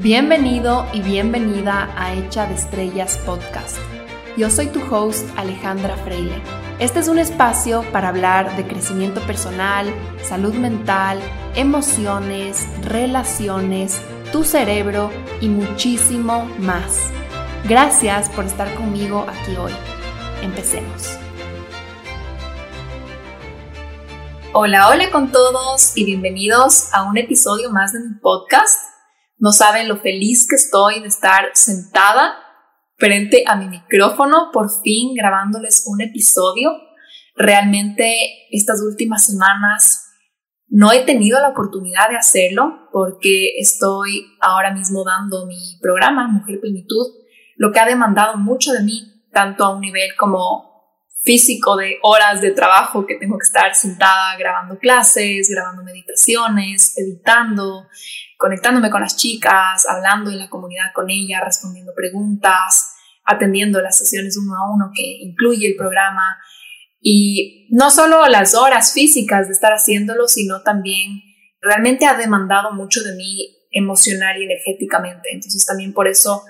Bienvenido 0.00 0.86
y 0.92 1.00
bienvenida 1.00 1.92
a 1.96 2.14
Hecha 2.14 2.46
de 2.46 2.54
Estrellas 2.54 3.18
Podcast. 3.26 3.78
Yo 4.36 4.48
soy 4.48 4.68
tu 4.68 4.80
host 4.94 5.28
Alejandra 5.36 5.96
Freile. 5.96 6.40
Este 6.78 7.00
es 7.00 7.08
un 7.08 7.18
espacio 7.18 7.82
para 7.90 8.10
hablar 8.10 8.56
de 8.56 8.64
crecimiento 8.64 9.20
personal, 9.22 9.92
salud 10.22 10.54
mental, 10.54 11.18
emociones, 11.56 12.64
relaciones, 12.84 14.00
tu 14.30 14.44
cerebro 14.44 15.10
y 15.40 15.48
muchísimo 15.48 16.44
más. 16.60 17.10
Gracias 17.64 18.30
por 18.30 18.44
estar 18.44 18.72
conmigo 18.76 19.26
aquí 19.28 19.56
hoy. 19.56 19.72
Empecemos. 20.42 21.18
Hola, 24.52 24.90
hola 24.90 25.10
con 25.10 25.32
todos 25.32 25.96
y 25.96 26.04
bienvenidos 26.04 26.94
a 26.94 27.02
un 27.02 27.18
episodio 27.18 27.72
más 27.72 27.92
de 27.92 27.98
mi 27.98 28.14
podcast. 28.14 28.87
No 29.38 29.52
saben 29.52 29.88
lo 29.88 29.98
feliz 29.98 30.46
que 30.48 30.56
estoy 30.56 31.00
de 31.00 31.08
estar 31.08 31.50
sentada 31.54 32.34
frente 32.96 33.44
a 33.46 33.54
mi 33.54 33.68
micrófono, 33.68 34.50
por 34.52 34.68
fin 34.82 35.14
grabándoles 35.14 35.84
un 35.86 36.00
episodio. 36.00 36.72
Realmente 37.36 38.12
estas 38.50 38.82
últimas 38.82 39.26
semanas 39.26 40.04
no 40.66 40.92
he 40.92 41.04
tenido 41.04 41.40
la 41.40 41.50
oportunidad 41.50 42.10
de 42.10 42.16
hacerlo 42.16 42.88
porque 42.92 43.58
estoy 43.58 44.26
ahora 44.40 44.74
mismo 44.74 45.04
dando 45.04 45.46
mi 45.46 45.78
programa 45.80 46.26
Mujer 46.28 46.60
Plenitud, 46.60 47.06
lo 47.56 47.72
que 47.72 47.80
ha 47.80 47.86
demandado 47.86 48.36
mucho 48.36 48.72
de 48.72 48.82
mí, 48.82 49.24
tanto 49.32 49.64
a 49.64 49.74
un 49.74 49.80
nivel 49.80 50.16
como 50.16 50.68
físico 51.22 51.76
de 51.76 51.98
horas 52.02 52.40
de 52.40 52.50
trabajo 52.50 53.06
que 53.06 53.16
tengo 53.16 53.38
que 53.38 53.46
estar 53.46 53.74
sentada 53.74 54.36
grabando 54.36 54.78
clases, 54.78 55.48
grabando 55.48 55.84
meditaciones, 55.84 56.96
editando, 56.96 57.86
conectándome 58.38 58.88
con 58.88 59.02
las 59.02 59.16
chicas, 59.16 59.84
hablando 59.86 60.30
en 60.30 60.38
la 60.38 60.48
comunidad 60.48 60.92
con 60.94 61.10
ellas, 61.10 61.42
respondiendo 61.44 61.92
preguntas, 61.94 62.94
atendiendo 63.24 63.82
las 63.82 63.98
sesiones 63.98 64.38
uno 64.38 64.54
a 64.56 64.72
uno 64.72 64.90
que 64.94 65.02
incluye 65.02 65.66
el 65.66 65.76
programa. 65.76 66.38
Y 67.00 67.68
no 67.70 67.90
solo 67.90 68.26
las 68.26 68.54
horas 68.54 68.92
físicas 68.92 69.48
de 69.48 69.52
estar 69.52 69.72
haciéndolo, 69.72 70.28
sino 70.28 70.62
también 70.62 71.20
realmente 71.60 72.06
ha 72.06 72.14
demandado 72.14 72.72
mucho 72.72 73.02
de 73.02 73.16
mí 73.16 73.56
emocional 73.72 74.40
y 74.40 74.44
energéticamente. 74.44 75.30
Entonces 75.32 75.66
también 75.66 75.92
por 75.92 76.06
eso 76.06 76.44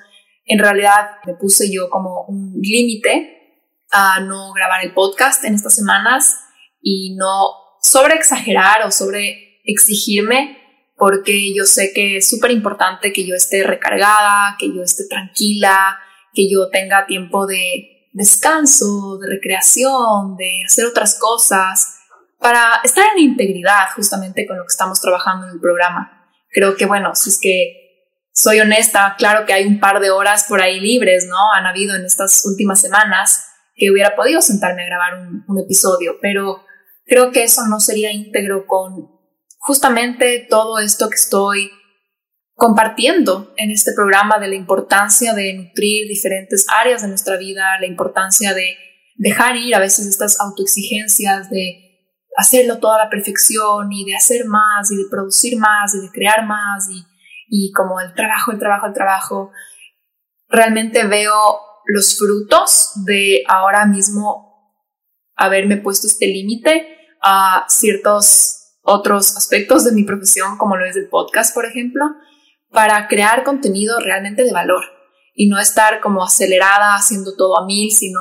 en 0.44 0.58
realidad 0.58 1.08
me 1.26 1.34
puse 1.34 1.72
yo 1.72 1.88
como 1.88 2.24
un 2.28 2.52
límite 2.60 3.64
a 3.90 4.20
no 4.20 4.52
grabar 4.52 4.84
el 4.84 4.92
podcast 4.92 5.42
en 5.44 5.54
estas 5.54 5.74
semanas 5.74 6.38
y 6.82 7.16
no 7.16 7.78
sobre 7.80 8.14
exagerar 8.14 8.86
o 8.86 8.90
sobre 8.90 9.62
exigirme 9.64 10.57
porque 10.98 11.54
yo 11.54 11.64
sé 11.64 11.92
que 11.94 12.16
es 12.18 12.28
súper 12.28 12.50
importante 12.50 13.12
que 13.12 13.24
yo 13.24 13.34
esté 13.34 13.62
recargada, 13.62 14.56
que 14.58 14.74
yo 14.74 14.82
esté 14.82 15.04
tranquila, 15.08 15.98
que 16.34 16.50
yo 16.50 16.68
tenga 16.70 17.06
tiempo 17.06 17.46
de 17.46 18.10
descanso, 18.12 19.18
de 19.18 19.28
recreación, 19.28 20.36
de 20.36 20.62
hacer 20.66 20.86
otras 20.86 21.18
cosas, 21.18 21.98
para 22.38 22.80
estar 22.82 23.04
en 23.16 23.22
integridad 23.22 23.88
justamente 23.94 24.46
con 24.46 24.56
lo 24.56 24.64
que 24.64 24.72
estamos 24.72 25.00
trabajando 25.00 25.46
en 25.46 25.54
el 25.54 25.60
programa. 25.60 26.28
Creo 26.50 26.76
que, 26.76 26.86
bueno, 26.86 27.14
si 27.14 27.30
es 27.30 27.38
que 27.40 27.88
soy 28.32 28.60
honesta, 28.60 29.14
claro 29.18 29.46
que 29.46 29.52
hay 29.52 29.66
un 29.66 29.80
par 29.80 30.00
de 30.00 30.10
horas 30.10 30.46
por 30.48 30.60
ahí 30.60 30.80
libres, 30.80 31.26
¿no? 31.26 31.52
Han 31.54 31.66
habido 31.66 31.96
en 31.96 32.04
estas 32.04 32.44
últimas 32.44 32.80
semanas 32.80 33.44
que 33.74 33.90
hubiera 33.90 34.16
podido 34.16 34.42
sentarme 34.42 34.82
a 34.82 34.86
grabar 34.86 35.14
un, 35.14 35.58
episodio, 35.58 36.18
pero 36.20 36.64
creo 37.06 37.30
que 37.30 37.44
eso 37.44 37.66
no 37.68 37.80
sería 37.80 38.12
íntegro 38.12 38.66
con 38.66 39.17
justamente 39.58 40.46
todo 40.48 40.78
esto 40.78 41.08
que 41.08 41.16
estoy 41.16 41.70
compartiendo 42.54 43.54
en 43.56 43.70
este 43.70 43.92
programa 43.92 44.38
de 44.38 44.48
la 44.48 44.56
importancia 44.56 45.32
de 45.32 45.54
nutrir 45.54 46.08
diferentes 46.08 46.66
áreas 46.80 47.02
de 47.02 47.08
nuestra 47.08 47.36
vida, 47.36 47.78
la 47.78 47.86
importancia 47.86 48.52
de 48.52 48.76
dejar 49.16 49.56
ir 49.56 49.74
a 49.74 49.78
veces 49.78 50.06
estas 50.06 50.40
autoexigencias 50.40 51.50
de 51.50 51.84
hacerlo 52.36 52.78
toda 52.78 52.98
la 52.98 53.10
perfección 53.10 53.92
y 53.92 54.04
de 54.04 54.16
hacer 54.16 54.46
más 54.46 54.90
y 54.90 54.96
de 54.96 55.04
producir 55.10 55.58
más 55.58 55.94
y 55.94 56.00
de 56.00 56.10
crear 56.10 56.46
más 56.46 56.88
y, 56.90 57.04
y 57.48 57.72
como 57.72 58.00
el 58.00 58.12
trabajo, 58.14 58.52
el 58.52 58.58
trabajo, 58.58 58.86
el 58.86 58.92
trabajo. 58.92 59.50
Realmente 60.48 61.04
veo 61.06 61.60
los 61.86 62.18
frutos 62.18 62.92
de 63.04 63.44
ahora 63.48 63.86
mismo 63.86 64.48
haberme 65.36 65.76
puesto 65.76 66.06
este 66.06 66.26
límite 66.26 66.88
a 67.22 67.66
ciertos 67.68 68.57
otros 68.88 69.36
aspectos 69.36 69.84
de 69.84 69.92
mi 69.92 70.02
profesión, 70.02 70.56
como 70.56 70.76
lo 70.76 70.84
es 70.86 70.96
el 70.96 71.08
podcast, 71.08 71.54
por 71.54 71.66
ejemplo, 71.66 72.04
para 72.70 73.06
crear 73.06 73.44
contenido 73.44 74.00
realmente 74.00 74.44
de 74.44 74.52
valor 74.52 74.82
y 75.34 75.48
no 75.48 75.58
estar 75.58 76.00
como 76.00 76.24
acelerada 76.24 76.94
haciendo 76.94 77.36
todo 77.36 77.58
a 77.58 77.66
mil, 77.66 77.92
sino 77.92 78.20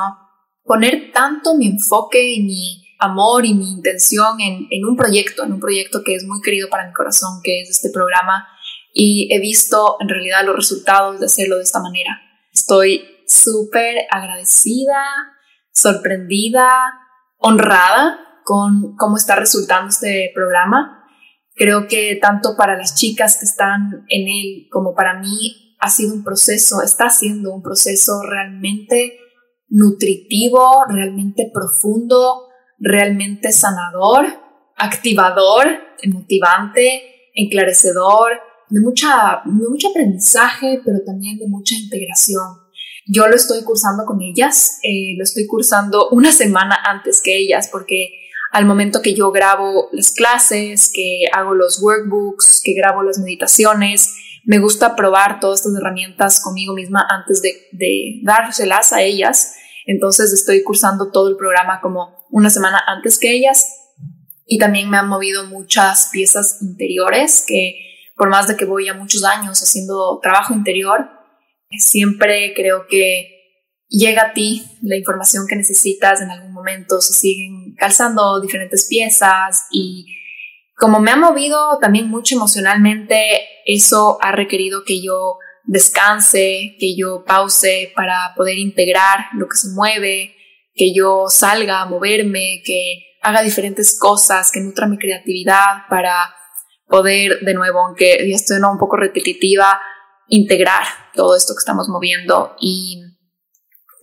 poner 0.64 1.12
tanto 1.14 1.56
mi 1.56 1.68
enfoque 1.68 2.34
y 2.34 2.44
mi 2.44 2.84
amor 3.00 3.46
y 3.46 3.54
mi 3.54 3.72
intención 3.72 4.42
en, 4.42 4.68
en 4.70 4.86
un 4.86 4.98
proyecto, 4.98 5.44
en 5.44 5.54
un 5.54 5.60
proyecto 5.60 6.02
que 6.04 6.16
es 6.16 6.26
muy 6.26 6.42
querido 6.42 6.70
para 6.70 6.86
mi 6.86 6.94
corazón, 6.94 7.40
que 7.44 7.62
es 7.62 7.70
este 7.70 7.90
programa, 7.90 8.48
y 8.94 9.30
he 9.32 9.40
visto 9.40 9.98
en 10.00 10.10
realidad 10.10 10.46
los 10.46 10.56
resultados 10.56 11.20
de 11.20 11.28
hacerlo 11.28 11.58
de 11.58 11.64
esta 11.64 11.80
manera. 11.80 12.20
Estoy 12.52 13.08
súper 13.28 14.06
agradecida, 14.10 15.06
sorprendida, 15.72 16.70
honrada 17.38 18.27
con 18.48 18.96
cómo 18.96 19.18
está 19.18 19.36
resultando 19.36 19.90
este 19.90 20.32
programa. 20.34 21.04
Creo 21.54 21.90
que 21.90 22.18
tanto 22.22 22.56
para 22.56 22.78
las 22.78 22.96
chicas 22.96 23.36
que 23.38 23.44
están 23.44 24.06
en 24.08 24.28
él 24.30 24.68
como 24.72 24.96
para 24.96 25.20
mí 25.20 25.76
ha 25.82 25.90
sido 25.90 26.14
un 26.14 26.24
proceso, 26.24 26.82
está 26.82 27.10
siendo 27.10 27.54
un 27.54 27.62
proceso 27.62 28.22
realmente 28.24 29.20
nutritivo, 29.68 30.86
realmente 30.88 31.52
profundo, 31.54 32.48
realmente 32.80 33.52
sanador, 33.52 34.28
activador, 34.78 35.68
motivante, 36.08 37.32
enclarecedor, 37.34 38.32
de, 38.70 38.80
mucha, 38.80 39.42
de 39.44 39.68
mucho 39.68 39.90
aprendizaje, 39.90 40.80
pero 40.86 41.00
también 41.06 41.38
de 41.38 41.50
mucha 41.50 41.76
integración. 41.76 42.48
Yo 43.08 43.28
lo 43.28 43.36
estoy 43.36 43.66
cursando 43.66 44.06
con 44.06 44.22
ellas, 44.22 44.80
eh, 44.84 45.18
lo 45.18 45.24
estoy 45.26 45.48
cursando 45.48 46.08
una 46.12 46.32
semana 46.32 46.78
antes 46.86 47.20
que 47.22 47.38
ellas 47.38 47.68
porque 47.70 48.27
al 48.52 48.66
momento 48.66 49.02
que 49.02 49.14
yo 49.14 49.32
grabo 49.32 49.90
las 49.92 50.12
clases, 50.12 50.92
que 50.94 51.28
hago 51.34 51.54
los 51.54 51.82
workbooks, 51.82 52.62
que 52.64 52.74
grabo 52.74 53.04
las 53.04 53.20
meditaciones, 53.20 54.14
me 54.46 54.60
gusta 54.60 54.96
probar 54.96 55.40
todas 55.40 55.60
estas 55.60 55.76
herramientas 55.76 56.42
conmigo 56.42 56.74
misma 56.74 57.06
antes 57.10 57.42
de, 57.42 57.68
de 57.74 58.22
dárselas 58.24 58.94
a 58.94 59.02
ellas. 59.02 59.54
Entonces 59.86 60.32
estoy 60.32 60.64
cursando 60.64 61.12
todo 61.12 61.30
el 61.30 61.36
programa 61.36 61.82
como 61.82 62.26
una 62.30 62.50
semana 62.50 62.82
antes 62.88 63.20
que 63.20 63.32
ellas 63.32 63.66
y 64.46 64.58
también 64.58 64.90
me 64.90 64.98
han 64.98 65.08
movido 65.08 65.46
muchas 65.46 66.10
piezas 66.12 66.62
interiores 66.62 67.44
que 67.46 67.84
por 68.16 68.30
más 68.30 68.48
de 68.48 68.56
que 68.56 68.66
voy 68.66 68.88
a 68.88 68.94
muchos 68.94 69.24
años 69.24 69.62
haciendo 69.62 70.20
trabajo 70.22 70.54
interior, 70.54 71.18
Siempre 71.72 72.54
creo 72.56 72.88
que 72.88 73.84
llega 73.90 74.28
a 74.28 74.34
ti 74.34 74.64
la 74.82 74.96
información 74.96 75.46
que 75.48 75.56
necesitas 75.56 76.22
en 76.22 76.30
algún 76.30 76.54
momento, 76.54 77.02
se 77.02 77.14
siguen 77.14 77.67
calzando 77.78 78.42
diferentes 78.42 78.88
piezas 78.88 79.68
y 79.72 80.06
como 80.76 81.00
me 81.00 81.12
ha 81.12 81.16
movido 81.16 81.80
también 81.80 82.08
mucho 82.08 82.36
emocionalmente, 82.36 83.48
eso 83.66 84.18
ha 84.22 84.32
requerido 84.32 84.84
que 84.86 85.02
yo 85.02 85.38
descanse, 85.64 86.76
que 86.80 86.96
yo 86.96 87.24
pause 87.26 87.92
para 87.96 88.34
poder 88.36 88.58
integrar 88.58 89.26
lo 89.34 89.48
que 89.48 89.58
se 89.58 89.70
mueve, 89.70 90.36
que 90.76 90.94
yo 90.94 91.26
salga 91.30 91.82
a 91.82 91.86
moverme, 91.88 92.62
que 92.64 93.18
haga 93.24 93.42
diferentes 93.42 94.00
cosas, 94.00 94.52
que 94.52 94.60
nutra 94.60 94.88
mi 94.88 94.98
creatividad 94.98 95.88
para 95.90 96.34
poder, 96.88 97.40
de 97.42 97.54
nuevo, 97.54 97.80
aunque 97.80 98.26
ya 98.30 98.36
estoy 98.36 98.58
un 98.58 98.78
poco 98.78 98.98
repetitiva, 98.98 99.82
integrar 100.28 100.84
todo 101.16 101.36
esto 101.36 101.54
que 101.54 101.60
estamos 101.60 101.90
moviendo 101.90 102.56
y 102.62 103.02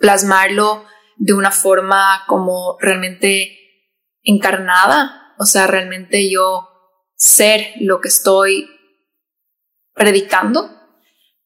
plasmarlo 0.00 0.84
de 1.16 1.32
una 1.34 1.50
forma 1.50 2.24
como 2.26 2.76
realmente 2.80 3.63
encarnada, 4.24 5.34
o 5.38 5.44
sea, 5.44 5.66
realmente 5.66 6.30
yo 6.30 6.68
ser 7.16 7.74
lo 7.80 8.00
que 8.00 8.08
estoy 8.08 8.68
predicando 9.94 10.70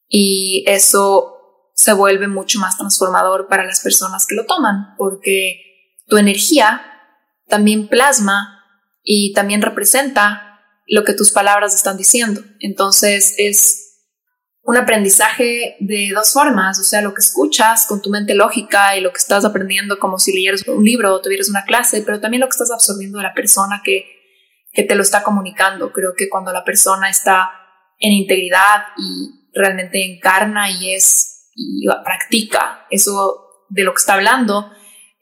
y 0.08 0.64
eso 0.66 1.70
se 1.74 1.92
vuelve 1.92 2.26
mucho 2.26 2.58
más 2.58 2.76
transformador 2.76 3.46
para 3.48 3.64
las 3.64 3.80
personas 3.80 4.26
que 4.26 4.34
lo 4.34 4.46
toman, 4.46 4.94
porque 4.96 5.94
tu 6.06 6.16
energía 6.16 6.82
también 7.46 7.88
plasma 7.88 8.64
y 9.02 9.32
también 9.32 9.62
representa 9.62 10.60
lo 10.86 11.04
que 11.04 11.14
tus 11.14 11.30
palabras 11.30 11.74
están 11.74 11.96
diciendo. 11.96 12.42
Entonces 12.60 13.34
es 13.38 13.87
un 14.68 14.76
aprendizaje 14.76 15.76
de 15.80 16.10
dos 16.14 16.30
formas, 16.34 16.78
o 16.78 16.82
sea, 16.82 17.00
lo 17.00 17.14
que 17.14 17.22
escuchas 17.22 17.86
con 17.86 18.02
tu 18.02 18.10
mente 18.10 18.34
lógica 18.34 18.98
y 18.98 19.00
lo 19.00 19.10
que 19.12 19.16
estás 19.16 19.46
aprendiendo 19.46 19.98
como 19.98 20.18
si 20.18 20.30
leyeras 20.30 20.68
un 20.68 20.84
libro 20.84 21.14
o 21.14 21.22
tuvieras 21.22 21.48
una 21.48 21.64
clase, 21.64 22.02
pero 22.02 22.20
también 22.20 22.42
lo 22.42 22.48
que 22.48 22.52
estás 22.52 22.70
absorbiendo 22.70 23.16
de 23.16 23.24
la 23.24 23.32
persona 23.32 23.80
que, 23.82 24.04
que 24.74 24.82
te 24.82 24.94
lo 24.94 25.00
está 25.00 25.22
comunicando. 25.22 25.90
Creo 25.90 26.12
que 26.14 26.28
cuando 26.28 26.52
la 26.52 26.64
persona 26.64 27.08
está 27.08 27.50
en 27.98 28.12
integridad 28.12 28.82
y 28.98 29.48
realmente 29.54 30.04
encarna 30.04 30.70
y 30.70 30.92
es 30.92 31.50
y 31.54 31.86
practica 32.04 32.86
eso 32.90 33.64
de 33.70 33.84
lo 33.84 33.94
que 33.94 34.00
está 34.00 34.16
hablando, 34.16 34.70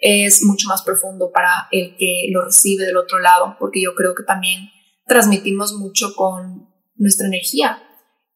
es 0.00 0.42
mucho 0.42 0.66
más 0.66 0.82
profundo 0.82 1.30
para 1.32 1.68
el 1.70 1.96
que 1.96 2.30
lo 2.32 2.44
recibe 2.44 2.84
del 2.84 2.96
otro 2.96 3.20
lado, 3.20 3.54
porque 3.60 3.80
yo 3.80 3.94
creo 3.94 4.16
que 4.16 4.24
también 4.24 4.70
transmitimos 5.06 5.74
mucho 5.74 6.16
con 6.16 6.68
nuestra 6.96 7.28
energía. 7.28 7.85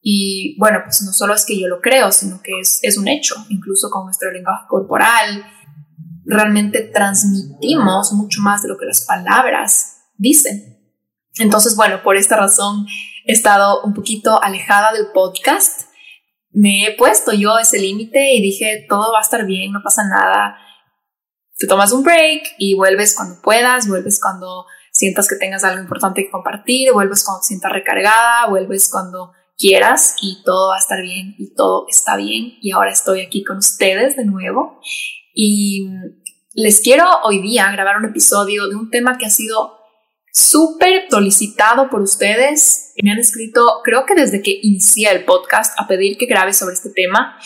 Y 0.02 0.56
bueno, 0.58 0.80
pues 0.84 1.02
no 1.02 1.12
solo 1.12 1.34
es 1.34 1.44
que 1.44 1.60
yo 1.60 1.68
lo 1.68 1.80
creo, 1.80 2.10
sino 2.10 2.40
que 2.42 2.58
es, 2.58 2.78
es 2.82 2.96
un 2.96 3.08
hecho, 3.08 3.34
incluso 3.48 3.90
con 3.90 4.06
nuestro 4.06 4.32
lenguaje 4.32 4.64
corporal, 4.68 5.44
realmente 6.24 6.80
transmitimos 6.82 8.12
mucho 8.12 8.40
más 8.40 8.62
de 8.62 8.68
lo 8.68 8.78
que 8.78 8.86
las 8.86 9.04
palabras 9.04 9.98
dicen. 10.16 10.78
Entonces, 11.38 11.76
bueno, 11.76 12.02
por 12.02 12.16
esta 12.16 12.36
razón 12.36 12.86
he 13.26 13.32
estado 13.32 13.82
un 13.82 13.94
poquito 13.94 14.42
alejada 14.42 14.92
del 14.92 15.08
podcast. 15.12 15.88
Me 16.52 16.86
he 16.86 16.96
puesto 16.96 17.32
yo 17.32 17.58
ese 17.58 17.78
límite 17.78 18.34
y 18.34 18.42
dije, 18.42 18.86
todo 18.88 19.12
va 19.12 19.18
a 19.18 19.22
estar 19.22 19.44
bien, 19.46 19.72
no 19.72 19.82
pasa 19.82 20.02
nada. 20.08 20.56
Te 21.56 21.66
tomas 21.66 21.92
un 21.92 22.02
break 22.02 22.42
y 22.58 22.74
vuelves 22.74 23.14
cuando 23.14 23.40
puedas, 23.42 23.86
vuelves 23.86 24.18
cuando 24.20 24.66
sientas 24.92 25.28
que 25.28 25.36
tengas 25.36 25.62
algo 25.62 25.80
importante 25.80 26.24
que 26.24 26.30
compartir, 26.30 26.92
vuelves 26.92 27.22
cuando 27.22 27.40
te 27.40 27.48
sientas 27.48 27.72
recargada, 27.72 28.48
vuelves 28.48 28.88
cuando 28.90 29.32
quieras 29.60 30.16
y 30.22 30.42
todo 30.44 30.70
va 30.70 30.76
a 30.76 30.80
estar 30.80 31.02
bien 31.02 31.34
y 31.38 31.54
todo 31.54 31.86
está 31.88 32.16
bien. 32.16 32.54
Y 32.60 32.72
ahora 32.72 32.90
estoy 32.90 33.20
aquí 33.20 33.44
con 33.44 33.58
ustedes 33.58 34.16
de 34.16 34.24
nuevo 34.24 34.80
y 35.34 35.86
les 36.54 36.80
quiero 36.80 37.04
hoy 37.24 37.40
día 37.40 37.70
grabar 37.70 37.98
un 37.98 38.06
episodio 38.06 38.68
de 38.68 38.74
un 38.74 38.90
tema 38.90 39.18
que 39.18 39.26
ha 39.26 39.30
sido 39.30 39.78
súper 40.32 41.04
solicitado 41.10 41.88
por 41.90 42.00
ustedes. 42.00 42.92
Me 43.02 43.10
han 43.10 43.18
escrito, 43.18 43.80
creo 43.84 44.06
que 44.06 44.14
desde 44.14 44.42
que 44.42 44.58
inicié 44.62 45.10
el 45.10 45.24
podcast, 45.24 45.78
a 45.78 45.86
pedir 45.86 46.16
que 46.16 46.26
grabe 46.26 46.52
sobre 46.52 46.74
este 46.74 46.90
tema. 46.90 47.36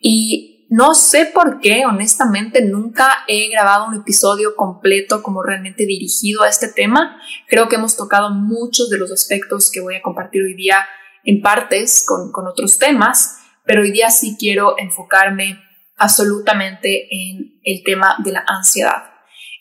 Y 0.00 0.66
no 0.70 0.94
sé 0.94 1.26
por 1.26 1.60
qué, 1.60 1.84
honestamente, 1.86 2.62
nunca 2.64 3.24
he 3.28 3.48
grabado 3.50 3.86
un 3.86 3.94
episodio 3.94 4.56
completo 4.56 5.22
como 5.22 5.42
realmente 5.42 5.86
dirigido 5.86 6.42
a 6.42 6.48
este 6.48 6.68
tema. 6.68 7.20
Creo 7.48 7.68
que 7.68 7.76
hemos 7.76 7.96
tocado 7.96 8.30
muchos 8.30 8.90
de 8.90 8.98
los 8.98 9.12
aspectos 9.12 9.70
que 9.70 9.80
voy 9.80 9.96
a 9.96 10.02
compartir 10.02 10.42
hoy 10.42 10.54
día 10.54 10.86
en 11.24 11.40
partes 11.40 12.04
con, 12.06 12.32
con 12.32 12.46
otros 12.46 12.78
temas, 12.78 13.38
pero 13.64 13.82
hoy 13.82 13.92
día 13.92 14.10
sí 14.10 14.36
quiero 14.38 14.76
enfocarme 14.78 15.60
absolutamente 15.96 17.08
en 17.10 17.60
el 17.62 17.82
tema 17.82 18.16
de 18.22 18.32
la 18.32 18.44
ansiedad. 18.46 19.14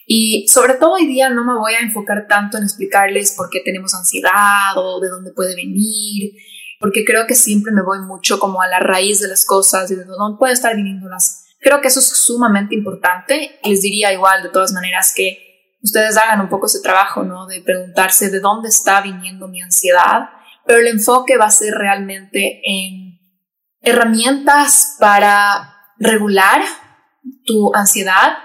Y 0.05 0.47
sobre 0.49 0.75
todo 0.75 0.93
hoy 0.93 1.07
día 1.07 1.29
no 1.29 1.45
me 1.45 1.57
voy 1.57 1.73
a 1.73 1.79
enfocar 1.79 2.27
tanto 2.27 2.57
en 2.57 2.63
explicarles 2.63 3.31
por 3.31 3.49
qué 3.49 3.61
tenemos 3.61 3.93
ansiedad 3.93 4.75
o 4.75 4.99
de 4.99 5.07
dónde 5.07 5.31
puede 5.31 5.55
venir, 5.55 6.33
porque 6.79 7.05
creo 7.05 7.25
que 7.25 7.35
siempre 7.35 7.71
me 7.71 7.81
voy 7.81 7.99
mucho 7.99 8.39
como 8.39 8.61
a 8.61 8.67
la 8.67 8.79
raíz 8.79 9.21
de 9.21 9.29
las 9.29 9.45
cosas 9.45 9.89
y 9.91 9.95
de 9.95 10.03
dónde 10.03 10.37
pueden 10.37 10.53
estar 10.53 10.75
viniéndolas. 10.75 11.45
Creo 11.59 11.79
que 11.79 11.87
eso 11.87 12.01
es 12.01 12.07
sumamente 12.07 12.75
importante. 12.75 13.57
Les 13.63 13.81
diría 13.81 14.11
igual 14.11 14.43
de 14.43 14.49
todas 14.49 14.73
maneras 14.73 15.13
que 15.15 15.77
ustedes 15.81 16.17
hagan 16.17 16.41
un 16.41 16.49
poco 16.49 16.65
ese 16.65 16.81
trabajo, 16.81 17.23
¿no? 17.23 17.47
De 17.47 17.61
preguntarse 17.61 18.29
de 18.29 18.41
dónde 18.41 18.67
está 18.67 18.99
viniendo 18.99 19.47
mi 19.47 19.61
ansiedad, 19.61 20.29
pero 20.65 20.79
el 20.79 20.87
enfoque 20.87 21.37
va 21.37 21.45
a 21.45 21.51
ser 21.51 21.73
realmente 21.73 22.61
en 22.63 23.19
herramientas 23.81 24.95
para 24.99 25.75
regular 25.97 26.61
tu 27.45 27.73
ansiedad, 27.75 28.37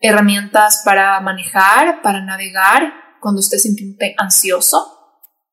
herramientas 0.00 0.82
para 0.84 1.20
manejar, 1.20 2.02
para 2.02 2.22
navegar 2.22 2.92
cuando 3.20 3.40
estés 3.40 3.62
sintiéndote 3.62 4.14
ansioso, 4.18 4.98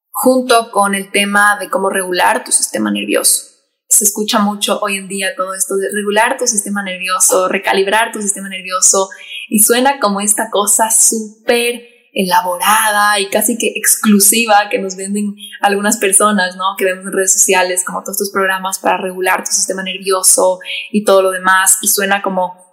junto 0.09 0.71
con 0.71 0.95
el 0.95 1.11
tema 1.11 1.57
de 1.59 1.69
cómo 1.69 1.89
regular 1.89 2.43
tu 2.43 2.51
sistema 2.51 2.91
nervioso. 2.91 3.43
Se 3.89 4.03
escucha 4.03 4.39
mucho 4.39 4.79
hoy 4.81 4.97
en 4.97 5.07
día 5.07 5.35
todo 5.35 5.53
esto 5.53 5.75
de 5.75 5.89
regular 5.93 6.37
tu 6.37 6.45
sistema 6.47 6.83
nervioso, 6.83 7.47
recalibrar 7.47 8.11
tu 8.11 8.21
sistema 8.21 8.49
nervioso, 8.49 9.09
y 9.49 9.59
suena 9.59 9.99
como 9.99 10.19
esta 10.19 10.49
cosa 10.49 10.89
súper 10.91 11.96
elaborada 12.17 13.19
y 13.19 13.29
casi 13.29 13.57
que 13.57 13.73
exclusiva 13.75 14.69
que 14.71 14.79
nos 14.79 14.95
venden 14.95 15.35
algunas 15.61 15.97
personas, 15.97 16.55
¿no? 16.55 16.75
Que 16.77 16.85
vemos 16.85 17.05
en 17.05 17.13
redes 17.13 17.33
sociales, 17.33 17.83
como 17.85 18.01
todos 18.01 18.15
estos 18.15 18.31
programas 18.31 18.79
para 18.79 18.97
regular 18.97 19.43
tu 19.43 19.51
sistema 19.51 19.83
nervioso 19.83 20.59
y 20.91 21.03
todo 21.03 21.21
lo 21.21 21.31
demás, 21.31 21.77
y 21.81 21.87
suena 21.87 22.23
como 22.23 22.65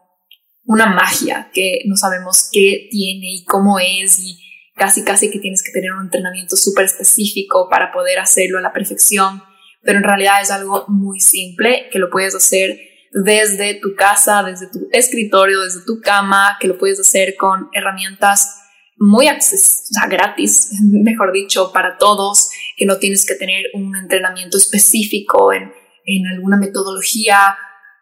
una 0.64 0.87
magia 0.87 1.50
que 1.52 1.81
no 1.85 1.94
sabemos 1.94 2.49
qué 2.50 2.88
tiene 2.91 3.35
y 3.35 3.44
cómo 3.44 3.79
es 3.79 4.19
y 4.19 4.38
casi 4.75 5.05
casi 5.05 5.31
que 5.31 5.38
tienes 5.38 5.62
que 5.62 5.73
tener 5.73 5.93
un 5.93 6.06
entrenamiento 6.06 6.56
súper 6.56 6.87
específico 6.87 7.69
para 7.69 7.93
poder 7.93 8.19
hacerlo 8.19 8.58
a 8.58 8.62
la 8.62 8.73
perfección, 8.73 9.43
pero 9.82 9.99
en 9.99 10.05
realidad 10.05 10.41
es 10.41 10.50
algo 10.50 10.87
muy 10.88 11.20
simple 11.20 11.91
que 11.93 11.99
lo 11.99 12.08
puedes 12.08 12.35
hacer 12.35 12.81
desde 13.12 13.75
tu 13.75 13.94
casa, 13.94 14.43
desde 14.43 14.69
tu 14.69 14.88
escritorio, 14.91 15.61
desde 15.61 15.85
tu 15.85 16.00
cama, 16.00 16.56
que 16.58 16.67
lo 16.67 16.79
puedes 16.79 16.99
hacer 16.99 17.37
con 17.37 17.69
herramientas 17.75 18.64
muy 18.96 19.29
accesibles, 19.29 19.91
o 19.91 19.94
sea, 19.94 20.08
gratis, 20.08 20.70
mejor 20.82 21.32
dicho, 21.32 21.73
para 21.73 21.99
todos, 21.99 22.50
que 22.76 22.87
no 22.87 22.99
tienes 22.99 23.26
que 23.26 23.35
tener 23.35 23.64
un 23.75 23.96
entrenamiento 23.96 24.56
específico 24.58 25.52
en, 25.52 25.73
en 26.05 26.26
alguna 26.26 26.56
metodología, 26.56 27.56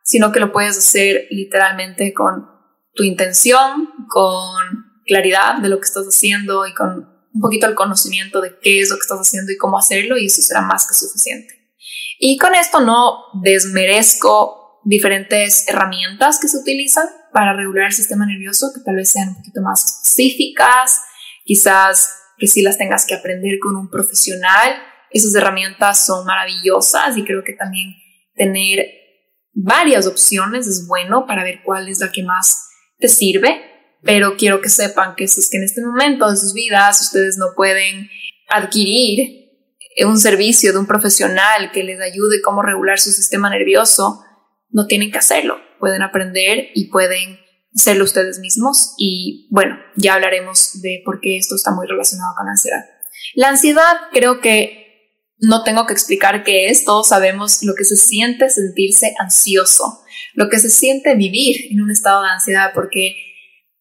sino 0.05 0.33
que 0.33 0.41
lo 0.41 0.53
puedes 0.53 0.77
hacer 0.77 1.27
literalmente 1.31 2.13
con 2.13 2.47
tu 2.95 3.05
intención, 3.05 3.89
con 4.09 4.57
claridad 5.07 5.59
de 5.59 5.69
lo 5.69 5.79
que 5.79 5.87
estás 5.87 6.07
haciendo 6.07 6.67
y 6.67 6.75
con 6.75 7.09
un 7.35 7.41
poquito 7.41 7.67
el 7.67 7.75
conocimiento 7.75 8.41
de 8.41 8.59
qué 8.61 8.81
es 8.81 8.91
lo 8.91 8.97
que 8.97 9.03
estás 9.03 9.19
haciendo 9.19 9.53
y 9.53 9.57
cómo 9.57 9.79
hacerlo 9.79 10.19
y 10.19 10.27
eso 10.27 10.43
será 10.43 10.61
más 10.61 10.87
que 10.87 10.95
suficiente. 10.95 11.63
Y 12.19 12.37
con 12.39 12.55
esto 12.55 12.81
no 12.81 13.25
desmerezco 13.43 14.81
diferentes 14.85 15.67
herramientas 15.69 16.39
que 16.41 16.49
se 16.49 16.59
utilizan 16.59 17.07
para 17.33 17.55
regular 17.55 17.87
el 17.87 17.93
sistema 17.93 18.27
nervioso, 18.27 18.73
que 18.75 18.81
tal 18.81 18.97
vez 18.97 19.11
sean 19.11 19.31
un 19.31 19.37
poquito 19.37 19.61
más 19.63 19.85
específicas, 19.85 21.01
quizás 21.45 22.15
que 22.39 22.47
si 22.47 22.63
las 22.63 22.79
tengas 22.79 23.07
que 23.07 23.15
aprender 23.15 23.59
con 23.61 23.77
un 23.77 23.89
profesional. 23.89 24.83
Esas 25.11 25.35
herramientas 25.35 26.07
son 26.07 26.25
maravillosas 26.27 27.17
y 27.17 27.25
creo 27.25 27.45
que 27.45 27.53
también 27.53 27.95
tener 28.35 28.87
varias 29.53 30.07
opciones 30.07 30.67
es 30.67 30.87
bueno 30.87 31.27
para 31.27 31.45
ver 31.45 31.61
cuál 31.65 31.89
es 31.89 32.01
la 32.01 32.11
que 32.11 32.23
más 32.23 32.69
te 32.99 33.09
sirve, 33.09 33.63
pero 34.03 34.37
quiero 34.37 34.61
que 34.61 34.71
sepan 34.71 35.15
que 35.15 35.29
si 35.29 35.41
es 35.41 35.51
que 35.51 35.59
en 35.59 35.65
este 35.65 35.83
momento 35.83 36.31
de 36.31 36.37
sus 36.37 36.55
vidas 36.55 37.01
ustedes 37.01 37.37
no 37.37 37.49
pueden 37.55 38.09
adquirir 38.49 39.43
un 40.07 40.19
servicio 40.19 40.73
de 40.73 40.79
un 40.79 40.87
profesional 40.87 41.71
que 41.73 41.85
les 41.85 42.01
ayude 42.01 42.41
cómo 42.41 42.63
regular 42.63 42.99
su 42.99 43.11
sistema 43.11 43.51
nervioso, 43.51 44.25
no 44.73 44.87
tienen 44.87 45.11
que 45.11 45.19
hacerlo, 45.19 45.59
pueden 45.79 46.03
aprender 46.03 46.69
y 46.75 46.91
pueden 46.91 47.39
hacerlo 47.75 48.05
ustedes 48.05 48.39
mismos. 48.41 48.95
Y 48.99 49.49
bueno, 49.51 49.77
ya 49.97 50.15
hablaremos 50.15 50.81
de 50.83 51.03
por 51.05 51.21
qué 51.21 51.37
esto 51.37 51.55
está 51.55 51.71
muy 51.71 51.87
relacionado 51.87 52.35
con 52.37 52.47
la 52.47 52.53
ansiedad. 52.53 52.85
La 53.35 53.49
ansiedad 53.49 53.97
creo 54.13 54.41
que 54.41 54.81
no 55.39 55.63
tengo 55.65 55.87
que 55.87 55.93
explicar 55.93 56.45
qué 56.45 56.69
es, 56.69 56.85
todos 56.85 57.09
sabemos 57.09 57.63
lo 57.63 57.75
que 57.75 57.85
se 57.85 57.97
siente 57.97 58.49
sentirse 58.51 59.15
ansioso 59.19 60.03
lo 60.35 60.49
que 60.49 60.59
se 60.59 60.71
siente 60.71 61.15
vivir 61.15 61.73
en 61.73 61.83
un 61.83 61.91
estado 61.91 62.23
de 62.23 62.31
ansiedad, 62.31 62.73
porque 62.75 63.17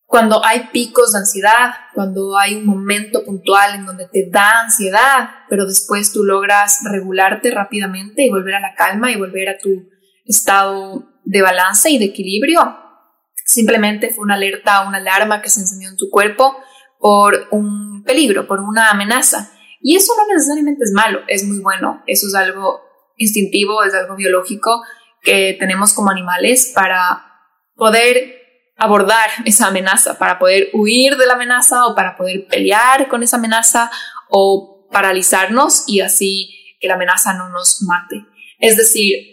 cuando 0.06 0.44
hay 0.44 0.70
picos 0.74 1.14
de 1.14 1.20
ansiedad, 1.20 1.74
cuando 1.94 2.38
hay 2.38 2.56
un 2.56 2.66
momento 2.66 3.24
puntual 3.24 3.76
en 3.76 3.86
donde 3.86 4.08
te 4.12 4.30
da 4.30 4.62
ansiedad, 4.62 5.30
pero 5.50 5.66
después 5.66 6.12
tú 6.12 6.24
logras 6.24 6.80
regularte 6.90 7.52
rápidamente 7.52 8.24
y 8.24 8.30
volver 8.30 8.56
a 8.56 8.60
la 8.60 8.76
calma 8.76 9.12
y 9.12 9.18
volver 9.18 9.50
a 9.50 9.58
tu 9.58 9.90
estado 10.26 11.06
de 11.24 11.42
balance 11.42 11.90
y 11.90 11.98
de 11.98 12.06
equilibrio, 12.06 12.78
simplemente 13.46 14.10
fue 14.10 14.24
una 14.24 14.36
alerta, 14.36 14.88
una 14.88 14.98
alarma 14.98 15.42
que 15.42 15.50
se 15.50 15.62
encendió 15.62 15.90
en 15.90 15.98
tu 15.98 16.10
cuerpo 16.10 16.58
por 17.00 17.48
un 17.52 18.04
peligro, 18.04 18.48
por 18.48 18.60
una 18.60 18.90
amenaza. 18.90 19.52
Y 19.82 19.96
eso 19.96 20.14
no 20.16 20.34
necesariamente 20.34 20.84
es 20.84 20.92
malo, 20.94 21.22
es 21.28 21.44
muy 21.44 21.60
bueno, 21.60 22.04
eso 22.06 22.28
es 22.28 22.36
algo 22.36 22.82
instintivo, 23.18 23.84
es 23.84 23.94
algo 23.94 24.16
biológico, 24.16 24.84
que 25.22 25.56
tenemos 25.60 25.94
como 25.94 26.10
animales 26.10 26.72
para 26.74 27.26
poder 27.76 28.42
abordar 28.78 29.30
esa 29.46 29.68
amenaza, 29.68 30.18
para 30.18 30.40
poder 30.40 30.70
huir 30.74 31.16
de 31.18 31.28
la 31.28 31.34
amenaza 31.34 31.86
o 31.86 31.96
para 31.96 32.16
poder 32.16 32.48
pelear 32.48 33.08
con 33.08 33.22
esa 33.22 33.38
amenaza 33.38 33.92
o 34.30 34.88
paralizarnos 34.92 35.84
y 35.88 36.02
así 36.02 36.76
que 36.80 36.88
la 36.88 36.96
amenaza 36.96 37.34
no 37.34 37.50
nos 37.50 37.84
mate. 37.84 38.26
Es 38.60 38.78
decir, 38.78 39.31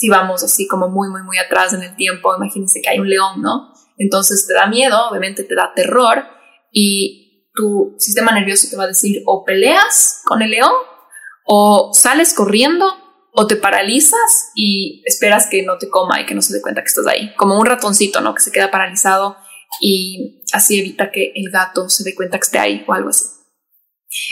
si 0.00 0.08
vamos 0.08 0.42
así 0.42 0.66
como 0.66 0.88
muy, 0.88 1.10
muy, 1.10 1.22
muy 1.22 1.36
atrás 1.36 1.74
en 1.74 1.82
el 1.82 1.94
tiempo, 1.94 2.34
imagínense 2.34 2.80
que 2.80 2.88
hay 2.88 2.98
un 2.98 3.10
león, 3.10 3.42
¿no? 3.42 3.70
Entonces 3.98 4.46
te 4.46 4.54
da 4.54 4.66
miedo, 4.66 4.96
obviamente 5.10 5.44
te 5.44 5.54
da 5.54 5.74
terror 5.76 6.24
y 6.72 7.50
tu 7.52 7.96
sistema 7.98 8.32
nervioso 8.32 8.68
te 8.70 8.78
va 8.78 8.84
a 8.84 8.86
decir 8.86 9.22
o 9.26 9.44
peleas 9.44 10.22
con 10.24 10.40
el 10.40 10.52
león 10.52 10.72
o 11.44 11.90
sales 11.92 12.32
corriendo 12.32 12.86
o 13.34 13.46
te 13.46 13.56
paralizas 13.56 14.52
y 14.54 15.02
esperas 15.04 15.48
que 15.48 15.64
no 15.64 15.76
te 15.76 15.90
coma 15.90 16.18
y 16.18 16.24
que 16.24 16.34
no 16.34 16.40
se 16.40 16.54
dé 16.54 16.62
cuenta 16.62 16.80
que 16.80 16.88
estás 16.88 17.06
ahí, 17.06 17.34
como 17.36 17.60
un 17.60 17.66
ratoncito, 17.66 18.22
¿no? 18.22 18.34
Que 18.34 18.42
se 18.42 18.52
queda 18.52 18.70
paralizado 18.70 19.36
y 19.82 20.46
así 20.54 20.80
evita 20.80 21.10
que 21.10 21.32
el 21.34 21.50
gato 21.50 21.90
se 21.90 22.04
dé 22.04 22.14
cuenta 22.14 22.38
que 22.38 22.44
esté 22.44 22.58
ahí 22.58 22.84
o 22.88 22.94
algo 22.94 23.10
así. 23.10 23.26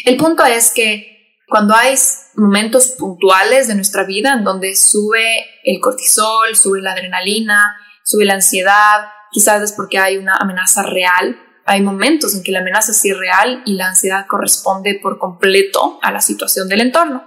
El 0.06 0.16
punto 0.16 0.46
es 0.46 0.70
que 0.70 1.17
cuando 1.48 1.74
hay 1.74 1.94
momentos 2.34 2.88
puntuales 2.98 3.68
de 3.68 3.74
nuestra 3.74 4.04
vida 4.04 4.34
en 4.34 4.44
donde 4.44 4.76
sube 4.76 5.46
el 5.64 5.80
cortisol, 5.80 6.54
sube 6.54 6.82
la 6.82 6.92
adrenalina, 6.92 7.76
sube 8.04 8.24
la 8.24 8.34
ansiedad, 8.34 9.08
quizás 9.30 9.62
es 9.62 9.72
porque 9.72 9.98
hay 9.98 10.18
una 10.18 10.36
amenaza 10.36 10.82
real. 10.82 11.40
Hay 11.64 11.82
momentos 11.82 12.34
en 12.34 12.42
que 12.42 12.52
la 12.52 12.60
amenaza 12.60 12.92
es 12.92 13.04
irreal 13.04 13.62
y 13.66 13.74
la 13.74 13.88
ansiedad 13.88 14.26
corresponde 14.26 14.98
por 15.02 15.18
completo 15.18 15.98
a 16.02 16.12
la 16.12 16.20
situación 16.20 16.68
del 16.68 16.82
entorno. 16.82 17.24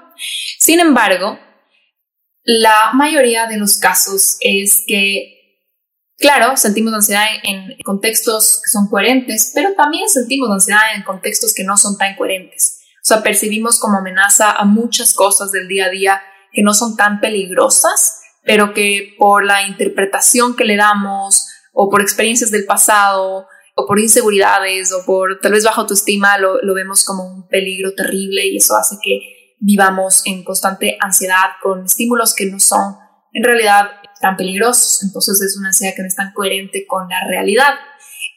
Sin 0.60 0.80
embargo, 0.80 1.40
la 2.44 2.92
mayoría 2.94 3.48
de 3.48 3.58
los 3.58 3.78
casos 3.78 4.38
es 4.40 4.84
que 4.86 5.38
Claro, 6.22 6.56
sentimos 6.56 6.94
ansiedad 6.94 7.26
en 7.42 7.76
contextos 7.84 8.62
que 8.64 8.70
son 8.70 8.88
coherentes, 8.90 9.54
pero 9.56 9.74
también 9.74 10.08
sentimos 10.08 10.52
ansiedad 10.52 10.96
en 10.96 11.02
contextos 11.02 11.52
que 11.52 11.64
no 11.64 11.78
son 11.78 11.98
tan 11.98 12.16
coherentes. 12.16 12.81
O 13.02 13.04
sea, 13.04 13.24
percibimos 13.24 13.80
como 13.80 13.98
amenaza 13.98 14.52
a 14.52 14.66
muchas 14.66 15.14
cosas 15.14 15.52
del 15.52 15.68
día 15.68 15.86
a 15.86 15.90
día 15.90 16.22
que 16.52 16.62
no 16.62 16.74
son 16.74 16.96
tan 16.96 17.20
peligrosas, 17.20 18.22
pero 18.44 18.74
que 18.74 19.16
por 19.18 19.46
la 19.46 19.68
interpretación 19.68 20.56
que 20.56 20.66
le 20.66 20.76
damos 20.76 21.48
o 21.74 21.90
por 21.90 22.02
experiencias 22.02 22.52
del 22.52 22.66
pasado 22.66 23.48
o 23.76 23.88
por 23.88 24.00
inseguridades 24.00 24.92
o 24.92 25.06
por 25.06 25.40
tal 25.40 25.54
vez 25.54 25.64
baja 25.64 25.82
autoestima 25.82 26.38
lo, 26.38 26.62
lo 26.62 26.74
vemos 26.74 27.06
como 27.06 27.24
un 27.24 27.48
peligro 27.48 27.94
terrible 27.96 28.46
y 28.48 28.58
eso 28.58 28.76
hace 28.76 28.98
que 29.02 29.56
vivamos 29.60 30.24
en 30.26 30.44
constante 30.44 30.98
ansiedad 31.00 31.52
con 31.62 31.86
estímulos 31.86 32.36
que 32.36 32.48
no 32.48 32.60
son 32.60 32.96
en 33.32 33.44
realidad 33.44 33.92
tan 34.20 34.38
peligrosos. 34.38 35.04
Entonces 35.04 35.42
es 35.42 35.58
una 35.58 35.70
ansiedad 35.70 35.94
que 35.96 36.02
no 36.02 36.08
es 36.08 36.16
tan 36.16 36.34
coherente 36.34 36.86
con 36.88 37.08
la 37.10 37.28
realidad. 37.28 37.74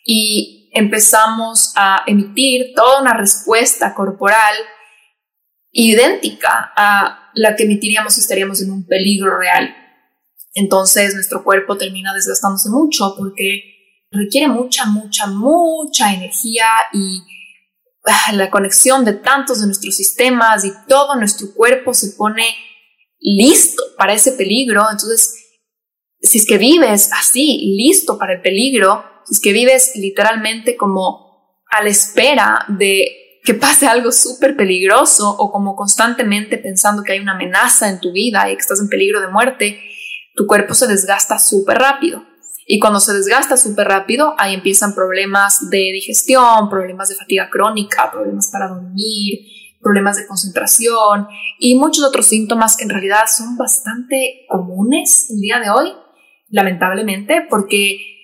Y 0.04 0.63
empezamos 0.74 1.72
a 1.76 2.02
emitir 2.06 2.72
toda 2.74 3.00
una 3.00 3.14
respuesta 3.14 3.94
corporal 3.94 4.54
idéntica 5.70 6.72
a 6.76 7.30
la 7.34 7.56
que 7.56 7.64
emitiríamos 7.64 8.14
si 8.14 8.20
estaríamos 8.20 8.60
en 8.60 8.70
un 8.70 8.86
peligro 8.86 9.38
real. 9.38 9.74
Entonces 10.52 11.14
nuestro 11.14 11.42
cuerpo 11.42 11.76
termina 11.76 12.12
desgastándose 12.12 12.68
mucho 12.68 13.14
porque 13.16 13.74
requiere 14.10 14.48
mucha, 14.48 14.86
mucha, 14.86 15.26
mucha 15.26 16.12
energía 16.12 16.66
y 16.92 17.22
ah, 18.06 18.32
la 18.32 18.50
conexión 18.50 19.04
de 19.04 19.14
tantos 19.14 19.60
de 19.60 19.66
nuestros 19.66 19.96
sistemas 19.96 20.64
y 20.64 20.72
todo 20.88 21.16
nuestro 21.16 21.52
cuerpo 21.54 21.94
se 21.94 22.12
pone 22.16 22.46
listo 23.18 23.82
para 23.96 24.12
ese 24.12 24.32
peligro. 24.32 24.82
Entonces, 24.90 25.34
si 26.20 26.38
es 26.38 26.46
que 26.46 26.58
vives 26.58 27.10
así, 27.12 27.74
listo 27.76 28.18
para 28.18 28.34
el 28.34 28.40
peligro, 28.40 29.13
es 29.30 29.40
que 29.40 29.52
vives 29.52 29.92
literalmente 29.94 30.76
como 30.76 31.62
a 31.70 31.82
la 31.82 31.88
espera 31.88 32.66
de 32.68 33.40
que 33.44 33.54
pase 33.54 33.86
algo 33.86 34.10
súper 34.10 34.56
peligroso 34.56 35.28
o 35.38 35.52
como 35.52 35.76
constantemente 35.76 36.56
pensando 36.56 37.02
que 37.02 37.12
hay 37.12 37.20
una 37.20 37.34
amenaza 37.34 37.88
en 37.90 38.00
tu 38.00 38.12
vida 38.12 38.50
y 38.50 38.54
que 38.54 38.60
estás 38.60 38.80
en 38.80 38.88
peligro 38.88 39.20
de 39.20 39.28
muerte, 39.28 39.80
tu 40.34 40.46
cuerpo 40.46 40.74
se 40.74 40.86
desgasta 40.86 41.38
súper 41.38 41.78
rápido. 41.78 42.24
Y 42.66 42.78
cuando 42.78 43.00
se 43.00 43.12
desgasta 43.12 43.58
súper 43.58 43.88
rápido, 43.88 44.34
ahí 44.38 44.54
empiezan 44.54 44.94
problemas 44.94 45.68
de 45.68 45.90
digestión, 45.92 46.70
problemas 46.70 47.10
de 47.10 47.16
fatiga 47.16 47.50
crónica, 47.50 48.10
problemas 48.10 48.48
para 48.50 48.68
dormir, 48.68 49.40
problemas 49.82 50.16
de 50.16 50.26
concentración 50.26 51.28
y 51.58 51.74
muchos 51.76 52.02
otros 52.04 52.24
síntomas 52.24 52.76
que 52.76 52.84
en 52.84 52.90
realidad 52.90 53.24
son 53.28 53.58
bastante 53.58 54.46
comunes 54.48 55.28
el 55.30 55.40
día 55.40 55.60
de 55.60 55.68
hoy 55.68 55.92
lamentablemente, 56.48 57.46
porque 57.50 58.23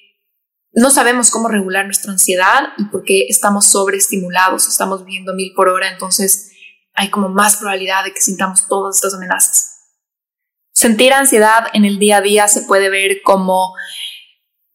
no 0.72 0.90
sabemos 0.90 1.30
cómo 1.30 1.48
regular 1.48 1.84
nuestra 1.84 2.12
ansiedad 2.12 2.68
y 2.78 2.84
porque 2.84 3.26
estamos 3.28 3.66
sobreestimulados, 3.66 4.68
estamos 4.68 5.04
viviendo 5.04 5.34
mil 5.34 5.52
por 5.54 5.68
hora, 5.68 5.90
entonces 5.90 6.52
hay 6.94 7.10
como 7.10 7.28
más 7.28 7.56
probabilidad 7.56 8.04
de 8.04 8.12
que 8.12 8.20
sintamos 8.20 8.66
todas 8.68 8.96
estas 8.96 9.14
amenazas. 9.14 9.70
Sentir 10.72 11.12
ansiedad 11.12 11.66
en 11.72 11.84
el 11.84 11.98
día 11.98 12.18
a 12.18 12.20
día 12.20 12.48
se 12.48 12.62
puede 12.62 12.88
ver 12.88 13.22
como 13.22 13.74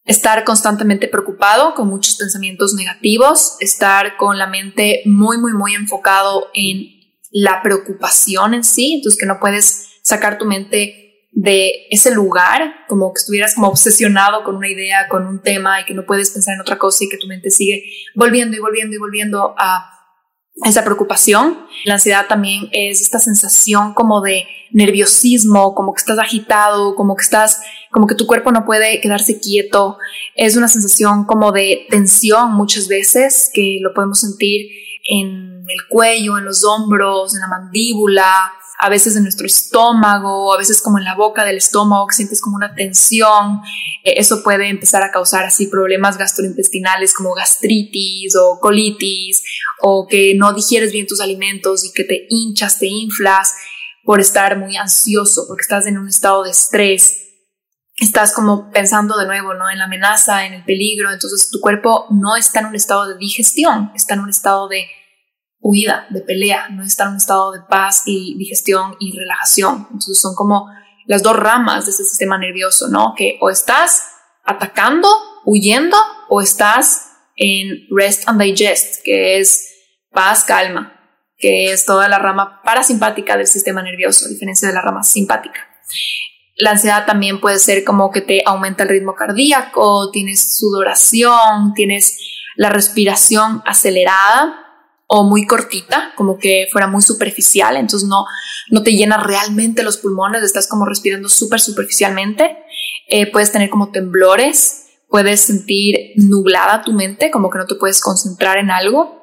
estar 0.03 0.43
constantemente 0.43 1.07
preocupado, 1.07 1.73
con 1.73 1.87
muchos 1.87 2.15
pensamientos 2.15 2.73
negativos, 2.73 3.57
estar 3.59 4.17
con 4.17 4.37
la 4.37 4.47
mente 4.47 5.01
muy, 5.05 5.37
muy, 5.37 5.53
muy 5.53 5.73
enfocado 5.73 6.49
en 6.53 6.95
la 7.31 7.61
preocupación 7.63 8.53
en 8.53 8.63
sí, 8.63 8.95
entonces 8.95 9.19
que 9.19 9.25
no 9.25 9.39
puedes 9.39 9.99
sacar 10.03 10.37
tu 10.37 10.45
mente 10.45 11.04
de 11.35 11.87
ese 11.91 12.15
lugar, 12.15 12.73
como 12.87 13.13
que 13.13 13.19
estuvieras 13.19 13.55
como 13.55 13.67
obsesionado 13.67 14.43
con 14.45 14.55
una 14.55 14.69
idea, 14.69 15.09
con 15.09 15.27
un 15.27 15.41
tema 15.41 15.81
y 15.81 15.85
que 15.85 15.93
no 15.93 16.05
puedes 16.05 16.31
pensar 16.31 16.55
en 16.55 16.61
otra 16.61 16.77
cosa 16.77 17.03
y 17.03 17.09
que 17.09 17.17
tu 17.17 17.27
mente 17.27 17.51
sigue 17.51 17.83
volviendo 18.15 18.55
y 18.55 18.61
volviendo 18.61 18.95
y 18.95 18.99
volviendo 18.99 19.53
a 19.57 19.91
esa 20.63 20.85
preocupación. 20.85 21.65
La 21.83 21.95
ansiedad 21.95 22.27
también 22.27 22.69
es 22.71 23.01
esta 23.01 23.19
sensación 23.19 23.93
como 23.93 24.21
de 24.21 24.47
nerviosismo, 24.71 25.75
como 25.75 25.93
que 25.93 25.99
estás 25.99 26.17
agitado, 26.19 26.95
como 26.95 27.17
que 27.17 27.23
estás, 27.23 27.61
como 27.91 28.07
que 28.07 28.15
tu 28.15 28.25
cuerpo 28.25 28.53
no 28.53 28.63
puede 28.63 29.01
quedarse 29.01 29.41
quieto. 29.41 29.97
Es 30.35 30.55
una 30.55 30.69
sensación 30.69 31.25
como 31.25 31.51
de 31.51 31.85
tensión 31.89 32.53
muchas 32.53 32.87
veces 32.87 33.51
que 33.53 33.79
lo 33.81 33.93
podemos 33.93 34.21
sentir 34.21 34.69
en 35.03 35.65
el 35.67 35.87
cuello, 35.89 36.37
en 36.37 36.45
los 36.45 36.63
hombros, 36.63 37.35
en 37.35 37.41
la 37.41 37.47
mandíbula, 37.49 38.53
a 38.77 38.89
veces 38.89 39.15
en 39.15 39.23
nuestro 39.23 39.45
estómago, 39.45 40.53
a 40.53 40.57
veces 40.57 40.81
como 40.81 40.97
en 40.97 41.05
la 41.05 41.15
boca 41.15 41.45
del 41.45 41.57
estómago, 41.57 42.07
que 42.07 42.15
sientes 42.15 42.41
como 42.41 42.55
una 42.55 42.73
tensión. 42.75 43.61
Eh, 44.03 44.15
eso 44.17 44.43
puede 44.43 44.69
empezar 44.69 45.03
a 45.03 45.11
causar 45.11 45.45
así 45.45 45.67
problemas 45.67 46.17
gastrointestinales 46.17 47.13
como 47.13 47.33
gastritis 47.33 48.35
o 48.35 48.59
colitis, 48.59 49.43
o 49.81 50.07
que 50.07 50.35
no 50.35 50.53
digieres 50.53 50.91
bien 50.91 51.07
tus 51.07 51.21
alimentos 51.21 51.85
y 51.85 51.93
que 51.93 52.03
te 52.03 52.25
hinchas, 52.29 52.79
te 52.79 52.87
inflas 52.87 53.53
por 54.03 54.19
estar 54.19 54.57
muy 54.57 54.75
ansioso, 54.77 55.45
porque 55.47 55.61
estás 55.61 55.87
en 55.87 55.97
un 55.97 56.07
estado 56.07 56.43
de 56.43 56.51
estrés. 56.51 57.21
Estás 57.97 58.33
como 58.33 58.69
pensando 58.71 59.17
de 59.17 59.25
nuevo, 59.25 59.53
¿no? 59.53 59.69
En 59.69 59.79
la 59.79 59.85
amenaza, 59.85 60.45
en 60.45 60.53
el 60.53 60.65
peligro. 60.65 61.11
Entonces 61.11 61.49
tu 61.49 61.61
cuerpo 61.61 62.07
no 62.11 62.35
está 62.35 62.59
en 62.59 62.65
un 62.65 62.75
estado 62.75 63.07
de 63.07 63.17
digestión, 63.17 63.91
está 63.95 64.15
en 64.15 64.19
un 64.19 64.29
estado 64.29 64.67
de 64.67 64.85
huida, 65.65 66.05
de 66.11 66.21
pelea, 66.21 66.69
no 66.69 66.83
está 66.83 67.05
en 67.05 67.09
un 67.09 67.17
estado 67.17 67.51
de 67.51 67.61
paz 67.67 68.03
y 68.05 68.37
digestión 68.37 68.95
y 68.99 69.17
relajación. 69.17 69.87
Entonces 69.91 70.21
son 70.21 70.35
como 70.35 70.69
las 71.07 71.23
dos 71.23 71.35
ramas 71.35 71.85
de 71.85 71.91
ese 71.91 72.03
sistema 72.03 72.37
nervioso, 72.37 72.87
¿no? 72.87 73.15
Que 73.17 73.39
o 73.41 73.49
estás 73.49 74.03
atacando, 74.43 75.07
huyendo, 75.43 75.97
o 76.29 76.39
estás 76.39 77.13
en 77.35 77.87
rest 77.89 78.29
and 78.29 78.39
digest, 78.39 79.03
que 79.03 79.39
es 79.39 79.67
paz, 80.11 80.43
calma, 80.43 80.99
que 81.35 81.71
es 81.71 81.83
toda 81.83 82.07
la 82.09 82.19
rama 82.19 82.61
parasimpática 82.63 83.35
del 83.35 83.47
sistema 83.47 83.81
nervioso, 83.81 84.27
a 84.27 84.29
diferencia 84.29 84.67
de 84.67 84.73
la 84.75 84.81
rama 84.81 85.01
simpática. 85.01 85.61
La 86.57 86.71
ansiedad 86.71 87.07
también 87.07 87.41
puede 87.41 87.57
ser 87.57 87.83
como 87.83 88.11
que 88.11 88.21
te 88.21 88.43
aumenta 88.45 88.83
el 88.83 88.89
ritmo 88.89 89.15
cardíaco, 89.15 90.11
tienes 90.11 90.57
sudoración, 90.57 91.73
tienes 91.73 92.19
la 92.55 92.69
respiración 92.69 93.63
acelerada, 93.65 94.64
o 95.07 95.23
muy 95.23 95.45
cortita, 95.45 96.13
como 96.15 96.37
que 96.37 96.67
fuera 96.71 96.87
muy 96.87 97.01
superficial, 97.01 97.77
entonces 97.77 98.09
no, 98.09 98.25
no 98.71 98.83
te 98.83 98.91
llena 98.91 99.17
realmente 99.17 99.83
los 99.83 99.97
pulmones, 99.97 100.43
estás 100.43 100.67
como 100.67 100.85
respirando 100.85 101.29
súper 101.29 101.59
superficialmente, 101.59 102.57
eh, 103.07 103.31
puedes 103.31 103.51
tener 103.51 103.69
como 103.69 103.91
temblores, 103.91 104.87
puedes 105.09 105.41
sentir 105.41 106.13
nublada 106.15 106.81
tu 106.81 106.91
mente, 106.91 107.29
como 107.29 107.49
que 107.49 107.59
no 107.59 107.67
te 107.67 107.75
puedes 107.75 108.01
concentrar 108.01 108.57
en 108.57 108.71
algo 108.71 109.21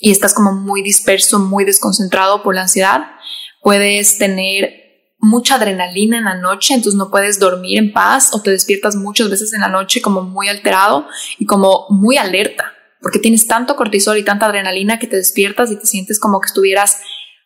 y 0.00 0.10
estás 0.10 0.32
como 0.32 0.52
muy 0.52 0.82
disperso, 0.82 1.38
muy 1.38 1.64
desconcentrado 1.64 2.42
por 2.42 2.54
la 2.54 2.62
ansiedad, 2.62 3.02
puedes 3.60 4.16
tener 4.16 4.80
mucha 5.18 5.56
adrenalina 5.56 6.18
en 6.18 6.24
la 6.24 6.34
noche, 6.34 6.74
entonces 6.74 6.98
no 6.98 7.10
puedes 7.10 7.38
dormir 7.38 7.78
en 7.78 7.92
paz 7.92 8.30
o 8.32 8.40
te 8.40 8.50
despiertas 8.50 8.96
muchas 8.96 9.28
veces 9.28 9.52
en 9.52 9.60
la 9.60 9.68
noche 9.68 10.00
como 10.00 10.22
muy 10.22 10.48
alterado 10.48 11.06
y 11.38 11.44
como 11.44 11.86
muy 11.90 12.16
alerta 12.16 12.72
porque 13.02 13.18
tienes 13.18 13.46
tanto 13.46 13.76
cortisol 13.76 14.16
y 14.16 14.24
tanta 14.24 14.46
adrenalina 14.46 14.98
que 14.98 15.08
te 15.08 15.16
despiertas 15.16 15.70
y 15.70 15.76
te 15.76 15.86
sientes 15.86 16.20
como 16.20 16.40
que 16.40 16.46
estuvieras 16.46 16.98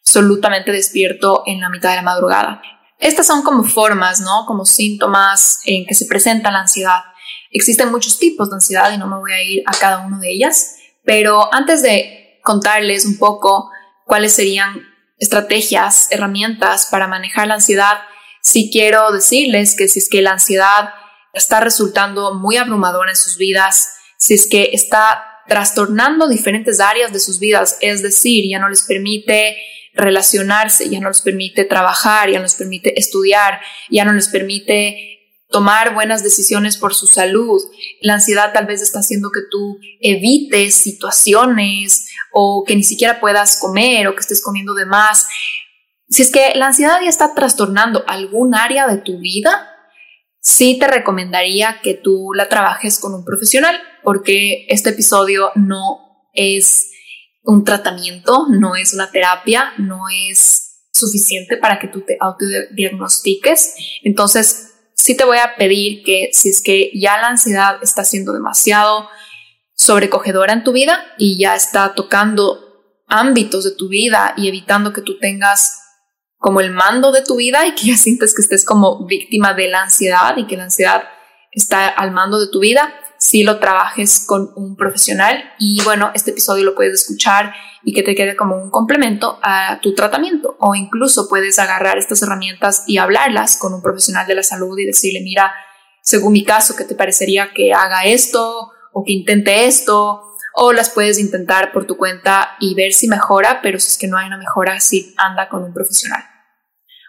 absolutamente 0.04 0.70
despierto 0.70 1.42
en 1.46 1.60
la 1.60 1.70
mitad 1.70 1.90
de 1.90 1.96
la 1.96 2.02
madrugada. 2.02 2.62
Estas 2.98 3.26
son 3.26 3.42
como 3.42 3.64
formas, 3.64 4.20
¿no? 4.20 4.44
Como 4.46 4.64
síntomas 4.64 5.60
en 5.64 5.86
que 5.86 5.94
se 5.94 6.06
presenta 6.06 6.50
la 6.50 6.60
ansiedad. 6.60 7.00
Existen 7.50 7.90
muchos 7.90 8.18
tipos 8.18 8.50
de 8.50 8.56
ansiedad 8.56 8.92
y 8.92 8.98
no 8.98 9.06
me 9.06 9.16
voy 9.16 9.32
a 9.32 9.42
ir 9.42 9.62
a 9.66 9.72
cada 9.72 10.06
uno 10.06 10.18
de 10.18 10.30
ellas, 10.30 10.76
pero 11.04 11.52
antes 11.52 11.82
de 11.82 12.38
contarles 12.42 13.04
un 13.04 13.18
poco 13.18 13.70
cuáles 14.04 14.34
serían 14.34 14.82
estrategias, 15.18 16.08
herramientas 16.10 16.88
para 16.90 17.08
manejar 17.08 17.48
la 17.48 17.54
ansiedad, 17.54 17.98
sí 18.42 18.70
quiero 18.72 19.10
decirles 19.10 19.74
que 19.76 19.88
si 19.88 19.98
es 19.98 20.08
que 20.08 20.22
la 20.22 20.32
ansiedad 20.32 20.90
está 21.32 21.60
resultando 21.60 22.34
muy 22.34 22.56
abrumadora 22.56 23.10
en 23.10 23.16
sus 23.16 23.36
vidas, 23.36 23.90
si 24.18 24.34
es 24.34 24.48
que 24.48 24.70
está 24.72 25.25
trastornando 25.48 26.28
diferentes 26.28 26.80
áreas 26.80 27.12
de 27.12 27.20
sus 27.20 27.38
vidas, 27.38 27.78
es 27.80 28.02
decir, 28.02 28.44
ya 28.48 28.58
no 28.58 28.68
les 28.68 28.82
permite 28.82 29.56
relacionarse, 29.94 30.88
ya 30.88 31.00
no 31.00 31.08
les 31.08 31.20
permite 31.20 31.64
trabajar, 31.64 32.30
ya 32.30 32.38
no 32.38 32.44
les 32.44 32.54
permite 32.54 32.98
estudiar, 32.98 33.60
ya 33.90 34.04
no 34.04 34.12
les 34.12 34.28
permite 34.28 35.16
tomar 35.50 35.94
buenas 35.94 36.22
decisiones 36.22 36.76
por 36.76 36.94
su 36.94 37.06
salud. 37.06 37.62
La 38.00 38.14
ansiedad 38.14 38.52
tal 38.52 38.66
vez 38.66 38.82
está 38.82 39.00
haciendo 39.00 39.30
que 39.30 39.40
tú 39.50 39.78
evites 40.00 40.74
situaciones 40.74 42.08
o 42.32 42.64
que 42.66 42.76
ni 42.76 42.84
siquiera 42.84 43.20
puedas 43.20 43.58
comer 43.58 44.08
o 44.08 44.14
que 44.14 44.20
estés 44.20 44.42
comiendo 44.42 44.74
de 44.74 44.86
más. 44.86 45.26
Si 46.08 46.22
es 46.22 46.30
que 46.30 46.52
la 46.54 46.66
ansiedad 46.66 47.00
ya 47.02 47.08
está 47.08 47.34
trastornando 47.34 48.04
algún 48.06 48.54
área 48.54 48.86
de 48.86 48.98
tu 48.98 49.18
vida, 49.18 49.75
sí 50.46 50.78
te 50.78 50.86
recomendaría 50.86 51.80
que 51.82 51.94
tú 51.94 52.30
la 52.32 52.48
trabajes 52.48 53.00
con 53.00 53.12
un 53.14 53.24
profesional 53.24 53.80
porque 54.04 54.64
este 54.68 54.90
episodio 54.90 55.50
no 55.56 56.28
es 56.34 56.92
un 57.42 57.64
tratamiento, 57.64 58.46
no 58.48 58.76
es 58.76 58.94
una 58.94 59.10
terapia, 59.10 59.72
no 59.76 60.02
es 60.30 60.84
suficiente 60.92 61.56
para 61.56 61.80
que 61.80 61.88
tú 61.88 62.02
te 62.02 62.16
autodiagnostiques. 62.20 63.74
Entonces, 64.04 64.74
sí 64.94 65.16
te 65.16 65.24
voy 65.24 65.38
a 65.38 65.56
pedir 65.56 66.04
que 66.04 66.30
si 66.32 66.50
es 66.50 66.62
que 66.62 66.92
ya 66.94 67.18
la 67.18 67.26
ansiedad 67.26 67.82
está 67.82 68.04
siendo 68.04 68.32
demasiado 68.32 69.08
sobrecogedora 69.74 70.52
en 70.52 70.62
tu 70.62 70.70
vida 70.70 71.04
y 71.18 71.40
ya 71.40 71.56
está 71.56 71.92
tocando 71.94 73.02
ámbitos 73.08 73.64
de 73.64 73.72
tu 73.72 73.88
vida 73.88 74.32
y 74.36 74.46
evitando 74.46 74.92
que 74.92 75.02
tú 75.02 75.18
tengas 75.18 75.85
como 76.46 76.60
el 76.60 76.70
mando 76.70 77.10
de 77.10 77.22
tu 77.22 77.34
vida 77.34 77.66
y 77.66 77.74
que 77.74 77.88
ya 77.88 77.96
sientes 77.96 78.32
que 78.32 78.40
estés 78.40 78.64
como 78.64 79.04
víctima 79.04 79.52
de 79.52 79.66
la 79.66 79.82
ansiedad 79.82 80.36
y 80.36 80.46
que 80.46 80.56
la 80.56 80.62
ansiedad 80.62 81.02
está 81.50 81.88
al 81.88 82.12
mando 82.12 82.38
de 82.38 82.46
tu 82.52 82.60
vida, 82.60 82.94
si 83.18 83.42
lo 83.42 83.58
trabajes 83.58 84.24
con 84.24 84.52
un 84.54 84.76
profesional 84.76 85.42
y 85.58 85.82
bueno, 85.82 86.12
este 86.14 86.30
episodio 86.30 86.62
lo 86.62 86.76
puedes 86.76 87.00
escuchar 87.00 87.52
y 87.82 87.92
que 87.92 88.04
te 88.04 88.14
quede 88.14 88.36
como 88.36 88.62
un 88.62 88.70
complemento 88.70 89.40
a 89.42 89.80
tu 89.82 89.96
tratamiento 89.96 90.56
o 90.60 90.76
incluso 90.76 91.28
puedes 91.28 91.58
agarrar 91.58 91.98
estas 91.98 92.22
herramientas 92.22 92.84
y 92.86 92.98
hablarlas 92.98 93.56
con 93.56 93.74
un 93.74 93.82
profesional 93.82 94.28
de 94.28 94.36
la 94.36 94.44
salud 94.44 94.78
y 94.78 94.86
decirle, 94.86 95.22
mira, 95.24 95.52
según 96.00 96.32
mi 96.32 96.44
caso, 96.44 96.76
¿qué 96.76 96.84
te 96.84 96.94
parecería 96.94 97.52
que 97.52 97.72
haga 97.72 98.04
esto 98.04 98.70
o 98.92 99.02
que 99.04 99.14
intente 99.14 99.66
esto? 99.66 100.22
O 100.54 100.72
las 100.72 100.90
puedes 100.90 101.18
intentar 101.18 101.72
por 101.72 101.88
tu 101.88 101.96
cuenta 101.96 102.52
y 102.60 102.76
ver 102.76 102.92
si 102.92 103.08
mejora, 103.08 103.58
pero 103.62 103.80
si 103.80 103.88
es 103.88 103.98
que 103.98 104.06
no 104.06 104.16
hay 104.16 104.28
una 104.28 104.38
mejora, 104.38 104.78
sí 104.78 105.12
anda 105.18 105.48
con 105.48 105.64
un 105.64 105.74
profesional. 105.74 106.35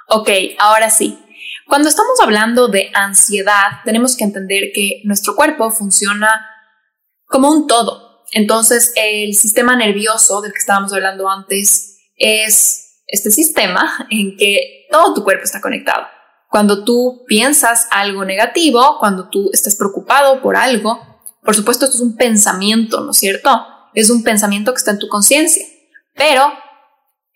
Ok, 0.09 0.29
ahora 0.57 0.89
sí, 0.89 1.19
cuando 1.67 1.89
estamos 1.89 2.17
hablando 2.21 2.69
de 2.69 2.89
ansiedad, 2.93 3.81
tenemos 3.83 4.15
que 4.15 4.23
entender 4.23 4.71
que 4.73 5.01
nuestro 5.03 5.35
cuerpo 5.35 5.69
funciona 5.69 6.47
como 7.25 7.51
un 7.51 7.67
todo. 7.67 8.23
Entonces, 8.31 8.93
el 8.95 9.33
sistema 9.33 9.75
nervioso 9.75 10.41
del 10.41 10.53
que 10.53 10.59
estábamos 10.59 10.93
hablando 10.93 11.29
antes 11.29 11.97
es 12.15 13.01
este 13.07 13.31
sistema 13.31 14.07
en 14.09 14.37
que 14.37 14.87
todo 14.89 15.13
tu 15.13 15.23
cuerpo 15.25 15.43
está 15.43 15.59
conectado. 15.59 16.07
Cuando 16.49 16.85
tú 16.85 17.25
piensas 17.27 17.87
algo 17.91 18.23
negativo, 18.23 18.97
cuando 18.99 19.29
tú 19.29 19.49
estás 19.51 19.75
preocupado 19.75 20.41
por 20.41 20.55
algo, 20.55 21.21
por 21.43 21.53
supuesto 21.53 21.83
esto 21.83 21.97
es 21.97 22.01
un 22.01 22.15
pensamiento, 22.15 23.01
¿no 23.01 23.11
es 23.11 23.17
cierto? 23.17 23.49
Es 23.93 24.09
un 24.09 24.23
pensamiento 24.23 24.71
que 24.73 24.77
está 24.77 24.91
en 24.91 24.99
tu 24.99 25.09
conciencia, 25.09 25.65
pero 26.13 26.53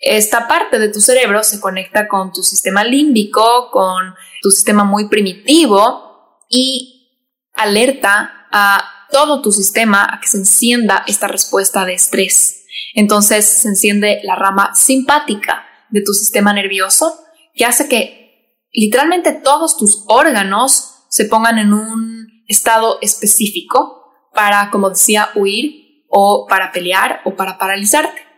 esta 0.01 0.47
parte 0.47 0.79
de 0.79 0.89
tu 0.89 0.99
cerebro 0.99 1.43
se 1.43 1.61
conecta 1.61 2.07
con 2.07 2.33
tu 2.33 2.41
sistema 2.41 2.83
límbico, 2.83 3.69
con 3.71 4.15
tu 4.41 4.49
sistema 4.49 4.83
muy 4.83 5.07
primitivo 5.07 6.39
y 6.49 7.29
alerta 7.53 8.47
a 8.51 9.07
todo 9.11 9.41
tu 9.41 9.51
sistema 9.51 10.03
a 10.11 10.19
que 10.19 10.27
se 10.27 10.37
encienda 10.37 11.03
esta 11.05 11.27
respuesta 11.27 11.85
de 11.85 11.93
estrés. 11.93 12.65
Entonces 12.95 13.45
se 13.45 13.67
enciende 13.67 14.19
la 14.23 14.35
rama 14.35 14.73
simpática 14.73 15.65
de 15.89 16.01
tu 16.01 16.13
sistema 16.13 16.51
nervioso 16.51 17.19
que 17.53 17.65
hace 17.65 17.87
que 17.87 18.65
literalmente 18.73 19.33
todos 19.33 19.77
tus 19.77 20.03
órganos 20.07 21.05
se 21.09 21.25
pongan 21.25 21.59
en 21.59 21.73
un 21.73 22.27
estado 22.47 22.97
específico 23.01 24.01
para, 24.33 24.71
como 24.71 24.89
decía, 24.89 25.29
huir 25.35 26.05
o 26.09 26.47
para 26.49 26.71
pelear 26.71 27.21
o 27.25 27.35
para 27.35 27.57
paralizarte. 27.57 28.30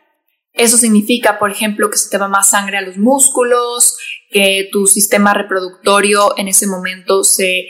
Eso 0.54 0.78
significa, 0.78 1.40
por 1.40 1.52
ejemplo, 1.52 1.90
que 1.90 1.98
se 1.98 2.10
te 2.10 2.18
va 2.18 2.28
más 2.28 2.52
sangre 2.52 2.78
a 2.78 2.82
los 2.82 2.98
músculos, 2.98 3.98
que 4.30 4.70
tu 4.72 4.86
sistema 4.86 5.34
reproductorio 5.34 6.38
en 6.38 6.48
ese 6.48 6.68
momento 6.68 7.24
se 7.24 7.66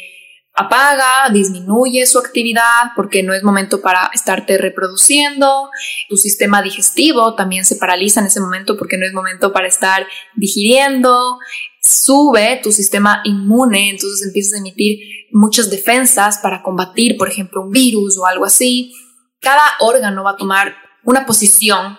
apaga, 0.56 1.30
disminuye 1.32 2.06
su 2.06 2.20
actividad 2.20 2.92
porque 2.96 3.24
no 3.24 3.34
es 3.34 3.44
momento 3.44 3.82
para 3.82 4.12
estarte 4.14 4.58
reproduciendo. 4.58 5.70
Tu 6.10 6.18
sistema 6.18 6.62
digestivo 6.62 7.36
también 7.36 7.66
se 7.66 7.78
paraliza 7.78 8.20
en 8.20 8.28
ese 8.28 8.40
momento 8.40 8.78
porque 8.78 8.98
no 8.98 9.06
es 9.06 9.14
momento 9.14 9.52
para 9.52 9.68
estar 9.68 10.06
digiriendo. 10.36 11.40
Sube 11.82 12.60
tu 12.62 12.72
sistema 12.72 13.22
inmune, 13.24 13.90
entonces 13.90 14.28
empiezas 14.28 14.56
a 14.56 14.60
emitir 14.60 15.00
muchas 15.32 15.70
defensas 15.70 16.38
para 16.38 16.62
combatir, 16.62 17.18
por 17.18 17.30
ejemplo, 17.30 17.62
un 17.62 17.72
virus 17.72 18.18
o 18.18 18.26
algo 18.26 18.46
así. 18.46 18.94
Cada 19.40 19.64
órgano 19.80 20.24
va 20.24 20.32
a 20.32 20.38
tomar 20.38 20.76
una 21.04 21.26
posición 21.26 21.98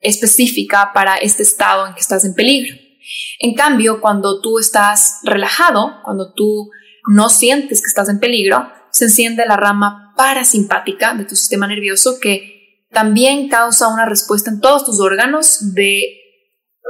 específica 0.00 0.92
para 0.94 1.16
este 1.16 1.42
estado 1.42 1.86
en 1.86 1.94
que 1.94 2.00
estás 2.00 2.24
en 2.24 2.34
peligro. 2.34 2.76
En 3.40 3.54
cambio, 3.54 4.00
cuando 4.00 4.40
tú 4.40 4.58
estás 4.58 5.20
relajado, 5.22 6.00
cuando 6.04 6.32
tú 6.34 6.70
no 7.08 7.30
sientes 7.30 7.80
que 7.80 7.88
estás 7.88 8.08
en 8.08 8.20
peligro, 8.20 8.70
se 8.90 9.04
enciende 9.04 9.46
la 9.46 9.56
rama 9.56 10.14
parasimpática 10.16 11.14
de 11.14 11.24
tu 11.24 11.36
sistema 11.36 11.66
nervioso 11.66 12.18
que 12.20 12.86
también 12.90 13.48
causa 13.48 13.88
una 13.88 14.06
respuesta 14.06 14.50
en 14.50 14.60
todos 14.60 14.84
tus 14.84 15.00
órganos 15.00 15.74
de 15.74 16.02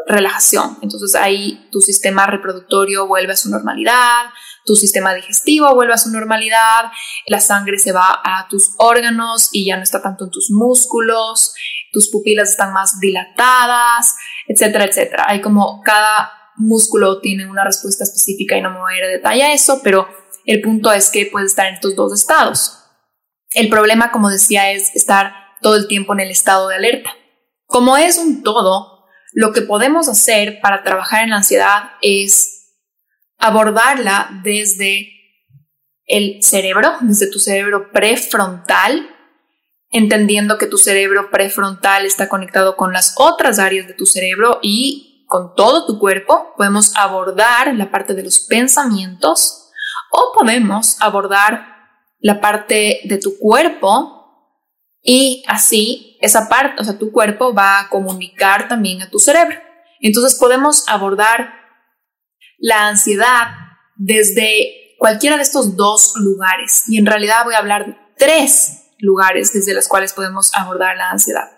relajación. 0.07 0.79
Entonces 0.81 1.15
ahí 1.15 1.69
tu 1.71 1.81
sistema 1.81 2.27
reproductorio 2.27 3.07
vuelve 3.07 3.33
a 3.33 3.37
su 3.37 3.51
normalidad, 3.51 4.27
tu 4.69 4.77
sistema 4.77 5.15
digestivo 5.15 5.75
vuelve 5.75 5.95
a 5.95 5.99
su 5.99 6.11
normalidad, 6.11 6.93
la 7.27 7.41
sangre 7.41 7.79
se 7.79 7.91
va 7.91 8.21
a 8.23 8.47
tus 8.49 8.75
órganos 8.77 9.49
y 9.51 9.65
ya 9.65 9.79
no 9.79 9.83
está 9.83 10.03
tanto 10.03 10.27
en 10.27 10.31
tus 10.31 10.51
músculos, 10.51 11.55
tus 11.91 12.11
pupilas 12.11 12.51
están 12.51 12.75
más 12.75 13.01
dilatadas, 13.01 14.15
etcétera, 14.47 14.85
etcétera. 14.85 15.25
Hay 15.27 15.41
como 15.41 15.81
cada 15.83 16.33
músculo 16.57 17.21
tiene 17.21 17.51
una 17.51 17.65
respuesta 17.65 18.05
específica 18.05 18.59
y 18.59 18.61
no 18.61 18.71
me 18.71 18.79
voy 18.79 18.93
a 18.93 18.99
ir 18.99 19.05
a 19.05 19.09
detalle 19.09 19.43
a 19.43 19.55
eso, 19.55 19.81
pero 19.83 20.07
el 20.45 20.61
punto 20.61 20.93
es 20.93 21.09
que 21.09 21.25
puede 21.25 21.47
estar 21.47 21.67
en 21.67 21.75
estos 21.75 21.97
dos 21.97 22.13
estados. 22.13 22.79
El 23.53 23.71
problema, 23.71 24.13
como 24.13 24.29
decía, 24.29 24.71
es 24.71 24.95
estar 24.95 25.33
todo 25.63 25.77
el 25.77 25.89
tiempo 25.89 26.13
en 26.13 26.21
el 26.21 26.31
estado 26.31 26.69
de 26.69 26.77
alerta. 26.77 27.11
Como 27.65 27.97
es 27.97 28.19
un 28.19 28.43
todo, 28.43 29.07
lo 29.33 29.55
que 29.55 29.63
podemos 29.63 30.11
hacer 30.11 30.61
para 30.61 30.83
trabajar 30.83 31.25
en 31.25 31.31
la 31.31 31.37
ansiedad 31.37 31.93
es 32.03 32.58
abordarla 33.39 34.41
desde 34.43 35.13
el 36.07 36.43
cerebro, 36.43 36.93
desde 37.01 37.31
tu 37.31 37.39
cerebro 37.39 37.91
prefrontal, 37.93 39.09
entendiendo 39.91 40.59
que 40.59 40.67
tu 40.67 40.79
cerebro 40.79 41.31
prefrontal 41.31 42.05
está 42.05 42.29
conectado 42.29 42.77
con 42.77 42.93
las 42.93 43.15
otras 43.19 43.59
áreas 43.59 43.87
de 43.87 43.95
tu 43.95 44.07
cerebro 44.07 44.59
y 44.63 45.25
con 45.29 45.55
todo 45.55 45.87
tu 45.87 45.99
cuerpo. 45.99 46.55
Podemos 46.57 46.97
abordar 46.97 47.75
la 47.75 47.91
parte 47.91 48.15
de 48.15 48.25
los 48.25 48.41
pensamientos 48.41 49.71
o 50.11 50.33
podemos 50.37 51.01
abordar 51.01 51.77
la 52.21 52.41
parte 52.41 53.01
de 53.05 53.19
tu 53.19 53.39
cuerpo 53.39 54.19
y 55.03 55.45
así 55.47 56.19
esa 56.21 56.49
parte, 56.49 56.81
o 56.81 56.85
sea, 56.85 56.99
tu 56.99 57.13
cuerpo 57.13 57.55
va 57.55 57.81
a 57.81 57.89
comunicar 57.89 58.69
también 58.69 59.03
a 59.03 59.11
tu 59.11 59.19
cerebro. 59.19 59.57
Entonces 60.01 60.39
podemos 60.39 60.89
abordar 60.89 61.58
la 62.59 62.89
ansiedad 62.89 63.49
desde 63.97 64.95
cualquiera 64.99 65.37
de 65.37 65.43
estos 65.43 65.77
dos 65.77 66.15
lugares 66.17 66.85
y 66.89 66.99
en 66.99 67.07
realidad 67.07 67.45
voy 67.45 67.55
a 67.55 67.59
hablar 67.59 67.87
de 67.87 67.97
tres 68.19 68.85
lugares 68.99 69.53
desde 69.53 69.75
los 69.75 69.89
cuales 69.89 70.13
podemos 70.13 70.51
abordar 70.55 70.97
la 70.97 71.11
ansiedad. 71.11 71.51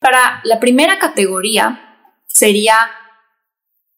Para 0.00 0.40
la 0.44 0.60
primera 0.60 0.98
categoría 0.98 1.80
sería 2.26 2.76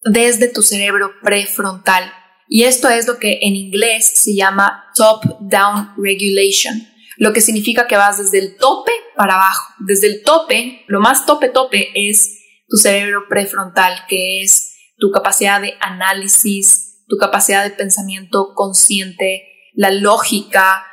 desde 0.03 0.49
tu 0.49 0.63
cerebro 0.63 1.13
prefrontal. 1.23 2.13
Y 2.49 2.65
esto 2.65 2.89
es 2.89 3.09
lo 3.09 3.19
que 3.19 3.41
en 3.43 3.57
inglés 3.57 4.13
se 4.15 4.37
llama 4.37 4.85
top-down 4.95 5.95
regulation, 5.97 6.87
lo 7.17 7.33
que 7.33 7.41
significa 7.41 7.89
que 7.89 7.97
vas 7.97 8.19
desde 8.19 8.39
el 8.39 8.57
tope 8.57 8.93
para 9.17 9.35
abajo. 9.35 9.75
Desde 9.81 10.07
el 10.07 10.23
tope, 10.23 10.85
lo 10.87 11.01
más 11.01 11.27
tope 11.27 11.49
tope 11.49 11.91
es 11.95 12.39
tu 12.69 12.77
cerebro 12.77 13.27
prefrontal, 13.29 14.05
que 14.09 14.43
es 14.43 14.76
tu 14.99 15.11
capacidad 15.11 15.61
de 15.61 15.75
análisis, 15.81 17.05
tu 17.09 17.17
capacidad 17.17 17.63
de 17.63 17.71
pensamiento 17.71 18.53
consciente, 18.55 19.45
la 19.75 19.91
lógica, 19.91 20.85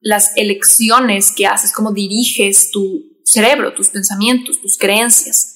las 0.00 0.36
elecciones 0.36 1.32
que 1.34 1.46
haces, 1.46 1.72
cómo 1.72 1.92
diriges 1.92 2.70
tu 2.70 3.20
cerebro, 3.24 3.74
tus 3.74 3.88
pensamientos, 3.88 4.60
tus 4.60 4.78
creencias. 4.78 5.54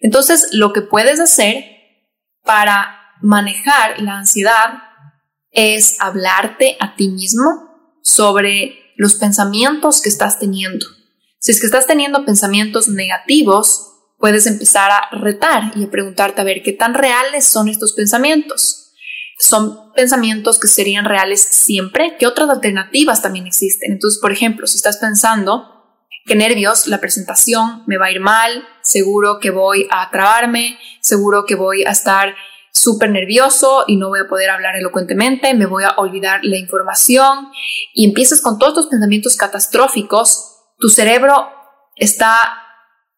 Entonces, 0.00 0.48
lo 0.52 0.72
que 0.72 0.82
puedes 0.82 1.20
hacer 1.20 1.64
para 2.44 2.98
manejar 3.20 4.00
la 4.00 4.18
ansiedad 4.18 4.82
es 5.50 5.96
hablarte 6.00 6.76
a 6.80 6.94
ti 6.96 7.08
mismo 7.08 7.46
sobre 8.02 8.78
los 8.96 9.14
pensamientos 9.14 10.02
que 10.02 10.08
estás 10.08 10.38
teniendo. 10.38 10.86
Si 11.40 11.52
es 11.52 11.60
que 11.60 11.66
estás 11.66 11.86
teniendo 11.86 12.24
pensamientos 12.24 12.88
negativos, 12.88 13.87
puedes 14.18 14.46
empezar 14.46 14.90
a 14.90 15.08
retar 15.16 15.72
y 15.76 15.84
a 15.84 15.90
preguntarte 15.90 16.40
a 16.40 16.44
ver 16.44 16.62
qué 16.62 16.72
tan 16.72 16.94
reales 16.94 17.46
son 17.46 17.68
estos 17.68 17.92
pensamientos. 17.92 18.84
son 19.40 19.92
pensamientos 19.94 20.58
que 20.58 20.66
serían 20.66 21.04
reales 21.04 21.40
siempre, 21.40 22.16
que 22.18 22.26
otras 22.26 22.50
alternativas 22.50 23.22
también 23.22 23.46
existen. 23.46 23.92
Entonces, 23.92 24.18
por 24.20 24.32
ejemplo, 24.32 24.66
si 24.66 24.76
estás 24.76 24.96
pensando 24.96 25.78
que 26.26 26.34
nervios, 26.34 26.88
la 26.88 26.98
presentación 26.98 27.84
me 27.86 27.98
va 27.98 28.06
a 28.06 28.10
ir 28.10 28.18
mal, 28.18 28.66
seguro 28.82 29.38
que 29.38 29.50
voy 29.50 29.86
a 29.92 30.10
trabarme, 30.10 30.76
seguro 31.00 31.46
que 31.46 31.54
voy 31.54 31.84
a 31.84 31.90
estar 31.90 32.34
súper 32.72 33.10
nervioso 33.10 33.84
y 33.86 33.96
no 33.96 34.08
voy 34.08 34.20
a 34.20 34.28
poder 34.28 34.50
hablar 34.50 34.76
elocuentemente, 34.76 35.54
me 35.54 35.66
voy 35.66 35.84
a 35.84 35.94
olvidar 35.96 36.40
la 36.42 36.58
información 36.58 37.50
y 37.94 38.06
empiezas 38.06 38.40
con 38.40 38.58
todos 38.58 38.74
tus 38.74 38.86
pensamientos 38.86 39.36
catastróficos, 39.36 40.64
tu 40.78 40.88
cerebro 40.88 41.48
está 41.96 42.67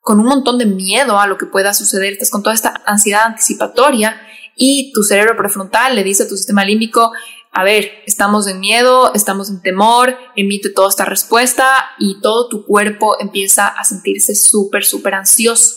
con 0.00 0.18
un 0.18 0.26
montón 0.26 0.58
de 0.58 0.66
miedo 0.66 1.18
a 1.18 1.26
lo 1.26 1.38
que 1.38 1.46
pueda 1.46 1.74
suceder, 1.74 2.14
estás 2.14 2.30
con 2.30 2.42
toda 2.42 2.54
esta 2.54 2.82
ansiedad 2.86 3.26
anticipatoria 3.26 4.20
y 4.56 4.92
tu 4.92 5.02
cerebro 5.02 5.36
prefrontal 5.36 5.94
le 5.94 6.04
dice 6.04 6.24
a 6.24 6.28
tu 6.28 6.36
sistema 6.36 6.64
límbico, 6.64 7.12
a 7.52 7.64
ver, 7.64 7.90
estamos 8.06 8.46
en 8.46 8.60
miedo, 8.60 9.12
estamos 9.14 9.50
en 9.50 9.60
temor, 9.60 10.16
emite 10.36 10.70
toda 10.70 10.88
esta 10.88 11.04
respuesta 11.04 11.90
y 11.98 12.20
todo 12.20 12.48
tu 12.48 12.64
cuerpo 12.64 13.16
empieza 13.20 13.66
a 13.66 13.84
sentirse 13.84 14.34
súper, 14.34 14.84
súper 14.84 15.14
ansioso. 15.14 15.76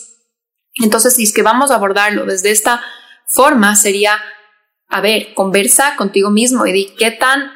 Entonces, 0.74 1.14
si 1.14 1.24
es 1.24 1.32
que 1.32 1.42
vamos 1.42 1.70
a 1.70 1.76
abordarlo 1.76 2.26
desde 2.26 2.50
esta 2.50 2.80
forma, 3.26 3.74
sería, 3.76 4.18
a 4.88 5.00
ver, 5.00 5.34
conversa 5.34 5.96
contigo 5.96 6.30
mismo 6.30 6.66
y 6.66 6.72
di 6.72 6.94
qué 6.96 7.10
tan 7.10 7.50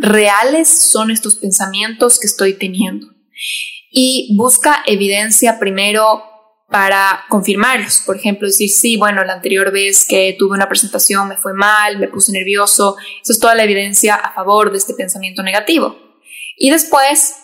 reales 0.00 0.68
son 0.68 1.10
estos 1.10 1.36
pensamientos 1.36 2.18
que 2.18 2.26
estoy 2.26 2.54
teniendo. 2.54 3.06
Y 3.96 4.34
busca 4.36 4.82
evidencia 4.86 5.60
primero 5.60 6.24
para 6.68 7.24
confirmarlos. 7.28 8.02
Por 8.04 8.16
ejemplo, 8.16 8.48
decir, 8.48 8.68
sí, 8.68 8.96
bueno, 8.96 9.22
la 9.22 9.34
anterior 9.34 9.70
vez 9.70 10.04
que 10.04 10.34
tuve 10.36 10.56
una 10.56 10.68
presentación 10.68 11.28
me 11.28 11.36
fue 11.36 11.54
mal, 11.54 11.98
me 11.98 12.08
puse 12.08 12.32
nervioso. 12.32 12.96
Eso 13.22 13.32
es 13.32 13.38
toda 13.38 13.54
la 13.54 13.62
evidencia 13.62 14.16
a 14.16 14.34
favor 14.34 14.72
de 14.72 14.78
este 14.78 14.94
pensamiento 14.94 15.44
negativo. 15.44 15.96
Y 16.56 16.70
después, 16.70 17.36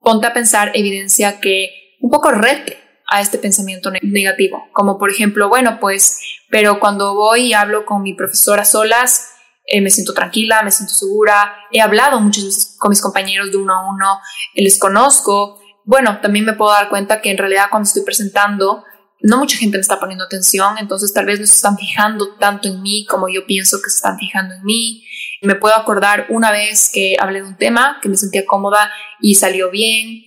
ponte 0.00 0.26
a 0.26 0.32
pensar 0.32 0.70
evidencia 0.72 1.40
que 1.40 1.96
un 2.00 2.10
poco 2.10 2.30
rete 2.30 2.78
a 3.06 3.20
este 3.20 3.36
pensamiento 3.36 3.90
negativo. 3.90 4.68
Como 4.72 4.98
por 4.98 5.10
ejemplo, 5.10 5.50
bueno, 5.50 5.78
pues, 5.78 6.20
pero 6.48 6.80
cuando 6.80 7.14
voy 7.14 7.48
y 7.48 7.52
hablo 7.52 7.84
con 7.84 8.02
mi 8.02 8.14
profesora 8.14 8.64
solas, 8.64 9.34
eh, 9.66 9.82
me 9.82 9.90
siento 9.90 10.14
tranquila, 10.14 10.62
me 10.62 10.70
siento 10.70 10.94
segura. 10.94 11.54
He 11.70 11.82
hablado 11.82 12.20
muchas 12.20 12.46
veces 12.46 12.76
con 12.78 12.88
mis 12.88 13.02
compañeros 13.02 13.50
de 13.50 13.58
uno 13.58 13.74
a 13.74 13.90
uno, 13.90 14.18
les 14.54 14.78
conozco 14.78 15.60
bueno, 15.88 16.18
también 16.20 16.44
me 16.44 16.52
puedo 16.52 16.70
dar 16.70 16.90
cuenta 16.90 17.22
que 17.22 17.30
en 17.30 17.38
realidad 17.38 17.68
cuando 17.70 17.86
estoy 17.86 18.02
presentando, 18.02 18.84
no 19.22 19.38
mucha 19.38 19.56
gente 19.56 19.78
me 19.78 19.80
está 19.80 19.98
poniendo 19.98 20.22
atención, 20.22 20.76
entonces 20.76 21.14
tal 21.14 21.24
vez 21.24 21.40
no 21.40 21.46
se 21.46 21.54
están 21.54 21.78
fijando 21.78 22.34
tanto 22.34 22.68
en 22.68 22.82
mí 22.82 23.06
como 23.06 23.30
yo 23.30 23.46
pienso 23.46 23.78
que 23.82 23.88
se 23.88 23.96
están 23.96 24.18
fijando 24.18 24.54
en 24.54 24.62
mí. 24.64 25.02
Me 25.40 25.54
puedo 25.54 25.74
acordar 25.74 26.26
una 26.28 26.52
vez 26.52 26.90
que 26.92 27.16
hablé 27.18 27.40
de 27.40 27.48
un 27.48 27.56
tema 27.56 28.00
que 28.02 28.10
me 28.10 28.18
sentía 28.18 28.44
cómoda 28.44 28.92
y 29.22 29.36
salió 29.36 29.70
bien. 29.70 30.24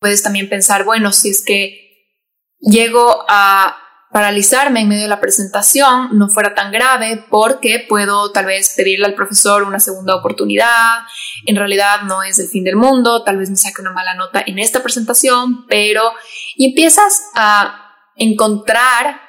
Puedes 0.00 0.22
también 0.22 0.50
pensar, 0.50 0.84
bueno, 0.84 1.12
si 1.12 1.30
es 1.30 1.42
que 1.42 2.10
llego 2.58 3.24
a 3.26 3.78
paralizarme 4.10 4.80
en 4.80 4.88
medio 4.88 5.02
de 5.02 5.08
la 5.08 5.20
presentación 5.20 6.18
no 6.18 6.28
fuera 6.28 6.54
tan 6.54 6.72
grave 6.72 7.24
porque 7.30 7.86
puedo 7.88 8.32
tal 8.32 8.46
vez 8.46 8.74
pedirle 8.76 9.06
al 9.06 9.14
profesor 9.14 9.62
una 9.62 9.78
segunda 9.78 10.16
oportunidad. 10.16 11.02
En 11.46 11.56
realidad 11.56 12.02
no 12.02 12.22
es 12.22 12.38
el 12.38 12.48
fin 12.48 12.64
del 12.64 12.76
mundo, 12.76 13.22
tal 13.22 13.36
vez 13.36 13.50
me 13.50 13.56
saque 13.56 13.80
una 13.80 13.92
mala 13.92 14.14
nota 14.14 14.42
en 14.44 14.58
esta 14.58 14.82
presentación, 14.82 15.66
pero 15.66 16.02
y 16.56 16.70
empiezas 16.70 17.22
a 17.34 17.94
encontrar 18.16 19.20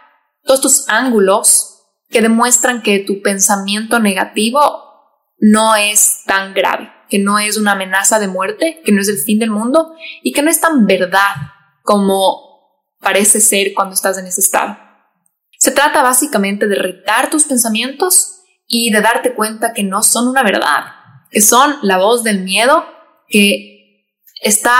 todos 0.43 0.61
tus 0.61 0.89
ángulos 0.89 1.71
que 2.09 2.21
demuestran 2.21 2.81
que 2.81 2.99
tu 2.99 3.21
pensamiento 3.21 3.99
negativo 3.99 4.91
no 5.37 5.75
es 5.75 6.23
tan 6.25 6.53
grave, 6.53 6.91
que 7.07 7.19
no 7.19 7.39
es 7.39 7.57
una 7.57 7.73
amenaza 7.73 8.19
de 8.19 8.27
muerte, 8.27 8.81
que 8.83 8.91
no 8.91 9.01
es 9.01 9.07
el 9.07 9.17
fin 9.17 9.39
del 9.39 9.51
mundo 9.51 9.93
y 10.23 10.33
que 10.33 10.41
no 10.41 10.49
es 10.49 10.59
tan 10.59 10.87
verdad 10.87 11.35
como 11.83 12.50
parece 13.01 13.41
ser 13.41 13.73
cuando 13.73 13.93
estás 13.93 14.17
en 14.17 14.27
ese 14.27 14.41
estado. 14.41 14.77
Se 15.59 15.71
trata 15.71 16.01
básicamente 16.01 16.67
de 16.67 16.75
retar 16.75 17.29
tus 17.29 17.43
pensamientos 17.43 18.41
y 18.67 18.91
de 18.91 19.01
darte 19.01 19.33
cuenta 19.33 19.73
que 19.73 19.83
no 19.83 20.01
son 20.01 20.27
una 20.27 20.43
verdad, 20.43 20.85
que 21.29 21.41
son 21.41 21.75
la 21.81 21.97
voz 21.97 22.23
del 22.23 22.39
miedo 22.39 22.85
que 23.27 24.07
está 24.41 24.73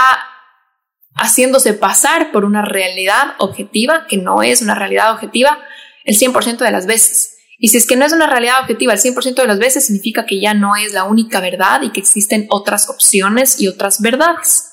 haciéndose 1.14 1.74
pasar 1.74 2.32
por 2.32 2.44
una 2.44 2.62
realidad 2.62 3.34
objetiva 3.38 4.06
que 4.08 4.16
no 4.16 4.42
es 4.42 4.62
una 4.62 4.74
realidad 4.74 5.12
objetiva 5.12 5.58
el 6.04 6.16
100% 6.18 6.58
de 6.58 6.70
las 6.70 6.86
veces. 6.86 7.36
Y 7.58 7.68
si 7.68 7.76
es 7.76 7.86
que 7.86 7.96
no 7.96 8.04
es 8.04 8.12
una 8.12 8.26
realidad 8.26 8.60
objetiva 8.60 8.92
el 8.92 8.98
100% 8.98 9.34
de 9.34 9.46
las 9.46 9.58
veces, 9.58 9.86
significa 9.86 10.26
que 10.26 10.40
ya 10.40 10.52
no 10.52 10.74
es 10.74 10.92
la 10.92 11.04
única 11.04 11.40
verdad 11.40 11.82
y 11.82 11.90
que 11.90 12.00
existen 12.00 12.46
otras 12.50 12.88
opciones 12.88 13.60
y 13.60 13.68
otras 13.68 14.00
verdades. 14.00 14.71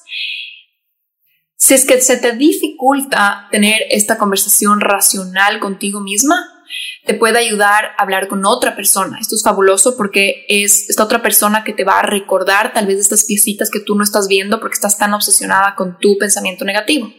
Si 1.59 1.73
es 1.73 1.85
que 1.85 1.99
se 1.99 2.15
te 2.15 2.31
dificulta 2.31 3.49
tener 3.51 3.81
esta 3.89 4.17
conversación 4.17 4.79
racional 4.79 5.59
contigo 5.59 5.99
misma, 5.99 6.35
te 7.05 7.15
puede 7.15 7.37
ayudar 7.37 7.91
a 7.97 8.03
hablar 8.03 8.29
con 8.29 8.45
otra 8.45 8.77
persona. 8.77 9.19
Esto 9.19 9.35
es 9.35 9.43
fabuloso 9.43 9.97
porque 9.97 10.45
es 10.47 10.89
esta 10.89 11.03
otra 11.03 11.21
persona 11.21 11.65
que 11.65 11.73
te 11.73 11.83
va 11.83 11.99
a 11.99 12.03
recordar 12.03 12.71
tal 12.71 12.87
vez 12.87 12.97
estas 12.97 13.25
piecitas 13.25 13.69
que 13.69 13.81
tú 13.81 13.95
no 13.95 14.05
estás 14.05 14.29
viendo 14.29 14.61
porque 14.61 14.75
estás 14.75 14.97
tan 14.97 15.13
obsesionada 15.13 15.75
con 15.75 15.99
tu 15.99 16.17
pensamiento 16.17 16.63
negativo. 16.63 17.11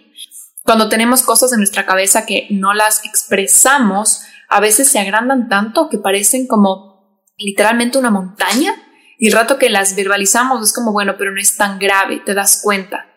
Cuando 0.65 0.89
tenemos 0.89 1.23
cosas 1.23 1.53
en 1.53 1.59
nuestra 1.59 1.85
cabeza 1.85 2.25
que 2.25 2.47
no 2.49 2.73
las 2.73 3.05
expresamos, 3.05 4.23
a 4.49 4.59
veces 4.61 4.89
se 4.89 5.01
agrandan 5.01 5.51
tanto 5.51 5.91
que 5.91 5.99
parecen 5.99 6.47
como 6.47 7.23
literalmente 7.37 7.99
una 7.99 8.11
montaña 8.11 8.75
y 9.19 9.27
el 9.27 9.35
rato 9.35 9.59
que 9.59 9.69
las 9.69 9.97
verbalizamos 9.97 10.67
es 10.67 10.73
como, 10.73 10.93
bueno, 10.93 11.17
pero 11.19 11.31
no 11.31 11.41
es 11.41 11.59
tan 11.59 11.79
grave, 11.79 12.23
te 12.25 12.33
das 12.33 12.63
cuenta. 12.65 13.10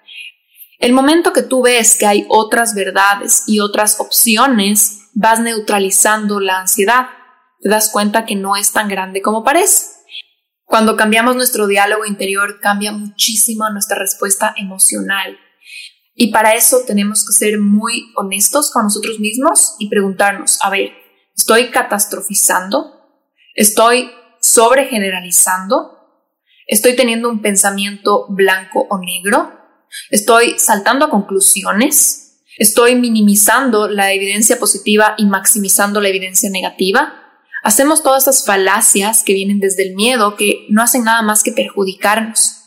El 0.84 0.91
momento 0.91 1.32
que 1.32 1.43
tú 1.43 1.62
ves 1.62 1.96
que 1.98 2.06
hay 2.06 2.26
otras 2.28 2.76
verdades 2.76 3.46
y 3.48 3.62
otras 3.62 4.02
opciones, 4.02 5.08
vas 5.13 5.39
neutralizando 5.39 6.41
la 6.41 6.60
ansiedad. 6.60 7.08
Te 7.62 7.69
das 7.69 7.89
cuenta 7.89 8.26
que 8.26 8.36
no 8.36 8.58
es 8.58 8.74
tan 8.74 8.89
grande 8.89 9.22
como 9.22 9.46
parece. 9.46 9.86
Cuando 10.65 10.98
cambiamos 10.98 11.38
nuestro 11.38 11.67
diálogo 11.67 12.04
interior, 12.04 12.60
cambia 12.60 12.91
muchísimo 12.91 13.69
nuestra 13.69 13.98
respuesta 13.98 14.54
emocional. 14.58 15.39
Y 16.15 16.34
para 16.34 16.52
eso 16.52 16.80
tenemos 16.86 17.26
que 17.26 17.32
ser 17.32 17.62
muy 17.62 18.12
honestos 18.17 18.69
con 18.69 18.84
nosotros 18.84 19.22
mismos 19.22 19.78
y 19.80 19.88
preguntarnos, 19.88 20.60
a 20.62 20.69
ver, 20.69 20.91
¿estoy 21.34 21.72
catastrofizando? 21.72 23.08
¿Estoy 23.56 24.12
sobregeneralizando? 24.41 25.98
¿Estoy 26.67 26.98
teniendo 26.98 27.30
un 27.30 27.41
pensamiento 27.41 28.26
blanco 28.28 28.86
o 28.89 28.98
negro? 28.98 29.62
Estoy 30.10 30.58
saltando 30.58 31.06
a 31.06 31.10
conclusiones, 31.10 32.43
estoy 32.58 32.95
minimizando 32.95 33.88
la 33.88 34.12
evidencia 34.12 34.60
positiva 34.60 35.15
y 35.17 35.25
maximizando 35.25 36.01
la 36.01 36.10
evidencia 36.10 36.49
negativa. 36.49 37.13
Hacemos 37.63 38.03
todas 38.03 38.23
estas 38.23 38.45
falacias 38.45 39.23
que 39.23 39.34
vienen 39.34 39.60
desde 39.60 39.84
el 39.84 39.95
miedo 39.95 40.36
que 40.36 40.65
no 40.69 40.82
hacen 40.82 41.03
nada 41.03 41.21
más 41.21 41.43
que 41.43 41.51
perjudicarnos. 41.51 42.58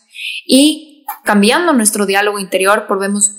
Y 0.47 1.05
cambiando 1.25 1.73
nuestro 1.73 2.07
diálogo 2.07 2.39
interior 2.39 2.87
podemos, 2.87 3.33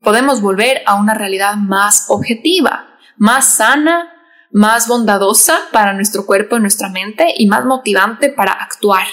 podemos 0.00 0.40
volver 0.40 0.82
a 0.86 0.94
una 0.94 1.14
realidad 1.14 1.56
más 1.56 2.06
objetiva, 2.08 2.88
más 3.16 3.56
sana, 3.56 4.08
más 4.50 4.86
bondadosa 4.86 5.58
para 5.72 5.92
nuestro 5.94 6.26
cuerpo 6.26 6.56
y 6.56 6.60
nuestra 6.60 6.88
mente 6.88 7.34
y 7.36 7.46
más 7.46 7.64
motivante 7.64 8.30
para 8.30 8.52
actuar. 8.52 9.06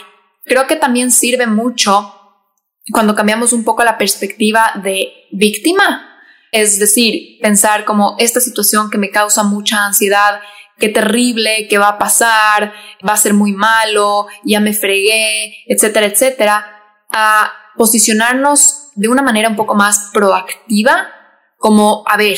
Creo 0.45 0.67
que 0.67 0.75
también 0.75 1.11
sirve 1.11 1.47
mucho 1.47 2.13
cuando 2.91 3.15
cambiamos 3.15 3.53
un 3.53 3.63
poco 3.63 3.83
la 3.83 3.97
perspectiva 3.97 4.71
de 4.83 5.27
víctima, 5.31 6.21
es 6.51 6.79
decir, 6.79 7.39
pensar 7.41 7.85
como 7.85 8.15
esta 8.17 8.39
situación 8.39 8.89
que 8.89 8.97
me 8.97 9.11
causa 9.11 9.43
mucha 9.43 9.85
ansiedad, 9.85 10.41
qué 10.77 10.89
terrible, 10.89 11.67
qué 11.69 11.77
va 11.77 11.89
a 11.89 11.97
pasar, 11.97 12.73
va 13.07 13.13
a 13.13 13.17
ser 13.17 13.33
muy 13.33 13.51
malo, 13.51 14.27
ya 14.43 14.59
me 14.59 14.73
fregué, 14.73 15.63
etcétera, 15.67 16.07
etcétera, 16.07 16.81
a 17.11 17.51
posicionarnos 17.75 18.89
de 18.95 19.07
una 19.09 19.21
manera 19.21 19.49
un 19.49 19.55
poco 19.55 19.75
más 19.75 20.09
proactiva, 20.13 21.07
como, 21.57 22.03
a 22.07 22.17
ver, 22.17 22.37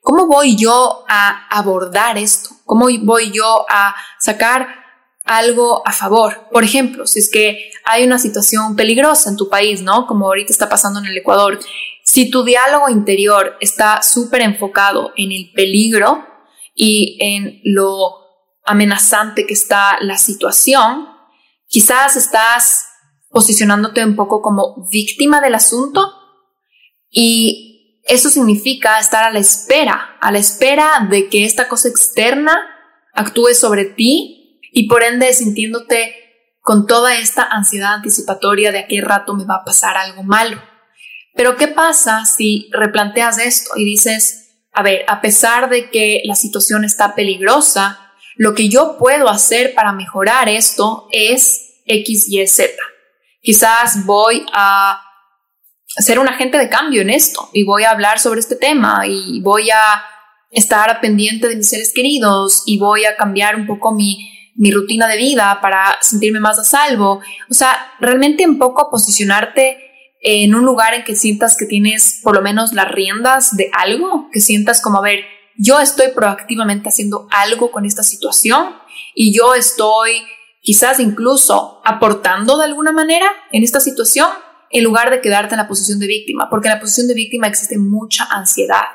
¿cómo 0.00 0.26
voy 0.26 0.56
yo 0.56 1.04
a 1.08 1.46
abordar 1.48 2.18
esto? 2.18 2.50
¿Cómo 2.64 2.86
voy 3.02 3.30
yo 3.30 3.66
a 3.68 3.94
sacar 4.18 4.81
algo 5.24 5.86
a 5.86 5.92
favor. 5.92 6.48
Por 6.50 6.64
ejemplo, 6.64 7.06
si 7.06 7.20
es 7.20 7.30
que 7.30 7.70
hay 7.84 8.04
una 8.04 8.18
situación 8.18 8.76
peligrosa 8.76 9.30
en 9.30 9.36
tu 9.36 9.48
país, 9.48 9.82
¿no? 9.82 10.06
Como 10.06 10.26
ahorita 10.26 10.52
está 10.52 10.68
pasando 10.68 11.00
en 11.00 11.06
el 11.06 11.16
Ecuador, 11.16 11.58
si 12.04 12.30
tu 12.30 12.44
diálogo 12.44 12.88
interior 12.88 13.56
está 13.60 14.02
súper 14.02 14.42
enfocado 14.42 15.12
en 15.16 15.32
el 15.32 15.52
peligro 15.54 16.26
y 16.74 17.18
en 17.20 17.60
lo 17.64 18.16
amenazante 18.64 19.46
que 19.46 19.54
está 19.54 19.98
la 20.00 20.18
situación, 20.18 21.08
quizás 21.66 22.16
estás 22.16 22.86
posicionándote 23.30 24.04
un 24.04 24.16
poco 24.16 24.42
como 24.42 24.88
víctima 24.90 25.40
del 25.40 25.54
asunto 25.54 26.12
y 27.10 28.00
eso 28.04 28.30
significa 28.30 28.98
estar 28.98 29.24
a 29.24 29.30
la 29.30 29.38
espera, 29.38 30.16
a 30.20 30.32
la 30.32 30.38
espera 30.38 31.06
de 31.08 31.28
que 31.28 31.44
esta 31.44 31.68
cosa 31.68 31.88
externa 31.88 32.56
actúe 33.14 33.54
sobre 33.54 33.84
ti 33.84 34.41
y 34.72 34.88
por 34.88 35.04
ende 35.04 35.32
sintiéndote 35.34 36.16
con 36.60 36.86
toda 36.86 37.18
esta 37.18 37.44
ansiedad 37.44 37.94
anticipatoria 37.94 38.72
de 38.72 38.80
a 38.80 38.86
qué 38.86 39.00
rato 39.00 39.34
me 39.34 39.44
va 39.44 39.56
a 39.56 39.64
pasar 39.64 39.96
algo 39.96 40.22
malo. 40.22 40.60
Pero 41.34 41.56
¿qué 41.56 41.68
pasa 41.68 42.24
si 42.24 42.68
replanteas 42.72 43.38
esto 43.38 43.72
y 43.76 43.84
dices, 43.84 44.66
a 44.72 44.82
ver, 44.82 45.04
a 45.08 45.20
pesar 45.20 45.68
de 45.68 45.90
que 45.90 46.22
la 46.24 46.34
situación 46.34 46.84
está 46.84 47.14
peligrosa, 47.14 48.12
lo 48.36 48.54
que 48.54 48.68
yo 48.68 48.96
puedo 48.98 49.28
hacer 49.28 49.74
para 49.74 49.92
mejorar 49.92 50.48
esto 50.48 51.06
es 51.12 51.82
X, 51.84 52.26
Y, 52.28 52.46
Z. 52.46 52.72
Quizás 53.40 54.06
voy 54.06 54.46
a 54.52 55.02
ser 55.86 56.18
un 56.18 56.28
agente 56.28 56.58
de 56.58 56.70
cambio 56.70 57.02
en 57.02 57.10
esto 57.10 57.50
y 57.52 57.64
voy 57.64 57.84
a 57.84 57.90
hablar 57.90 58.18
sobre 58.18 58.40
este 58.40 58.56
tema 58.56 59.06
y 59.06 59.40
voy 59.42 59.70
a 59.70 60.04
estar 60.50 61.00
pendiente 61.00 61.48
de 61.48 61.56
mis 61.56 61.68
seres 61.68 61.92
queridos 61.94 62.62
y 62.66 62.78
voy 62.78 63.04
a 63.04 63.16
cambiar 63.16 63.56
un 63.56 63.66
poco 63.66 63.92
mi, 63.92 64.32
mi 64.54 64.70
rutina 64.70 65.06
de 65.08 65.16
vida 65.16 65.58
para 65.60 65.96
sentirme 66.00 66.40
más 66.40 66.58
a 66.58 66.64
salvo. 66.64 67.20
O 67.50 67.54
sea, 67.54 67.92
realmente 68.00 68.46
un 68.46 68.58
poco 68.58 68.90
posicionarte 68.90 69.78
en 70.20 70.54
un 70.54 70.64
lugar 70.64 70.94
en 70.94 71.04
que 71.04 71.16
sientas 71.16 71.56
que 71.56 71.66
tienes 71.66 72.20
por 72.22 72.34
lo 72.34 72.42
menos 72.42 72.72
las 72.72 72.90
riendas 72.90 73.56
de 73.56 73.70
algo, 73.72 74.28
que 74.32 74.40
sientas 74.40 74.80
como, 74.80 74.98
a 74.98 75.02
ver, 75.02 75.24
yo 75.56 75.80
estoy 75.80 76.08
proactivamente 76.14 76.88
haciendo 76.88 77.26
algo 77.30 77.70
con 77.70 77.84
esta 77.84 78.02
situación 78.02 78.76
y 79.14 79.36
yo 79.36 79.54
estoy 79.54 80.22
quizás 80.60 81.00
incluso 81.00 81.80
aportando 81.84 82.56
de 82.56 82.64
alguna 82.64 82.92
manera 82.92 83.26
en 83.50 83.64
esta 83.64 83.80
situación 83.80 84.28
en 84.70 84.84
lugar 84.84 85.10
de 85.10 85.20
quedarte 85.20 85.54
en 85.54 85.58
la 85.58 85.68
posición 85.68 85.98
de 85.98 86.06
víctima, 86.06 86.48
porque 86.48 86.68
en 86.68 86.74
la 86.74 86.80
posición 86.80 87.08
de 87.08 87.14
víctima 87.14 87.46
existe 87.46 87.76
mucha 87.76 88.24
ansiedad, 88.30 88.86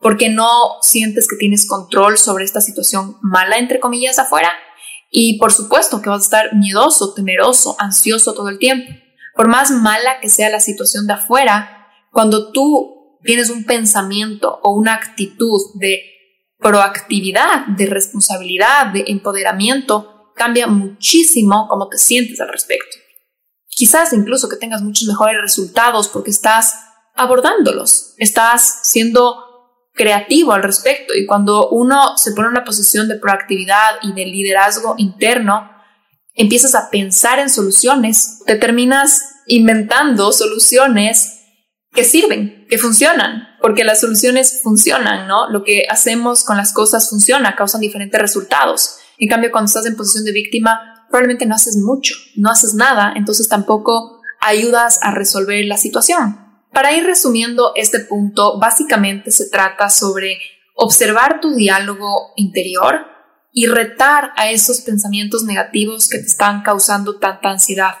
porque 0.00 0.28
no 0.28 0.76
sientes 0.80 1.26
que 1.26 1.36
tienes 1.36 1.66
control 1.66 2.18
sobre 2.18 2.44
esta 2.44 2.60
situación 2.60 3.16
mala, 3.20 3.56
entre 3.56 3.80
comillas, 3.80 4.18
afuera, 4.18 4.52
y 5.10 5.38
por 5.38 5.52
supuesto 5.52 6.02
que 6.02 6.10
vas 6.10 6.22
a 6.22 6.24
estar 6.24 6.54
miedoso, 6.54 7.14
temeroso, 7.14 7.76
ansioso 7.78 8.34
todo 8.34 8.48
el 8.48 8.58
tiempo. 8.58 8.92
Por 9.34 9.48
más 9.48 9.70
mala 9.70 10.20
que 10.20 10.28
sea 10.28 10.50
la 10.50 10.60
situación 10.60 11.06
de 11.06 11.14
afuera, 11.14 11.86
cuando 12.12 12.52
tú 12.52 13.18
tienes 13.22 13.50
un 13.50 13.64
pensamiento 13.64 14.60
o 14.62 14.72
una 14.72 14.94
actitud 14.94 15.60
de 15.74 16.02
proactividad, 16.58 17.66
de 17.68 17.86
responsabilidad, 17.86 18.88
de 18.92 19.04
empoderamiento, 19.08 20.32
cambia 20.34 20.66
muchísimo 20.66 21.66
cómo 21.68 21.88
te 21.88 21.98
sientes 21.98 22.40
al 22.40 22.48
respecto. 22.48 22.96
Quizás 23.68 24.12
incluso 24.12 24.48
que 24.48 24.56
tengas 24.56 24.82
muchos 24.82 25.06
mejores 25.06 25.40
resultados 25.40 26.08
porque 26.08 26.30
estás 26.30 26.74
abordándolos, 27.14 28.14
estás 28.18 28.80
siendo 28.84 29.47
creativo 29.98 30.52
al 30.52 30.62
respecto 30.62 31.14
y 31.14 31.26
cuando 31.26 31.68
uno 31.68 32.16
se 32.16 32.32
pone 32.32 32.46
en 32.46 32.52
una 32.52 32.64
posición 32.64 33.08
de 33.08 33.16
proactividad 33.16 33.96
y 34.02 34.14
de 34.14 34.24
liderazgo 34.24 34.94
interno, 34.96 35.70
empiezas 36.34 36.74
a 36.74 36.88
pensar 36.88 37.38
en 37.40 37.50
soluciones, 37.50 38.38
te 38.46 38.56
terminas 38.56 39.20
inventando 39.46 40.32
soluciones 40.32 41.34
que 41.92 42.04
sirven, 42.04 42.66
que 42.70 42.78
funcionan, 42.78 43.48
porque 43.60 43.84
las 43.84 44.00
soluciones 44.00 44.60
funcionan, 44.62 45.26
¿no? 45.26 45.50
Lo 45.50 45.64
que 45.64 45.86
hacemos 45.90 46.44
con 46.44 46.56
las 46.56 46.72
cosas 46.72 47.10
funciona, 47.10 47.56
causan 47.56 47.80
diferentes 47.80 48.20
resultados. 48.20 48.96
En 49.18 49.28
cambio, 49.28 49.50
cuando 49.50 49.66
estás 49.66 49.86
en 49.86 49.96
posición 49.96 50.24
de 50.24 50.32
víctima, 50.32 51.06
probablemente 51.10 51.46
no 51.46 51.54
haces 51.54 51.76
mucho, 51.76 52.14
no 52.36 52.50
haces 52.50 52.74
nada, 52.74 53.12
entonces 53.16 53.48
tampoco 53.48 54.20
ayudas 54.40 55.00
a 55.02 55.10
resolver 55.10 55.64
la 55.64 55.76
situación. 55.76 56.47
Para 56.72 56.94
ir 56.94 57.04
resumiendo 57.04 57.72
este 57.74 58.00
punto, 58.00 58.58
básicamente 58.58 59.30
se 59.30 59.48
trata 59.48 59.90
sobre 59.90 60.38
observar 60.74 61.40
tu 61.40 61.54
diálogo 61.54 62.32
interior 62.36 63.06
y 63.52 63.66
retar 63.66 64.32
a 64.36 64.50
esos 64.50 64.82
pensamientos 64.82 65.42
negativos 65.42 66.08
que 66.08 66.18
te 66.18 66.26
están 66.26 66.62
causando 66.62 67.18
tanta 67.18 67.50
ansiedad. 67.50 67.94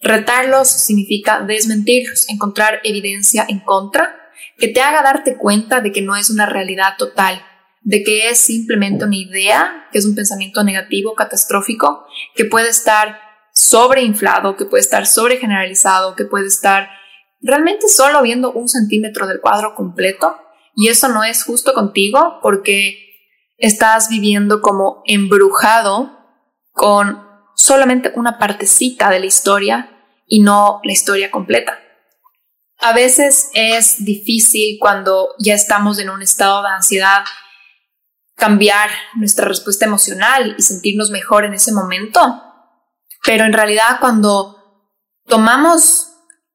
Retarlos 0.00 0.68
significa 0.68 1.40
desmentirlos, 1.40 2.28
encontrar 2.28 2.80
evidencia 2.84 3.44
en 3.48 3.60
contra 3.60 4.16
que 4.58 4.68
te 4.68 4.80
haga 4.80 5.02
darte 5.02 5.36
cuenta 5.36 5.80
de 5.80 5.92
que 5.92 6.02
no 6.02 6.16
es 6.16 6.30
una 6.30 6.46
realidad 6.46 6.94
total, 6.98 7.44
de 7.80 8.02
que 8.04 8.28
es 8.28 8.38
simplemente 8.38 9.04
una 9.04 9.16
idea, 9.16 9.88
que 9.90 9.98
es 9.98 10.04
un 10.04 10.14
pensamiento 10.14 10.62
negativo, 10.62 11.14
catastrófico, 11.14 12.06
que 12.34 12.44
puede 12.44 12.68
estar 12.68 13.18
sobreinflado, 13.52 14.56
que 14.56 14.64
puede 14.64 14.82
estar 14.82 15.06
sobregeneralizado, 15.06 16.14
que 16.14 16.24
puede 16.24 16.46
estar 16.46 16.88
realmente 17.42 17.88
solo 17.88 18.22
viendo 18.22 18.52
un 18.52 18.68
centímetro 18.68 19.26
del 19.26 19.40
cuadro 19.40 19.74
completo 19.74 20.36
y 20.74 20.88
eso 20.88 21.08
no 21.08 21.24
es 21.24 21.44
justo 21.44 21.74
contigo 21.74 22.38
porque 22.40 23.12
estás 23.58 24.08
viviendo 24.08 24.60
como 24.60 25.02
embrujado 25.04 26.18
con 26.72 27.26
solamente 27.54 28.12
una 28.14 28.38
partecita 28.38 29.10
de 29.10 29.20
la 29.20 29.26
historia 29.26 29.90
y 30.26 30.40
no 30.40 30.80
la 30.84 30.92
historia 30.92 31.30
completa. 31.30 31.78
A 32.78 32.92
veces 32.92 33.50
es 33.54 34.04
difícil 34.04 34.78
cuando 34.80 35.28
ya 35.38 35.54
estamos 35.54 35.98
en 35.98 36.10
un 36.10 36.22
estado 36.22 36.62
de 36.62 36.68
ansiedad 36.70 37.24
cambiar 38.34 38.90
nuestra 39.14 39.46
respuesta 39.46 39.84
emocional 39.84 40.56
y 40.58 40.62
sentirnos 40.62 41.10
mejor 41.10 41.44
en 41.44 41.54
ese 41.54 41.72
momento, 41.72 42.42
pero 43.24 43.44
en 43.44 43.52
realidad 43.52 43.98
cuando 44.00 44.90
tomamos 45.28 46.11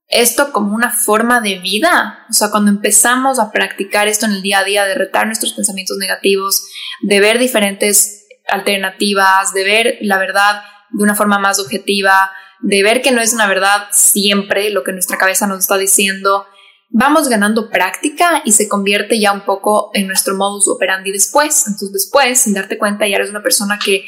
esto 0.08 0.52
como 0.52 0.74
una 0.74 0.90
forma 0.90 1.42
de 1.42 1.60
vida. 1.60 2.26
O 2.30 2.34
sea, 2.34 2.50
cuando 2.50 2.72
empezamos 2.72 3.40
a 3.40 3.52
practicar 3.52 4.08
esto 4.08 4.26
en 4.26 4.34
el 4.34 4.42
día 4.42 4.60
a 4.60 4.64
día, 4.64 4.86
de 4.86 4.96
retar 4.96 5.26
nuestros 5.26 5.54
pensamientos 5.54 5.98
negativos, 5.98 6.64
de 7.02 7.20
ver 7.20 7.40
diferentes 7.40 8.26
alternativas, 8.48 9.54
de 9.54 9.64
ver 9.64 9.98
la 10.02 10.18
verdad 10.18 10.62
de 10.92 11.04
una 11.04 11.16
forma 11.16 11.40
más 11.40 11.60
objetiva, 11.60 12.32
de 12.62 12.84
ver 12.84 13.02
que 13.02 13.12
no 13.12 13.22
es 13.22 13.34
una 13.34 13.48
verdad 13.48 13.88
siempre 13.92 14.70
lo 14.70 14.84
que 14.84 14.94
nuestra 14.94 15.18
cabeza 15.18 15.48
nos 15.48 15.60
está 15.60 15.78
diciendo, 15.78 16.46
vamos 16.90 17.28
ganando 17.28 17.70
práctica 17.70 18.42
y 18.46 18.54
se 18.54 18.70
convierte 18.70 19.20
ya 19.20 19.34
un 19.34 19.42
poco 19.42 19.92
en 19.94 20.08
nuestro 20.08 20.36
modus 20.36 20.68
operandi 20.70 21.12
después. 21.12 21.66
Entonces 21.68 21.92
después, 21.92 22.40
sin 22.40 22.54
darte 22.54 22.78
cuenta, 22.78 23.08
ya 23.08 23.18
eres 23.18 23.30
una 23.30 23.44
persona 23.44 23.78
que 23.84 24.06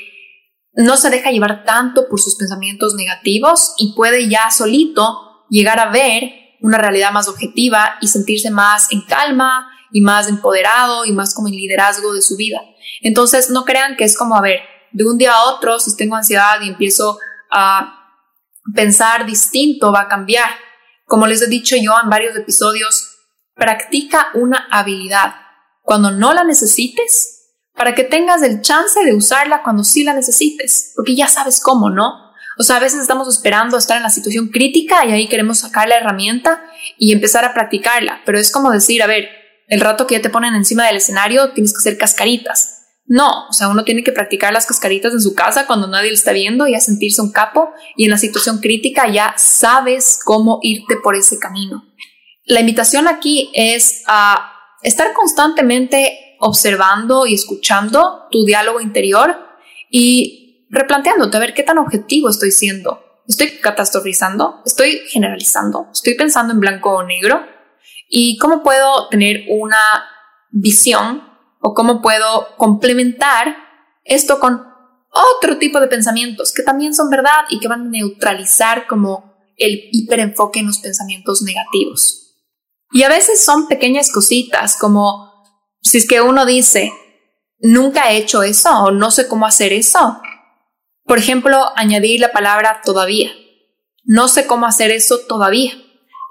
no 0.74 0.96
se 0.98 1.10
deja 1.10 1.32
llevar 1.32 1.66
tanto 1.66 2.08
por 2.10 2.22
sus 2.22 2.36
pensamientos 2.38 2.96
negativos 2.96 3.74
y 3.78 3.94
puede 3.96 4.30
ya 4.30 4.50
solito 4.50 5.29
llegar 5.50 5.80
a 5.80 5.90
ver 5.90 6.32
una 6.62 6.78
realidad 6.78 7.12
más 7.12 7.28
objetiva 7.28 7.98
y 8.02 8.08
sentirse 8.08 8.52
más 8.52 8.92
en 8.92 9.02
calma 9.02 9.70
y 9.92 10.02
más 10.02 10.28
empoderado 10.28 11.06
y 11.06 11.12
más 11.12 11.34
como 11.34 11.48
en 11.48 11.56
liderazgo 11.56 12.14
de 12.14 12.22
su 12.22 12.36
vida. 12.36 12.62
Entonces, 13.02 13.50
no 13.50 13.66
crean 13.66 13.96
que 13.96 14.04
es 14.04 14.18
como, 14.18 14.36
a 14.36 14.42
ver, 14.42 14.62
de 14.92 15.06
un 15.06 15.18
día 15.18 15.34
a 15.34 15.44
otro, 15.46 15.80
si 15.80 15.96
tengo 15.96 16.16
ansiedad 16.16 16.60
y 16.62 16.70
empiezo 16.70 17.18
a 17.52 17.96
pensar 18.74 19.26
distinto, 19.26 19.92
va 19.92 20.02
a 20.02 20.08
cambiar. 20.08 20.50
Como 21.06 21.28
les 21.28 21.42
he 21.42 21.48
dicho 21.48 21.76
yo 21.82 21.94
en 22.04 22.10
varios 22.10 22.36
episodios, 22.36 23.18
practica 23.56 24.30
una 24.36 24.68
habilidad 24.72 25.34
cuando 25.82 26.12
no 26.12 26.34
la 26.34 26.44
necesites 26.44 27.40
para 27.74 27.96
que 27.96 28.04
tengas 28.04 28.44
el 28.44 28.62
chance 28.62 29.04
de 29.04 29.16
usarla 29.16 29.64
cuando 29.64 29.84
sí 29.84 30.04
la 30.04 30.14
necesites, 30.14 30.94
porque 30.96 31.16
ya 31.16 31.28
sabes 31.28 31.62
cómo, 31.62 31.90
¿no? 31.90 32.29
O 32.60 32.64
sea, 32.64 32.76
a 32.76 32.80
veces 32.82 33.00
estamos 33.00 33.30
esperando 33.30 33.78
estar 33.78 33.96
en 33.96 34.04
la 34.04 34.10
situación 34.10 34.50
crítica 34.50 35.06
y 35.06 35.14
ahí 35.14 35.30
queremos 35.30 35.60
sacar 35.60 35.88
la 35.88 35.96
herramienta 35.96 36.62
y 36.98 37.14
empezar 37.14 37.46
a 37.46 37.54
practicarla. 37.54 38.22
Pero 38.26 38.38
es 38.38 38.52
como 38.52 38.70
decir, 38.70 39.02
a 39.02 39.08
ver, 39.08 39.30
el 39.70 39.80
rato 39.80 40.06
que 40.06 40.16
ya 40.16 40.22
te 40.22 40.30
ponen 40.30 40.54
encima 40.56 40.86
del 40.86 40.98
escenario 40.98 41.52
tienes 41.54 41.72
que 41.72 41.78
hacer 41.78 41.98
cascaritas. 41.98 42.80
No, 43.06 43.48
o 43.48 43.54
sea, 43.54 43.70
uno 43.70 43.86
tiene 43.86 44.04
que 44.04 44.12
practicar 44.12 44.52
las 44.52 44.66
cascaritas 44.66 45.14
en 45.14 45.22
su 45.22 45.34
casa 45.36 45.68
cuando 45.68 45.88
nadie 45.88 46.10
le 46.10 46.16
está 46.16 46.34
viendo 46.34 46.68
y 46.68 46.76
a 46.76 46.82
sentirse 46.82 47.22
un 47.22 47.32
capo 47.32 47.72
y 47.96 48.04
en 48.04 48.12
la 48.12 48.18
situación 48.18 48.60
crítica 48.60 49.10
ya 49.10 49.34
sabes 49.38 50.20
cómo 50.24 50.60
irte 50.62 50.98
por 51.02 51.16
ese 51.16 51.40
camino. 51.40 51.86
La 52.44 52.60
invitación 52.60 53.08
aquí 53.08 53.52
es 53.54 54.04
a 54.06 54.52
estar 54.84 55.14
constantemente 55.14 56.36
observando 56.42 57.26
y 57.26 57.36
escuchando 57.36 58.28
tu 58.32 58.44
diálogo 58.44 58.82
interior 58.82 59.38
y 59.90 60.49
replanteándote 60.70 61.38
a 61.38 61.40
ver 61.40 61.54
qué 61.54 61.64
tan 61.64 61.78
objetivo 61.78 62.30
estoy 62.30 62.52
siendo. 62.52 63.04
¿Estoy 63.28 63.60
catastrofizando? 63.60 64.62
¿Estoy 64.66 65.02
generalizando? 65.08 65.88
¿Estoy 65.92 66.16
pensando 66.16 66.54
en 66.54 66.60
blanco 66.60 66.92
o 66.92 67.04
negro? 67.04 67.46
¿Y 68.10 68.38
cómo 68.38 68.64
puedo 68.64 69.08
tener 69.10 69.46
una 69.50 69.80
visión 70.50 71.24
o 71.62 71.74
cómo 71.74 72.02
puedo 72.02 72.56
complementar 72.58 73.56
esto 74.04 74.40
con 74.40 74.66
otro 75.12 75.58
tipo 75.58 75.80
de 75.80 75.88
pensamientos 75.88 76.54
que 76.54 76.64
también 76.64 76.94
son 76.94 77.10
verdad 77.10 77.46
y 77.50 77.60
que 77.60 77.68
van 77.68 77.82
a 77.82 77.90
neutralizar 77.90 78.88
como 78.88 79.36
el 79.58 79.90
hiperenfoque 79.92 80.60
en 80.60 80.68
los 80.68 80.80
pensamientos 80.80 81.42
negativos? 81.44 82.38
Y 82.92 83.04
a 83.04 83.10
veces 83.10 83.44
son 83.44 83.68
pequeñas 83.68 84.12
cositas 84.12 84.76
como 84.76 85.30
si 85.82 85.98
es 86.00 86.08
que 86.08 86.22
uno 86.22 86.46
dice, 86.46 86.92
nunca 87.60 88.12
he 88.12 88.18
hecho 88.18 88.44
eso 88.44 88.70
o 88.84 88.92
no 88.92 89.12
sé 89.12 89.28
cómo 89.28 89.46
hacer 89.46 89.74
eso, 89.74 90.20
por 91.10 91.18
ejemplo, 91.18 91.72
añadir 91.76 92.20
la 92.20 92.32
palabra 92.32 92.82
todavía. 92.86 93.32
No 94.04 94.28
sé 94.28 94.46
cómo 94.46 94.68
hacer 94.68 94.92
eso 94.92 95.22
todavía. 95.28 95.74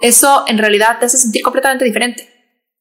Eso 0.00 0.44
en 0.46 0.56
realidad 0.56 1.00
te 1.00 1.06
hace 1.06 1.18
sentir 1.18 1.42
completamente 1.42 1.84
diferente. 1.84 2.32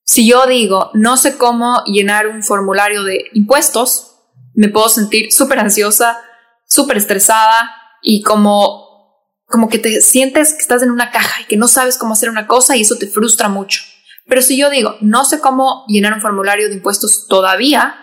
Si 0.03 0.29
yo 0.29 0.45
digo, 0.45 0.91
no 0.93 1.17
sé 1.17 1.37
cómo 1.37 1.83
llenar 1.87 2.27
un 2.27 2.43
formulario 2.43 3.03
de 3.03 3.25
impuestos, 3.33 4.11
me 4.53 4.69
puedo 4.69 4.89
sentir 4.89 5.33
súper 5.33 5.57
ansiosa, 5.57 6.21
súper 6.67 6.97
estresada 6.97 7.71
y 8.03 8.21
como, 8.21 9.33
como 9.47 9.67
que 9.67 9.79
te 9.79 9.99
sientes 10.01 10.53
que 10.53 10.59
estás 10.59 10.83
en 10.83 10.91
una 10.91 11.09
caja 11.09 11.41
y 11.41 11.45
que 11.45 11.57
no 11.57 11.67
sabes 11.67 11.97
cómo 11.97 12.13
hacer 12.13 12.29
una 12.29 12.45
cosa 12.45 12.77
y 12.77 12.81
eso 12.81 12.97
te 12.97 13.07
frustra 13.07 13.49
mucho. 13.49 13.81
Pero 14.27 14.43
si 14.43 14.55
yo 14.55 14.69
digo, 14.69 14.97
no 15.01 15.25
sé 15.25 15.39
cómo 15.39 15.83
llenar 15.87 16.13
un 16.13 16.21
formulario 16.21 16.67
de 16.69 16.75
impuestos 16.75 17.25
todavía, 17.27 17.95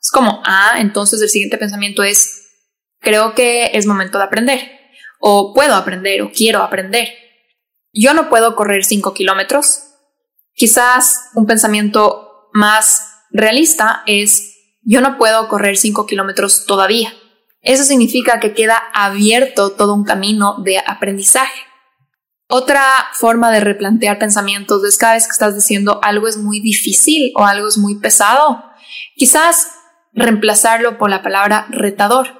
es 0.00 0.12
como, 0.12 0.40
ah, 0.46 0.74
entonces 0.78 1.20
el 1.20 1.30
siguiente 1.30 1.58
pensamiento 1.58 2.04
es, 2.04 2.39
creo 3.00 3.34
que 3.34 3.70
es 3.76 3.86
momento 3.86 4.18
de 4.18 4.24
aprender, 4.24 4.80
o 5.18 5.52
puedo 5.52 5.74
aprender, 5.74 6.22
o 6.22 6.30
quiero 6.30 6.62
aprender. 6.62 7.08
Yo 7.92 8.14
no 8.14 8.28
puedo 8.28 8.54
correr 8.54 8.84
5 8.84 9.14
kilómetros. 9.14 9.82
Quizás 10.54 11.30
un 11.34 11.46
pensamiento 11.46 12.48
más 12.52 13.26
realista 13.30 14.02
es, 14.06 14.54
yo 14.82 15.00
no 15.00 15.18
puedo 15.18 15.48
correr 15.48 15.76
5 15.76 16.06
kilómetros 16.06 16.66
todavía. 16.66 17.12
Eso 17.62 17.84
significa 17.84 18.40
que 18.40 18.54
queda 18.54 18.82
abierto 18.94 19.72
todo 19.72 19.94
un 19.94 20.04
camino 20.04 20.56
de 20.62 20.78
aprendizaje. 20.78 21.60
Otra 22.48 22.82
forma 23.12 23.50
de 23.52 23.60
replantear 23.60 24.18
pensamientos 24.18 24.82
es 24.84 24.98
cada 24.98 25.14
vez 25.14 25.26
que 25.26 25.32
estás 25.32 25.54
diciendo 25.54 26.00
algo 26.02 26.26
es 26.26 26.36
muy 26.36 26.60
difícil 26.60 27.32
o 27.36 27.44
algo 27.44 27.68
es 27.68 27.78
muy 27.78 28.00
pesado, 28.00 28.64
quizás 29.14 29.68
reemplazarlo 30.12 30.98
por 30.98 31.10
la 31.10 31.22
palabra 31.22 31.66
retador. 31.70 32.39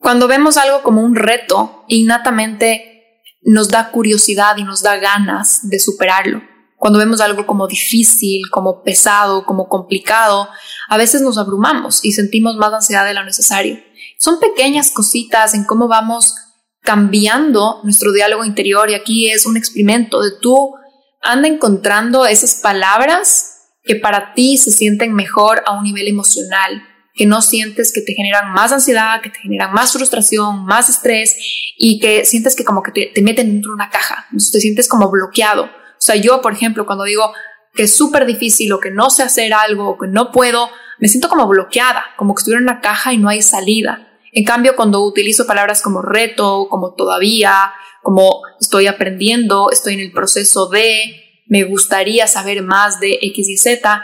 Cuando 0.00 0.26
vemos 0.28 0.56
algo 0.56 0.82
como 0.82 1.02
un 1.02 1.14
reto, 1.14 1.84
innatamente 1.86 3.26
nos 3.42 3.68
da 3.68 3.90
curiosidad 3.90 4.56
y 4.56 4.64
nos 4.64 4.82
da 4.82 4.96
ganas 4.96 5.68
de 5.68 5.78
superarlo. 5.78 6.42
Cuando 6.76 6.98
vemos 6.98 7.20
algo 7.20 7.46
como 7.46 7.68
difícil, 7.68 8.48
como 8.50 8.82
pesado, 8.82 9.44
como 9.44 9.68
complicado, 9.68 10.48
a 10.88 10.96
veces 10.96 11.20
nos 11.20 11.36
abrumamos 11.36 12.02
y 12.02 12.12
sentimos 12.12 12.56
más 12.56 12.72
ansiedad 12.72 13.04
de 13.04 13.12
lo 13.12 13.22
necesario. 13.24 13.78
Son 14.18 14.40
pequeñas 14.40 14.90
cositas 14.90 15.52
en 15.52 15.64
cómo 15.64 15.86
vamos 15.86 16.34
cambiando 16.80 17.80
nuestro 17.84 18.12
diálogo 18.12 18.46
interior 18.46 18.88
y 18.88 18.94
aquí 18.94 19.30
es 19.30 19.44
un 19.44 19.58
experimento 19.58 20.22
de 20.22 20.30
tú 20.40 20.74
anda 21.20 21.46
encontrando 21.46 22.24
esas 22.24 22.54
palabras 22.54 23.68
que 23.84 23.96
para 23.96 24.32
ti 24.32 24.56
se 24.56 24.70
sienten 24.70 25.12
mejor 25.12 25.62
a 25.66 25.76
un 25.76 25.84
nivel 25.84 26.08
emocional, 26.08 26.82
que 27.20 27.26
no 27.26 27.42
sientes 27.42 27.92
que 27.92 28.00
te 28.00 28.14
generan 28.14 28.54
más 28.54 28.72
ansiedad, 28.72 29.20
que 29.20 29.28
te 29.28 29.40
generan 29.40 29.74
más 29.74 29.92
frustración, 29.92 30.64
más 30.64 30.88
estrés 30.88 31.36
y 31.76 32.00
que 32.00 32.24
sientes 32.24 32.56
que 32.56 32.64
como 32.64 32.82
que 32.82 32.92
te, 32.92 33.12
te 33.14 33.20
meten 33.20 33.52
dentro 33.52 33.72
de 33.72 33.74
una 33.74 33.90
caja, 33.90 34.26
te 34.32 34.60
sientes 34.60 34.88
como 34.88 35.10
bloqueado 35.10 35.68
o 36.00 36.02
sea, 36.02 36.16
yo, 36.16 36.40
por 36.40 36.54
ejemplo, 36.54 36.86
cuando 36.86 37.04
digo 37.04 37.30
que 37.74 37.82
es 37.82 37.94
súper 37.94 38.24
difícil 38.24 38.72
o 38.72 38.80
que 38.80 38.90
no 38.90 39.10
sé 39.10 39.22
hacer 39.22 39.52
algo 39.52 39.90
o 39.90 39.98
que 39.98 40.08
no 40.08 40.32
puedo, 40.32 40.70
me 40.98 41.08
siento 41.08 41.28
como 41.28 41.46
bloqueada, 41.46 42.02
como 42.16 42.34
que 42.34 42.40
estuviera 42.40 42.60
en 42.60 42.64
una 42.64 42.80
caja 42.80 43.12
y 43.12 43.18
no 43.18 43.28
hay 43.28 43.42
salida. 43.42 44.08
En 44.32 44.44
cambio, 44.44 44.76
cuando 44.76 45.04
utilizo 45.04 45.46
palabras 45.46 45.82
como 45.82 46.00
reto, 46.00 46.68
como 46.70 46.94
todavía, 46.94 47.74
como 48.02 48.40
estoy 48.58 48.86
aprendiendo, 48.86 49.70
estoy 49.70 49.92
en 49.92 50.00
el 50.00 50.10
proceso 50.10 50.70
de, 50.70 51.42
me 51.48 51.64
gustaría 51.64 52.26
saber 52.26 52.62
más 52.62 52.98
de 52.98 53.18
X 53.20 53.48
y 53.50 53.58
Z, 53.58 54.02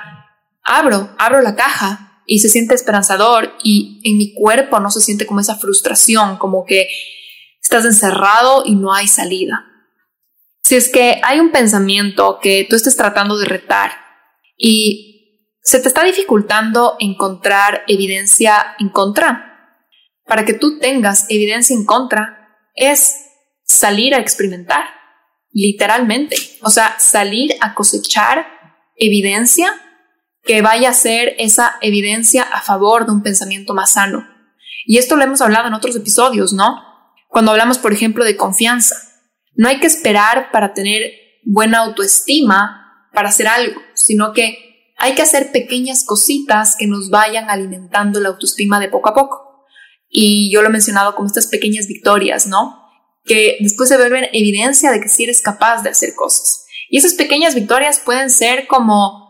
abro, 0.62 1.08
abro 1.16 1.40
la 1.40 1.56
caja 1.56 2.05
y 2.26 2.40
se 2.40 2.48
siente 2.48 2.74
esperanzador 2.74 3.54
y 3.62 4.00
en 4.04 4.18
mi 4.18 4.34
cuerpo 4.34 4.80
no 4.80 4.90
se 4.90 5.00
siente 5.00 5.26
como 5.26 5.40
esa 5.40 5.56
frustración, 5.56 6.36
como 6.36 6.64
que 6.64 6.88
estás 7.62 7.84
encerrado 7.84 8.62
y 8.64 8.74
no 8.74 8.92
hay 8.92 9.08
salida. 9.08 9.64
Si 10.62 10.74
es 10.74 10.88
que 10.88 11.20
hay 11.22 11.38
un 11.38 11.52
pensamiento 11.52 12.38
que 12.42 12.66
tú 12.68 12.74
estés 12.74 12.96
tratando 12.96 13.38
de 13.38 13.46
retar 13.46 13.92
y 14.56 15.52
se 15.62 15.80
te 15.80 15.88
está 15.88 16.04
dificultando 16.04 16.96
encontrar 16.98 17.84
evidencia 17.86 18.74
en 18.78 18.88
contra, 18.88 19.46
para 20.24 20.44
que 20.44 20.54
tú 20.54 20.78
tengas 20.78 21.26
evidencia 21.28 21.74
en 21.74 21.84
contra 21.84 22.56
es 22.74 23.16
salir 23.62 24.14
a 24.14 24.18
experimentar, 24.18 24.84
literalmente. 25.52 26.36
O 26.62 26.70
sea, 26.70 26.96
salir 26.98 27.54
a 27.60 27.74
cosechar 27.74 28.46
evidencia 28.96 29.72
que 30.46 30.62
vaya 30.62 30.90
a 30.90 30.94
ser 30.94 31.34
esa 31.38 31.76
evidencia 31.82 32.42
a 32.42 32.62
favor 32.62 33.04
de 33.04 33.12
un 33.12 33.22
pensamiento 33.22 33.74
más 33.74 33.92
sano. 33.92 34.26
Y 34.86 34.98
esto 34.98 35.16
lo 35.16 35.24
hemos 35.24 35.40
hablado 35.40 35.68
en 35.68 35.74
otros 35.74 35.96
episodios, 35.96 36.52
¿no? 36.52 36.82
Cuando 37.28 37.50
hablamos, 37.50 37.78
por 37.78 37.92
ejemplo, 37.92 38.24
de 38.24 38.36
confianza. 38.36 38.96
No 39.54 39.68
hay 39.68 39.80
que 39.80 39.86
esperar 39.86 40.50
para 40.52 40.72
tener 40.72 41.12
buena 41.44 41.78
autoestima 41.78 43.08
para 43.12 43.30
hacer 43.30 43.48
algo, 43.48 43.80
sino 43.94 44.32
que 44.32 44.92
hay 44.98 45.14
que 45.14 45.22
hacer 45.22 45.50
pequeñas 45.50 46.04
cositas 46.04 46.76
que 46.76 46.86
nos 46.86 47.10
vayan 47.10 47.50
alimentando 47.50 48.20
la 48.20 48.28
autoestima 48.28 48.78
de 48.80 48.88
poco 48.88 49.10
a 49.10 49.14
poco. 49.14 49.66
Y 50.08 50.52
yo 50.52 50.62
lo 50.62 50.68
he 50.68 50.72
mencionado 50.72 51.14
como 51.14 51.26
estas 51.26 51.46
pequeñas 51.46 51.86
victorias, 51.86 52.46
¿no? 52.46 52.82
Que 53.24 53.56
después 53.60 53.88
se 53.88 53.96
vuelven 53.96 54.28
evidencia 54.32 54.92
de 54.92 55.00
que 55.00 55.08
sí 55.08 55.24
eres 55.24 55.42
capaz 55.42 55.82
de 55.82 55.90
hacer 55.90 56.14
cosas. 56.14 56.64
Y 56.88 56.98
esas 56.98 57.14
pequeñas 57.14 57.54
victorias 57.54 58.00
pueden 58.04 58.30
ser 58.30 58.66
como, 58.66 59.25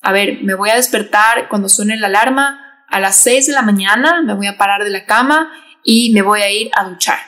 a 0.00 0.12
ver, 0.12 0.42
me 0.42 0.54
voy 0.54 0.70
a 0.70 0.76
despertar 0.76 1.48
cuando 1.48 1.68
suene 1.68 1.96
la 1.96 2.06
alarma 2.06 2.84
a 2.88 3.00
las 3.00 3.16
6 3.16 3.48
de 3.48 3.52
la 3.52 3.62
mañana, 3.62 4.22
me 4.22 4.34
voy 4.34 4.46
a 4.46 4.56
parar 4.56 4.84
de 4.84 4.90
la 4.90 5.04
cama 5.04 5.52
y 5.84 6.12
me 6.12 6.22
voy 6.22 6.40
a 6.40 6.50
ir 6.50 6.70
a 6.74 6.84
duchar 6.84 7.18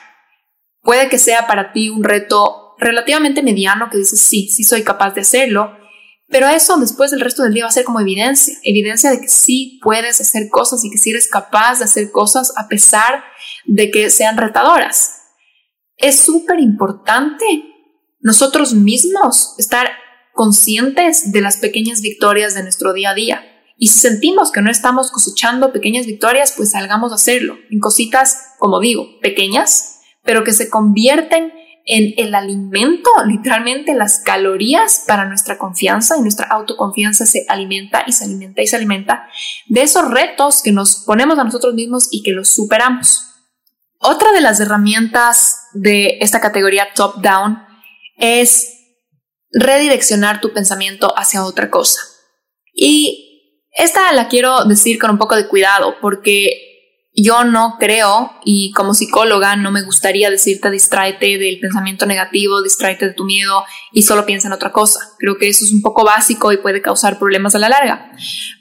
Puede 0.81 1.09
que 1.09 1.19
sea 1.19 1.45
para 1.45 1.73
ti 1.73 1.89
un 1.89 2.03
reto 2.03 2.75
relativamente 2.79 3.43
mediano 3.43 3.89
que 3.91 3.99
dices, 3.99 4.19
sí, 4.19 4.49
sí 4.49 4.63
soy 4.63 4.83
capaz 4.83 5.13
de 5.13 5.21
hacerlo, 5.21 5.77
pero 6.27 6.47
eso 6.47 6.77
después 6.77 7.11
del 7.11 7.21
resto 7.21 7.43
del 7.43 7.53
día 7.53 7.65
va 7.65 7.69
a 7.69 7.73
ser 7.73 7.83
como 7.83 7.99
evidencia, 7.99 8.57
evidencia 8.63 9.11
de 9.11 9.21
que 9.21 9.27
sí 9.27 9.79
puedes 9.83 10.19
hacer 10.19 10.49
cosas 10.49 10.83
y 10.83 10.89
que 10.89 10.97
sí 10.97 11.11
eres 11.11 11.27
capaz 11.29 11.79
de 11.79 11.85
hacer 11.85 12.11
cosas 12.11 12.53
a 12.57 12.67
pesar 12.67 13.23
de 13.65 13.91
que 13.91 14.09
sean 14.09 14.37
retadoras. 14.37 15.17
Es 15.97 16.19
súper 16.19 16.59
importante 16.59 17.45
nosotros 18.21 18.73
mismos 18.73 19.53
estar 19.59 19.91
conscientes 20.33 21.31
de 21.31 21.41
las 21.41 21.57
pequeñas 21.57 22.01
victorias 22.01 22.53
de 22.53 22.63
nuestro 22.63 22.93
día 22.93 23.11
a 23.11 23.13
día. 23.13 23.47
Y 23.77 23.87
si 23.87 23.99
sentimos 23.99 24.51
que 24.51 24.61
no 24.61 24.69
estamos 24.69 25.11
cosechando 25.11 25.73
pequeñas 25.73 26.05
victorias, 26.05 26.53
pues 26.55 26.71
salgamos 26.71 27.11
a 27.11 27.15
hacerlo 27.15 27.57
en 27.69 27.79
cositas, 27.79 28.53
como 28.59 28.79
digo, 28.79 29.19
pequeñas, 29.21 30.01
pero 30.23 30.43
que 30.43 30.53
se 30.53 30.69
convierten 30.69 31.51
en 31.85 32.13
el 32.17 32.35
alimento, 32.35 33.09
literalmente 33.25 33.95
las 33.95 34.19
calorías 34.19 35.03
para 35.07 35.25
nuestra 35.25 35.57
confianza 35.57 36.15
y 36.17 36.21
nuestra 36.21 36.47
autoconfianza 36.47 37.25
se 37.25 37.45
alimenta 37.49 38.03
y 38.05 38.11
se 38.11 38.25
alimenta 38.25 38.61
y 38.61 38.67
se 38.67 38.75
alimenta 38.75 39.27
de 39.67 39.81
esos 39.81 40.09
retos 40.11 40.61
que 40.61 40.71
nos 40.71 41.03
ponemos 41.05 41.39
a 41.39 41.43
nosotros 41.43 41.73
mismos 41.73 42.07
y 42.11 42.21
que 42.21 42.31
los 42.31 42.49
superamos. 42.49 43.31
Otra 43.97 44.31
de 44.31 44.41
las 44.41 44.59
herramientas 44.59 45.67
de 45.73 46.17
esta 46.21 46.39
categoría 46.39 46.87
top-down 46.95 47.59
es 48.17 48.80
redireccionar 49.51 50.41
tu 50.41 50.53
pensamiento 50.53 51.13
hacia 51.17 51.43
otra 51.43 51.69
cosa. 51.69 51.99
Y 52.73 53.67
esta 53.71 54.11
la 54.13 54.27
quiero 54.27 54.65
decir 54.65 54.99
con 54.99 55.11
un 55.11 55.17
poco 55.17 55.35
de 55.35 55.47
cuidado 55.47 55.95
porque 56.01 56.71
yo 57.13 57.43
no 57.43 57.75
creo, 57.77 58.31
y 58.45 58.71
como 58.71 58.93
psicóloga 58.93 59.57
no 59.57 59.69
me 59.71 59.83
gustaría 59.83 60.29
decirte 60.29 60.71
distráete 60.71 61.37
del 61.37 61.59
pensamiento 61.59 62.05
negativo, 62.05 62.61
distráete 62.61 63.07
de 63.07 63.13
tu 63.13 63.25
miedo 63.25 63.65
y 63.91 64.03
solo 64.03 64.25
piensa 64.25 64.47
en 64.47 64.53
otra 64.53 64.71
cosa. 64.71 64.99
Creo 65.19 65.37
que 65.37 65.49
eso 65.49 65.65
es 65.65 65.73
un 65.73 65.81
poco 65.81 66.05
básico 66.05 66.53
y 66.53 66.57
puede 66.57 66.81
causar 66.81 67.19
problemas 67.19 67.53
a 67.53 67.59
la 67.59 67.67
larga. 67.67 68.11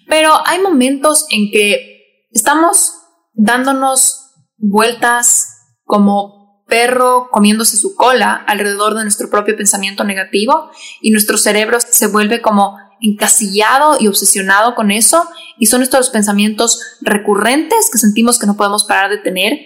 Pero 0.09 0.33
hay 0.47 0.61
momentos 0.61 1.27
en 1.31 1.53
que 1.53 2.27
estamos 2.33 2.93
dándonos 3.35 4.33
vueltas 4.57 5.77
como 5.85 6.40
perro 6.71 7.29
comiéndose 7.31 7.77
su 7.77 7.95
cola 7.95 8.43
alrededor 8.47 8.95
de 8.95 9.03
nuestro 9.03 9.29
propio 9.29 9.57
pensamiento 9.57 10.05
negativo 10.05 10.71
y 11.03 11.11
nuestro 11.11 11.37
cerebro 11.37 11.79
se 11.81 12.07
vuelve 12.07 12.41
como 12.41 12.79
encasillado 13.03 13.97
y 14.01 14.09
obsesionado 14.09 14.75
con 14.75 14.91
eso 14.91 15.29
y 15.59 15.67
son 15.67 15.83
estos 15.83 16.09
pensamientos 16.09 16.97
recurrentes 17.03 17.91
que 17.93 17.99
sentimos 17.99 18.39
que 18.39 18.47
no 18.47 18.57
podemos 18.57 18.85
parar 18.85 19.11
de 19.11 19.19
tener, 19.19 19.59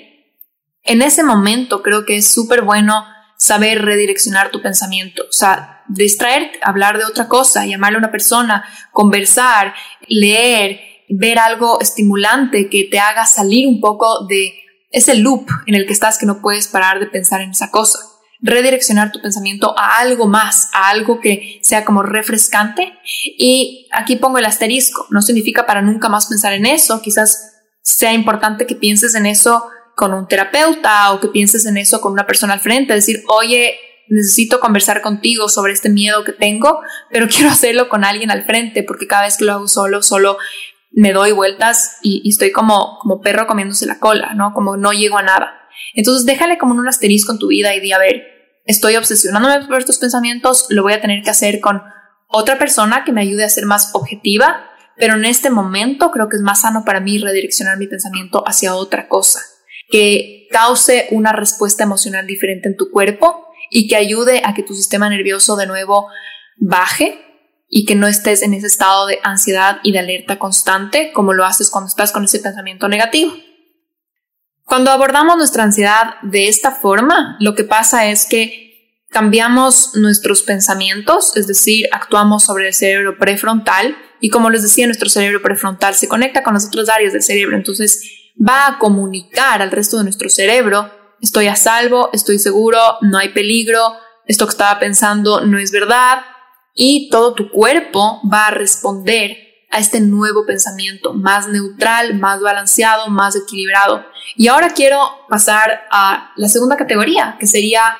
en 0.83 1.03
ese 1.03 1.23
momento 1.23 1.83
creo 1.83 2.05
que 2.05 2.17
es 2.17 2.29
súper 2.29 2.63
bueno 2.63 3.05
saber 3.37 3.83
redireccionar 3.83 4.51
tu 4.51 4.63
pensamiento, 4.63 5.23
o 5.29 5.33
sea, 5.33 5.83
distraerte, 5.89 6.59
hablar 6.63 6.99
de 6.99 7.05
otra 7.05 7.29
cosa, 7.29 7.67
llamarle 7.67 7.97
a 7.97 7.99
una 8.01 8.11
persona, 8.11 8.65
conversar, 8.93 9.75
leer, 10.09 10.81
ver 11.09 11.39
algo 11.39 11.81
estimulante 11.81 12.69
que 12.71 12.85
te 12.85 12.99
haga 12.99 13.27
salir 13.27 13.67
un 13.67 13.81
poco 13.81 14.27
de 14.27 14.64
ese 14.95 15.17
loop 15.17 15.47
en 15.67 15.75
el 15.75 15.87
que 15.87 15.93
estás 15.93 16.19
que 16.19 16.25
no 16.25 16.41
puedes 16.41 16.69
parar 16.69 17.01
de 17.01 17.07
pensar 17.07 17.41
en 17.41 17.51
esa 17.51 17.71
cosa. 17.71 17.99
Redireccionar 18.41 19.11
tu 19.11 19.21
pensamiento 19.21 19.77
a 19.77 19.99
algo 19.99 20.29
más, 20.29 20.71
a 20.73 20.89
algo 20.89 21.21
que 21.21 21.59
sea 21.63 21.85
como 21.85 22.03
refrescante. 22.03 22.93
Y 23.37 23.89
aquí 23.93 24.17
pongo 24.17 24.39
el 24.39 24.45
asterisco, 24.45 25.07
no 25.11 25.21
significa 25.21 25.67
para 25.67 25.83
nunca 25.83 26.09
más 26.09 26.27
pensar 26.27 26.53
en 26.53 26.65
eso, 26.65 27.03
quizás 27.03 27.55
sea 27.83 28.13
importante 28.15 28.67
que 28.67 28.77
pienses 28.77 29.15
en 29.15 29.27
eso 29.27 29.67
con 29.97 30.15
un 30.15 30.29
terapeuta 30.29 31.13
o 31.13 31.21
que 31.21 31.29
pienses 31.29 31.67
en 31.67 31.77
eso 31.77 32.01
con 32.01 32.13
una 32.13 32.27
persona 32.27 32.55
al 32.55 32.61
frente, 32.61 32.95
decir, 32.95 33.25
oye, 33.29 33.77
necesito 34.09 34.61
conversar 34.61 35.03
contigo 35.03 35.49
sobre 35.49 35.73
este 35.73 35.91
miedo 35.91 36.25
que 36.25 36.33
tengo, 36.33 36.81
pero 37.11 37.29
quiero 37.35 37.51
hacerlo 37.51 37.89
con 37.89 38.05
alguien 38.05 38.31
al 38.31 38.45
frente 38.45 38.85
porque 38.85 39.09
cada 39.09 39.25
vez 39.25 39.37
que 39.37 39.45
lo 39.45 39.53
hago 39.53 39.69
solo, 39.69 40.03
solo 40.03 40.39
me 40.97 41.13
doy 41.13 41.33
vueltas 41.33 41.99
y, 42.03 42.29
estoy 42.29 42.53
como, 42.53 42.99
como 43.01 43.21
perro 43.21 43.47
comiéndose 43.47 43.87
la 43.87 43.99
cola, 43.99 44.35
¿no? 44.35 44.53
Como 44.55 44.77
no 44.77 44.93
llego 44.93 45.19
a 45.19 45.23
nada. 45.23 45.61
Entonces 45.95 46.25
déjale 46.25 46.59
como 46.59 46.75
un 46.75 46.89
asterisco 46.89 47.33
en 47.33 47.39
tu 47.39 47.49
vida 47.49 47.75
y 47.75 47.81
di, 47.81 47.93
a 47.93 47.99
ver, 47.99 48.23
estoy 48.65 48.97
obsesionándome 48.97 49.67
por 49.67 49.79
estos 49.79 49.99
pensamientos, 49.99 50.67
lo 50.71 50.83
voy 50.83 50.93
a 50.93 51.01
tener 51.01 51.23
que 51.23 51.31
hacer 51.31 51.61
con 51.61 51.83
otra 52.29 52.59
persona 52.59 53.05
que 53.05 53.13
me 53.13 53.21
ayude 53.21 53.45
a 53.45 53.49
ser 53.49 53.67
más 53.67 53.91
objetiva, 53.95 54.71
pero 54.97 55.15
en 55.15 55.25
este 55.25 55.51
momento 55.51 56.11
creo 56.11 56.29
que 56.29 56.37
es 56.37 56.43
más 56.43 56.63
sano 56.63 56.85
para 56.85 57.01
mí 57.01 57.19
redireccionar 57.19 57.79
mi 57.79 57.87
pensamiento 57.87 58.43
hacia 58.47 58.75
otra 58.75 59.09
cosa, 59.09 59.41
que 59.91 60.47
cause 60.51 61.09
una 61.11 61.33
respuesta 61.33 61.83
emocional 61.83 62.27
diferente 62.27 62.69
en 62.69 62.77
tu 62.77 62.91
cuerpo 62.91 63.49
y 63.71 63.89
que 63.89 63.97
ayude 63.97 64.43
a 64.45 64.55
que 64.55 64.63
tu 64.63 64.75
sistema 64.75 65.09
nervioso 65.09 65.57
de 65.57 65.67
nuevo 65.67 66.09
baje 66.57 67.21
y 67.69 67.85
que 67.87 67.95
no 67.95 68.07
estés 68.07 68.43
en 68.43 68.55
ese 68.55 68.67
estado 68.67 69.07
de 69.07 69.19
ansiedad 69.23 69.79
y 69.83 69.93
de 69.93 69.99
alerta 69.99 70.39
constante 70.39 71.13
como 71.13 71.33
lo 71.33 71.45
haces 71.45 71.71
cuando 71.71 71.89
estás 71.89 72.13
con 72.13 72.25
ese 72.25 72.39
pensamiento 72.39 72.89
negativo. 72.89 73.35
Cuando 74.65 74.91
abordamos 74.91 75.37
nuestra 75.37 75.65
ansiedad 75.65 76.15
de 76.23 76.49
esta 76.49 76.71
forma, 76.71 77.37
lo 77.41 77.55
que 77.55 77.65
pasa 77.65 78.07
es 78.07 78.27
que 78.27 78.65
cambiamos 79.11 79.95
nuestros 79.95 80.43
pensamientos, 80.43 81.37
es 81.37 81.47
decir, 81.47 81.87
actuamos 81.93 82.45
sobre 82.45 82.69
el 82.69 82.75
cerebro 82.75 83.19
prefrontal 83.19 83.97
y 84.21 84.31
como 84.31 84.51
les 84.51 84.63
decía, 84.63 84.87
nuestro 84.87 85.09
cerebro 85.09 85.43
prefrontal 85.43 85.95
se 85.95 86.09
conecta 86.09 86.43
con 86.43 86.55
las 86.55 86.67
otras 86.67 86.89
áreas 86.89 87.13
del 87.13 87.23
cerebro, 87.23 87.57
entonces 87.57 88.33
va 88.37 88.67
a 88.67 88.79
comunicar 88.79 89.63
al 89.63 89.71
resto 89.71 89.99
de 89.99 90.05
nuestro 90.05 90.29
cerebro, 90.29 90.91
estoy 91.21 91.47
a 91.47 91.57
salvo, 91.57 92.11
estoy 92.13 92.39
seguro, 92.39 92.79
no 93.03 93.19
hay 93.19 93.29
peligro, 93.29 93.95
esto 94.27 94.47
que 94.47 94.51
estaba 94.51 94.81
pensando 94.81 95.45
no 95.45 95.59
es 95.59 95.71
verdad, 95.71 96.23
y 96.75 97.09
todo 97.11 97.35
tu 97.35 97.51
cuerpo 97.51 98.21
va 98.31 98.49
a 98.49 98.51
responder 98.51 99.39
a 99.71 99.79
este 99.79 100.01
nuevo 100.01 100.45
pensamiento 100.47 101.15
más 101.15 101.49
neutral, 101.49 102.15
más 102.19 102.41
balanceado, 102.41 103.09
más 103.09 103.35
equilibrado. 103.37 104.05
Y 104.37 104.49
ahora 104.49 104.71
quiero 104.71 104.99
pasar 105.29 105.83
a 105.91 106.33
la 106.37 106.49
segunda 106.49 106.77
categoría, 106.77 107.37
que 107.41 107.47
sería 107.47 107.99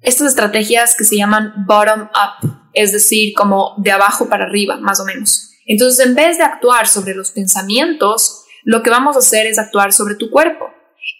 estas 0.00 0.28
estrategias 0.28 0.96
que 0.96 1.04
se 1.04 1.16
llaman 1.16 1.52
bottom 1.66 2.02
up, 2.02 2.68
es 2.72 2.92
decir, 2.92 3.34
como 3.34 3.74
de 3.78 3.92
abajo 3.92 4.28
para 4.28 4.44
arriba, 4.44 4.76
más 4.76 5.00
o 5.00 5.04
menos. 5.04 5.50
Entonces, 5.66 6.04
en 6.06 6.14
vez 6.14 6.38
de 6.38 6.44
actuar 6.44 6.86
sobre 6.86 7.14
los 7.14 7.30
pensamientos, 7.30 8.44
lo 8.64 8.82
que 8.82 8.90
vamos 8.90 9.16
a 9.16 9.20
hacer 9.20 9.46
es 9.46 9.58
actuar 9.58 9.92
sobre 9.92 10.16
tu 10.16 10.30
cuerpo. 10.30 10.66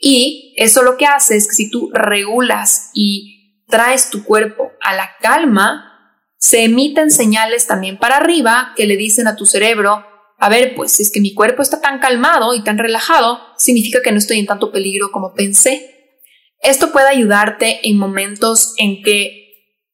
Y 0.01 0.55
eso 0.57 0.82
lo 0.82 0.97
que 0.97 1.07
hace 1.07 1.37
es 1.37 1.49
que 1.49 1.55
si 1.55 1.70
tú 1.70 1.91
regulas 1.93 2.91
y 2.93 3.62
traes 3.68 4.11
tu 4.11 4.24
cuerpo 4.24 4.72
a 4.82 4.95
la 4.95 5.11
calma, 5.20 5.86
se 6.39 6.64
emiten 6.64 7.11
señales 7.11 7.66
también 7.66 7.99
para 7.99 8.16
arriba 8.16 8.72
que 8.76 8.87
le 8.87 8.97
dicen 8.97 9.26
a 9.26 9.37
tu 9.37 9.47
cerebro, 9.47 10.05
a 10.39 10.49
ver, 10.49 10.74
pues 10.74 10.93
si 10.93 11.03
es 11.03 11.11
que 11.11 11.20
mi 11.20 11.34
cuerpo 11.34 11.62
está 11.62 11.80
tan 11.80 11.99
calmado 11.99 12.55
y 12.55 12.62
tan 12.62 12.78
relajado, 12.78 13.41
significa 13.57 14.03
que 14.03 14.12
no 14.12 14.18
estoy 14.18 14.39
en 14.39 14.47
tanto 14.47 14.70
peligro 14.70 15.11
como 15.11 15.32
pensé. 15.32 16.20
Esto 16.61 16.93
puede 16.93 17.09
ayudarte 17.09 17.89
en 17.89 17.97
momentos 17.97 18.74
en 18.76 19.03
que 19.03 19.47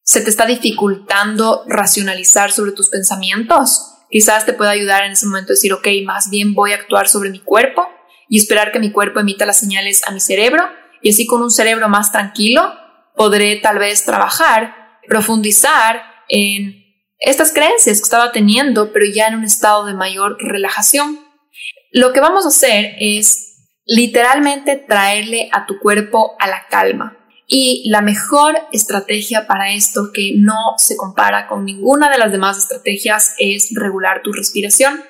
se 0.03 0.21
te 0.21 0.31
está 0.31 0.47
dificultando 0.47 1.65
racionalizar 1.69 2.51
sobre 2.51 2.73
tus 2.73 2.89
pensamientos. 2.89 3.89
Quizás 4.11 4.45
te 4.45 4.53
pueda 4.53 4.71
ayudar 4.71 5.05
en 5.05 5.13
ese 5.13 5.27
momento 5.27 5.53
a 5.53 5.55
decir, 5.55 5.73
ok, 5.73 5.87
más 6.05 6.29
bien 6.29 6.55
voy 6.55 6.73
a 6.73 6.77
actuar 6.77 7.09
sobre 7.09 7.31
mi 7.31 7.41
cuerpo 7.41 7.89
y 8.29 8.39
esperar 8.39 8.73
que 8.73 8.81
mi 8.81 8.91
cuerpo 8.91 9.21
emita 9.21 9.47
las 9.47 9.59
señales 9.59 10.03
a 10.07 10.11
mi 10.11 10.21
cerebro 10.21 10.65
y 11.03 11.11
así 11.11 11.27
con 11.27 11.43
un 11.43 11.51
cerebro 11.51 11.89
más 11.89 12.11
tranquilo 12.11 12.73
podré 13.15 13.57
tal 13.57 13.79
vez 13.79 14.05
trabajar, 14.05 14.75
profundizar 15.07 16.12
en 16.33 16.83
estas 17.19 17.53
creencias 17.53 17.99
que 17.99 18.05
estaba 18.05 18.33
teniendo, 18.33 18.91
pero 18.93 19.05
ya 19.07 19.27
en 19.27 19.37
un 19.37 19.45
estado 19.45 19.85
de 19.85 19.93
mayor 19.93 20.39
relajación. 20.41 21.21
Lo 21.93 22.13
que 22.13 22.21
vamos 22.21 22.47
a 22.47 22.49
hacer 22.49 22.97
es 22.99 23.69
literalmente 23.85 24.77
traerle 24.77 25.51
a 25.53 25.67
tu 25.67 25.79
cuerpo 25.79 26.35
a 26.41 26.49
la 26.49 26.67
calma. 26.71 27.19
Y 27.47 27.89
la 27.91 28.01
mejor 28.01 28.57
estrategia 28.73 29.47
para 29.47 29.73
esto, 29.73 30.11
que 30.13 30.33
no 30.37 30.75
se 30.79 30.97
compara 30.97 31.49
con 31.49 31.67
ninguna 31.67 32.11
de 32.11 32.17
las 32.17 32.33
demás 32.33 32.57
estrategias, 32.57 33.35
es 33.39 33.69
regular 33.75 34.23
tu 34.23 34.33
respiración. 34.33 35.05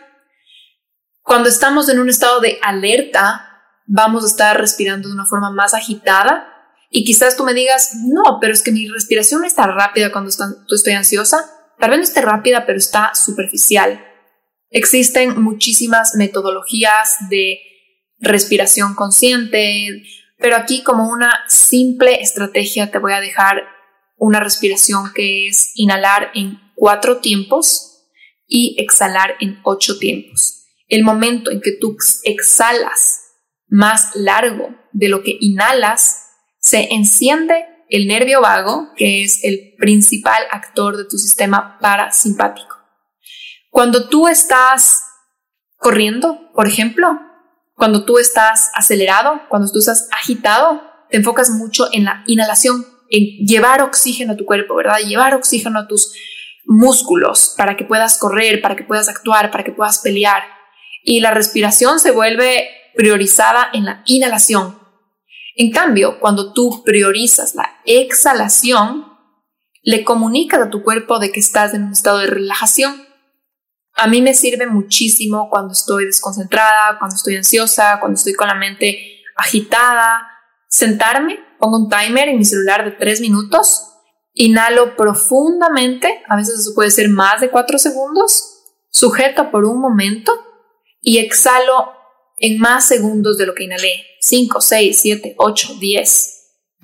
Cuando 1.22 1.48
estamos 1.48 1.88
en 1.88 2.00
un 2.00 2.08
estado 2.08 2.40
de 2.40 2.58
alerta, 2.62 3.62
vamos 3.86 4.24
a 4.24 4.26
estar 4.26 4.60
respirando 4.60 5.08
de 5.08 5.14
una 5.14 5.26
forma 5.26 5.52
más 5.52 5.72
agitada 5.72 6.51
y 6.94 7.04
quizás 7.04 7.38
tú 7.38 7.44
me 7.44 7.54
digas, 7.54 7.94
no, 8.04 8.38
pero 8.38 8.52
es 8.52 8.62
que 8.62 8.70
mi 8.70 8.86
respiración 8.86 9.46
está 9.46 9.66
rápida 9.66 10.12
cuando 10.12 10.30
estoy 10.30 10.92
ansiosa. 10.92 11.50
Tal 11.78 11.88
vez 11.88 11.98
no 11.98 12.04
esté 12.04 12.20
rápida, 12.20 12.66
pero 12.66 12.78
está 12.78 13.14
superficial. 13.14 14.04
Existen 14.68 15.40
muchísimas 15.40 16.14
metodologías 16.16 17.16
de 17.30 17.58
respiración 18.18 18.94
consciente, 18.94 20.02
pero 20.36 20.56
aquí 20.56 20.82
como 20.82 21.08
una 21.08 21.32
simple 21.48 22.20
estrategia 22.20 22.90
te 22.90 22.98
voy 22.98 23.14
a 23.14 23.20
dejar 23.20 23.62
una 24.18 24.40
respiración 24.40 25.12
que 25.14 25.48
es 25.48 25.72
inhalar 25.74 26.30
en 26.34 26.60
cuatro 26.74 27.20
tiempos 27.20 28.04
y 28.46 28.76
exhalar 28.78 29.36
en 29.40 29.58
ocho 29.64 29.98
tiempos. 29.98 30.66
El 30.88 31.04
momento 31.04 31.50
en 31.50 31.62
que 31.62 31.72
tú 31.72 31.96
exhalas 32.24 33.20
más 33.66 34.14
largo 34.14 34.76
de 34.92 35.08
lo 35.08 35.22
que 35.22 35.38
inhalas 35.40 36.21
se 36.62 36.94
enciende 36.94 37.66
el 37.88 38.06
nervio 38.06 38.40
vago, 38.40 38.92
que 38.96 39.22
es 39.22 39.42
el 39.42 39.74
principal 39.78 40.42
actor 40.50 40.96
de 40.96 41.04
tu 41.04 41.18
sistema 41.18 41.76
parasimpático. 41.80 42.76
Cuando 43.68 44.08
tú 44.08 44.28
estás 44.28 45.02
corriendo, 45.76 46.52
por 46.54 46.68
ejemplo, 46.68 47.20
cuando 47.74 48.04
tú 48.04 48.18
estás 48.18 48.70
acelerado, 48.74 49.42
cuando 49.48 49.70
tú 49.72 49.80
estás 49.80 50.08
agitado, 50.12 50.82
te 51.10 51.16
enfocas 51.16 51.50
mucho 51.50 51.88
en 51.92 52.04
la 52.04 52.22
inhalación, 52.26 52.86
en 53.10 53.44
llevar 53.44 53.82
oxígeno 53.82 54.34
a 54.34 54.36
tu 54.36 54.46
cuerpo, 54.46 54.76
¿verdad? 54.76 54.98
Llevar 55.00 55.34
oxígeno 55.34 55.80
a 55.80 55.88
tus 55.88 56.14
músculos 56.64 57.54
para 57.58 57.76
que 57.76 57.84
puedas 57.84 58.18
correr, 58.18 58.62
para 58.62 58.76
que 58.76 58.84
puedas 58.84 59.08
actuar, 59.08 59.50
para 59.50 59.64
que 59.64 59.72
puedas 59.72 59.98
pelear. 59.98 60.44
Y 61.02 61.20
la 61.20 61.32
respiración 61.32 61.98
se 61.98 62.12
vuelve 62.12 62.68
priorizada 62.94 63.68
en 63.72 63.84
la 63.84 64.02
inhalación, 64.06 64.81
en 65.56 65.70
cambio, 65.70 66.18
cuando 66.18 66.52
tú 66.52 66.82
priorizas 66.84 67.54
la 67.54 67.80
exhalación, 67.84 69.12
le 69.82 70.04
comunicas 70.04 70.60
a 70.60 70.70
tu 70.70 70.82
cuerpo 70.82 71.18
de 71.18 71.32
que 71.32 71.40
estás 71.40 71.74
en 71.74 71.84
un 71.84 71.92
estado 71.92 72.18
de 72.18 72.28
relajación. 72.28 73.06
A 73.94 74.06
mí 74.06 74.22
me 74.22 74.34
sirve 74.34 74.66
muchísimo 74.66 75.48
cuando 75.50 75.72
estoy 75.72 76.06
desconcentrada, 76.06 76.98
cuando 76.98 77.16
estoy 77.16 77.36
ansiosa, 77.36 77.98
cuando 78.00 78.16
estoy 78.16 78.32
con 78.34 78.48
la 78.48 78.54
mente 78.54 79.22
agitada. 79.36 80.28
Sentarme, 80.68 81.38
pongo 81.58 81.76
un 81.76 81.90
timer 81.90 82.28
en 82.28 82.38
mi 82.38 82.44
celular 82.44 82.84
de 82.84 82.92
tres 82.92 83.20
minutos, 83.20 83.92
inhalo 84.32 84.96
profundamente, 84.96 86.22
a 86.28 86.36
veces 86.36 86.60
eso 86.60 86.74
puede 86.74 86.90
ser 86.90 87.10
más 87.10 87.42
de 87.42 87.50
cuatro 87.50 87.78
segundos, 87.78 88.62
sujeto 88.90 89.50
por 89.50 89.66
un 89.66 89.78
momento 89.78 90.32
y 91.02 91.18
exhalo 91.18 91.92
en 92.42 92.58
más 92.58 92.88
segundos 92.88 93.38
de 93.38 93.46
lo 93.46 93.54
que 93.54 93.64
inhalé. 93.64 94.04
5, 94.20 94.60
6, 94.60 94.98
7, 95.00 95.34
8, 95.38 95.76
10. 95.80 96.38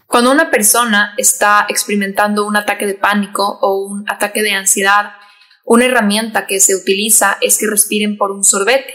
Cuando 0.06 0.30
una 0.30 0.50
persona 0.50 1.14
está 1.18 1.66
experimentando 1.68 2.46
un 2.46 2.56
ataque 2.56 2.86
de 2.86 2.94
pánico 2.94 3.58
o 3.60 3.84
un 3.84 4.08
ataque 4.08 4.40
de 4.42 4.52
ansiedad, 4.52 5.10
una 5.64 5.84
herramienta 5.84 6.46
que 6.46 6.60
se 6.60 6.76
utiliza 6.76 7.36
es 7.42 7.58
que 7.58 7.66
respiren 7.66 8.16
por 8.16 8.30
un 8.30 8.44
sorbete. 8.44 8.94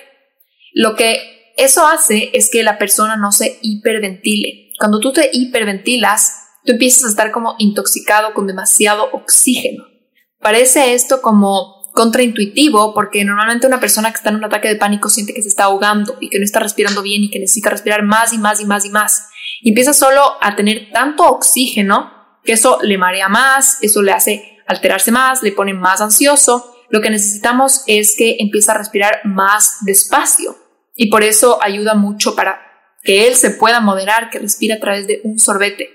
Lo 0.72 0.95
que 0.95 1.53
eso 1.57 1.86
hace 1.86 2.32
es 2.34 2.49
que 2.49 2.64
la 2.64 2.80
persona 2.80 3.18
no 3.18 3.32
se 3.32 3.59
hiperventile. 3.61 4.72
Cuando 4.80 4.99
tú 4.99 5.11
te 5.11 5.30
hiperventilas, 5.34 6.47
tú 6.64 6.72
empiezas 6.72 7.03
a 7.03 7.09
estar 7.09 7.32
como 7.32 7.55
intoxicado 7.59 8.34
con 8.34 8.47
demasiado 8.47 9.09
oxígeno. 9.11 9.84
Parece 10.39 10.93
esto 10.93 11.22
como 11.22 11.82
contraintuitivo 11.93 12.93
porque 12.93 13.23
normalmente 13.23 13.67
una 13.67 13.79
persona 13.79 14.09
que 14.09 14.17
está 14.17 14.29
en 14.29 14.37
un 14.37 14.43
ataque 14.43 14.67
de 14.67 14.75
pánico 14.75 15.09
siente 15.09 15.33
que 15.33 15.43
se 15.43 15.47
está 15.47 15.65
ahogando 15.65 16.17
y 16.19 16.29
que 16.29 16.39
no 16.39 16.43
está 16.43 16.59
respirando 16.59 17.03
bien 17.03 17.23
y 17.23 17.29
que 17.29 17.39
necesita 17.39 17.69
respirar 17.69 18.03
más 18.03 18.33
y 18.33 18.39
más 18.39 18.59
y 18.59 18.65
más 18.65 18.83
y 18.83 18.89
más. 18.89 19.29
Y 19.61 19.69
empieza 19.69 19.93
solo 19.93 20.21
a 20.41 20.55
tener 20.55 20.89
tanto 20.91 21.23
oxígeno 21.23 22.11
que 22.43 22.53
eso 22.53 22.79
le 22.81 22.97
marea 22.97 23.29
más, 23.29 23.77
eso 23.81 24.01
le 24.01 24.11
hace 24.11 24.59
alterarse 24.65 25.11
más, 25.11 25.43
le 25.43 25.51
pone 25.51 25.73
más 25.73 26.01
ansioso. 26.01 26.75
Lo 26.89 26.99
que 26.99 27.11
necesitamos 27.11 27.83
es 27.85 28.15
que 28.17 28.37
empiece 28.39 28.71
a 28.71 28.77
respirar 28.77 29.21
más 29.23 29.77
despacio 29.81 30.57
y 30.95 31.09
por 31.09 31.23
eso 31.23 31.59
ayuda 31.61 31.93
mucho 31.93 32.35
para 32.35 32.59
que 33.03 33.27
él 33.27 33.35
se 33.35 33.51
pueda 33.51 33.81
moderar, 33.81 34.29
que 34.31 34.39
respire 34.39 34.73
a 34.73 34.79
través 34.79 35.05
de 35.05 35.21
un 35.23 35.37
sorbete. 35.37 35.89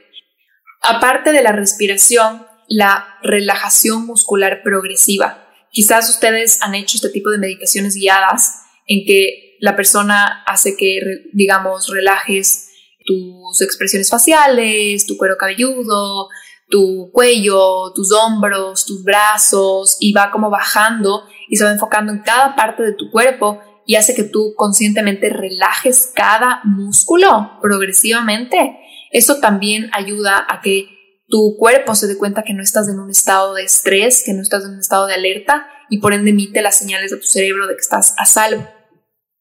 Aparte 0.81 1.33
de 1.33 1.43
la 1.43 1.53
respiración, 1.53 2.47
la 2.69 3.19
relajación 3.23 4.07
muscular 4.07 4.61
progresiva 4.63 5.48
Quizás 5.71 6.09
ustedes 6.11 6.59
han 6.63 6.75
hecho 6.75 6.97
este 6.97 7.11
tipo 7.11 7.31
de 7.31 7.39
meditaciones 7.39 7.95
guiadas 7.95 8.63
en 8.87 9.05
que 9.05 9.57
la 9.61 9.77
persona 9.77 10.43
hace 10.47 10.77
que, 10.77 11.01
digamos, 11.33 11.89
relajes 11.89 12.71
tus 13.05 13.61
expresiones 13.61 14.11
faciales, 14.11 15.07
tu 15.07 15.17
cuero 15.17 15.37
cabelludo, 15.39 16.29
tu 16.69 17.11
cuello, 17.13 17.93
tus 17.95 18.13
hombros, 18.13 18.85
tus 18.85 19.03
brazos 19.03 19.97
y 20.01 20.13
va 20.13 20.31
como 20.31 20.51
bajando 20.51 21.25
y 21.49 21.57
se 21.57 21.65
va 21.65 21.71
enfocando 21.71 22.13
en 22.13 22.21
cada 22.21 22.55
parte 22.55 22.83
de 22.83 22.93
tu 22.93 23.11
cuerpo 23.11 23.61
y 23.87 23.97
hace 23.97 24.15
que 24.15 24.25
tú 24.25 24.53
conscientemente 24.55 25.31
relajes 25.31 26.13
cada 26.15 26.61
músculo 26.65 27.59
progresivamente, 27.63 28.79
eso 29.11 29.39
también 29.41 29.91
ayuda 29.95 30.45
a 30.47 30.61
que 30.61 30.98
tu 31.29 31.57
cuerpo 31.59 31.95
se 31.95 32.07
dé 32.07 32.17
cuenta 32.17 32.43
que 32.43 32.55
no 32.55 32.63
estás 32.63 32.89
en 32.89 32.99
un 32.99 33.11
estado 33.11 33.55
de 33.55 33.63
estrés, 33.63 34.23
que 34.25 34.33
no 34.33 34.43
estás 34.43 34.65
en 34.65 34.71
un 34.71 34.81
estado 34.81 35.07
de 35.07 35.15
alerta 35.15 35.69
y 35.91 35.99
por 35.99 36.15
ende 36.15 36.31
emite 36.31 36.63
las 36.63 36.79
señales 36.79 37.11
de 37.11 37.19
tu 37.19 37.27
cerebro 37.27 37.67
de 37.67 37.75
que 37.75 37.81
estás 37.81 38.15
a 38.19 38.25
salvo. 38.25 38.67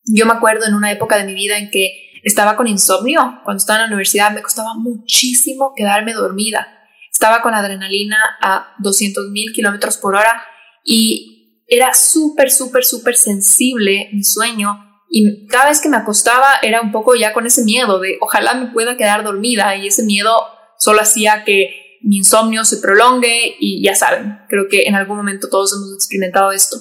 Yo 0.03 0.25
me 0.25 0.33
acuerdo 0.33 0.65
en 0.65 0.73
una 0.73 0.91
época 0.91 1.17
de 1.17 1.23
mi 1.23 1.33
vida 1.33 1.57
en 1.57 1.69
que 1.69 2.19
estaba 2.23 2.55
con 2.55 2.67
insomnio. 2.67 3.39
Cuando 3.43 3.59
estaba 3.59 3.79
en 3.79 3.83
la 3.83 3.87
universidad 3.87 4.31
me 4.31 4.41
costaba 4.41 4.73
muchísimo 4.75 5.73
quedarme 5.75 6.13
dormida. 6.13 6.67
Estaba 7.11 7.41
con 7.41 7.53
adrenalina 7.53 8.17
a 8.41 8.75
200 8.79 9.29
mil 9.31 9.53
kilómetros 9.53 9.97
por 9.97 10.15
hora 10.15 10.43
y 10.83 11.63
era 11.67 11.93
súper, 11.93 12.51
súper, 12.51 12.83
súper 12.83 13.15
sensible 13.15 14.09
mi 14.13 14.23
sueño. 14.23 14.83
Y 15.09 15.47
cada 15.47 15.69
vez 15.69 15.79
que 15.79 15.89
me 15.89 15.97
acostaba 15.97 16.47
era 16.61 16.81
un 16.81 16.91
poco 16.91 17.15
ya 17.15 17.33
con 17.33 17.45
ese 17.45 17.63
miedo 17.63 17.99
de 17.99 18.17
ojalá 18.19 18.53
me 18.55 18.67
pueda 18.67 18.97
quedar 18.97 19.23
dormida 19.23 19.75
y 19.77 19.87
ese 19.87 20.03
miedo 20.03 20.56
solo 20.79 21.01
hacía 21.01 21.43
que 21.43 21.99
mi 22.01 22.17
insomnio 22.17 22.63
se 22.65 22.77
prolongue 22.77 23.55
y 23.59 23.83
ya 23.83 23.95
saben, 23.95 24.39
creo 24.47 24.67
que 24.69 24.83
en 24.83 24.95
algún 24.95 25.17
momento 25.17 25.49
todos 25.49 25.73
hemos 25.73 25.93
experimentado 25.93 26.51
esto. 26.51 26.77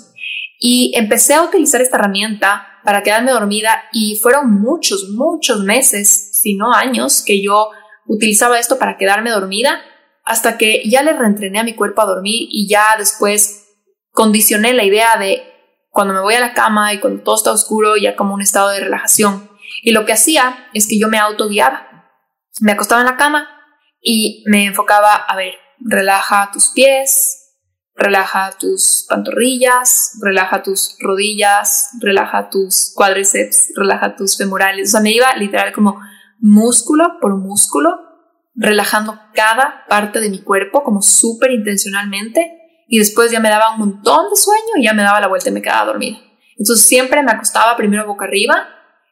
Y 0.58 0.92
empecé 0.96 1.34
a 1.34 1.42
utilizar 1.42 1.80
esta 1.80 1.96
herramienta 1.96 2.80
para 2.84 3.02
quedarme 3.02 3.32
dormida 3.32 3.84
y 3.92 4.16
fueron 4.16 4.60
muchos, 4.60 5.08
muchos 5.10 5.60
meses, 5.64 6.30
si 6.40 6.54
no 6.54 6.72
años, 6.72 7.22
que 7.24 7.42
yo 7.42 7.70
utilizaba 8.06 8.58
esto 8.58 8.78
para 8.78 8.96
quedarme 8.96 9.30
dormida 9.30 9.82
hasta 10.24 10.56
que 10.56 10.82
ya 10.88 11.02
le 11.02 11.12
reentrené 11.12 11.58
a 11.60 11.64
mi 11.64 11.74
cuerpo 11.74 12.02
a 12.02 12.06
dormir 12.06 12.48
y 12.50 12.68
ya 12.68 12.96
después 12.98 13.66
condicioné 14.12 14.72
la 14.72 14.84
idea 14.84 15.16
de 15.18 15.42
cuando 15.90 16.14
me 16.14 16.20
voy 16.20 16.34
a 16.34 16.40
la 16.40 16.54
cama 16.54 16.92
y 16.92 17.00
cuando 17.00 17.22
todo 17.22 17.36
está 17.36 17.52
oscuro, 17.52 17.96
ya 17.96 18.16
como 18.16 18.34
un 18.34 18.42
estado 18.42 18.68
de 18.70 18.80
relajación. 18.80 19.50
Y 19.82 19.92
lo 19.92 20.04
que 20.04 20.12
hacía 20.12 20.68
es 20.74 20.86
que 20.86 20.98
yo 20.98 21.08
me 21.08 21.18
autoguiaba. 21.18 22.08
Me 22.60 22.72
acostaba 22.72 23.00
en 23.00 23.06
la 23.06 23.16
cama 23.16 23.55
y 24.00 24.44
me 24.46 24.66
enfocaba 24.66 25.14
a 25.14 25.36
ver, 25.36 25.54
relaja 25.78 26.50
tus 26.52 26.72
pies, 26.74 27.46
relaja 27.94 28.52
tus 28.58 29.06
pantorrillas, 29.08 30.18
relaja 30.22 30.62
tus 30.62 30.96
rodillas, 31.00 31.90
relaja 32.00 32.50
tus 32.50 32.92
cuádriceps, 32.94 33.72
relaja 33.74 34.14
tus 34.16 34.36
femorales. 34.36 34.88
O 34.88 34.92
sea, 34.92 35.00
me 35.00 35.12
iba 35.12 35.34
literal 35.36 35.72
como 35.72 36.00
músculo 36.38 37.18
por 37.20 37.36
músculo, 37.36 37.98
relajando 38.54 39.18
cada 39.34 39.84
parte 39.88 40.20
de 40.20 40.30
mi 40.30 40.40
cuerpo 40.42 40.82
como 40.82 41.02
súper 41.02 41.50
intencionalmente 41.52 42.84
y 42.88 42.98
después 42.98 43.30
ya 43.30 43.40
me 43.40 43.50
daba 43.50 43.72
un 43.72 43.78
montón 43.78 44.30
de 44.30 44.36
sueño 44.36 44.76
y 44.78 44.84
ya 44.84 44.92
me 44.92 45.02
daba 45.02 45.20
la 45.20 45.28
vuelta 45.28 45.48
y 45.50 45.52
me 45.52 45.62
quedaba 45.62 45.86
dormida. 45.86 46.18
Entonces 46.56 46.86
siempre 46.86 47.22
me 47.22 47.32
acostaba 47.32 47.76
primero 47.76 48.06
boca 48.06 48.24
arriba 48.24 48.68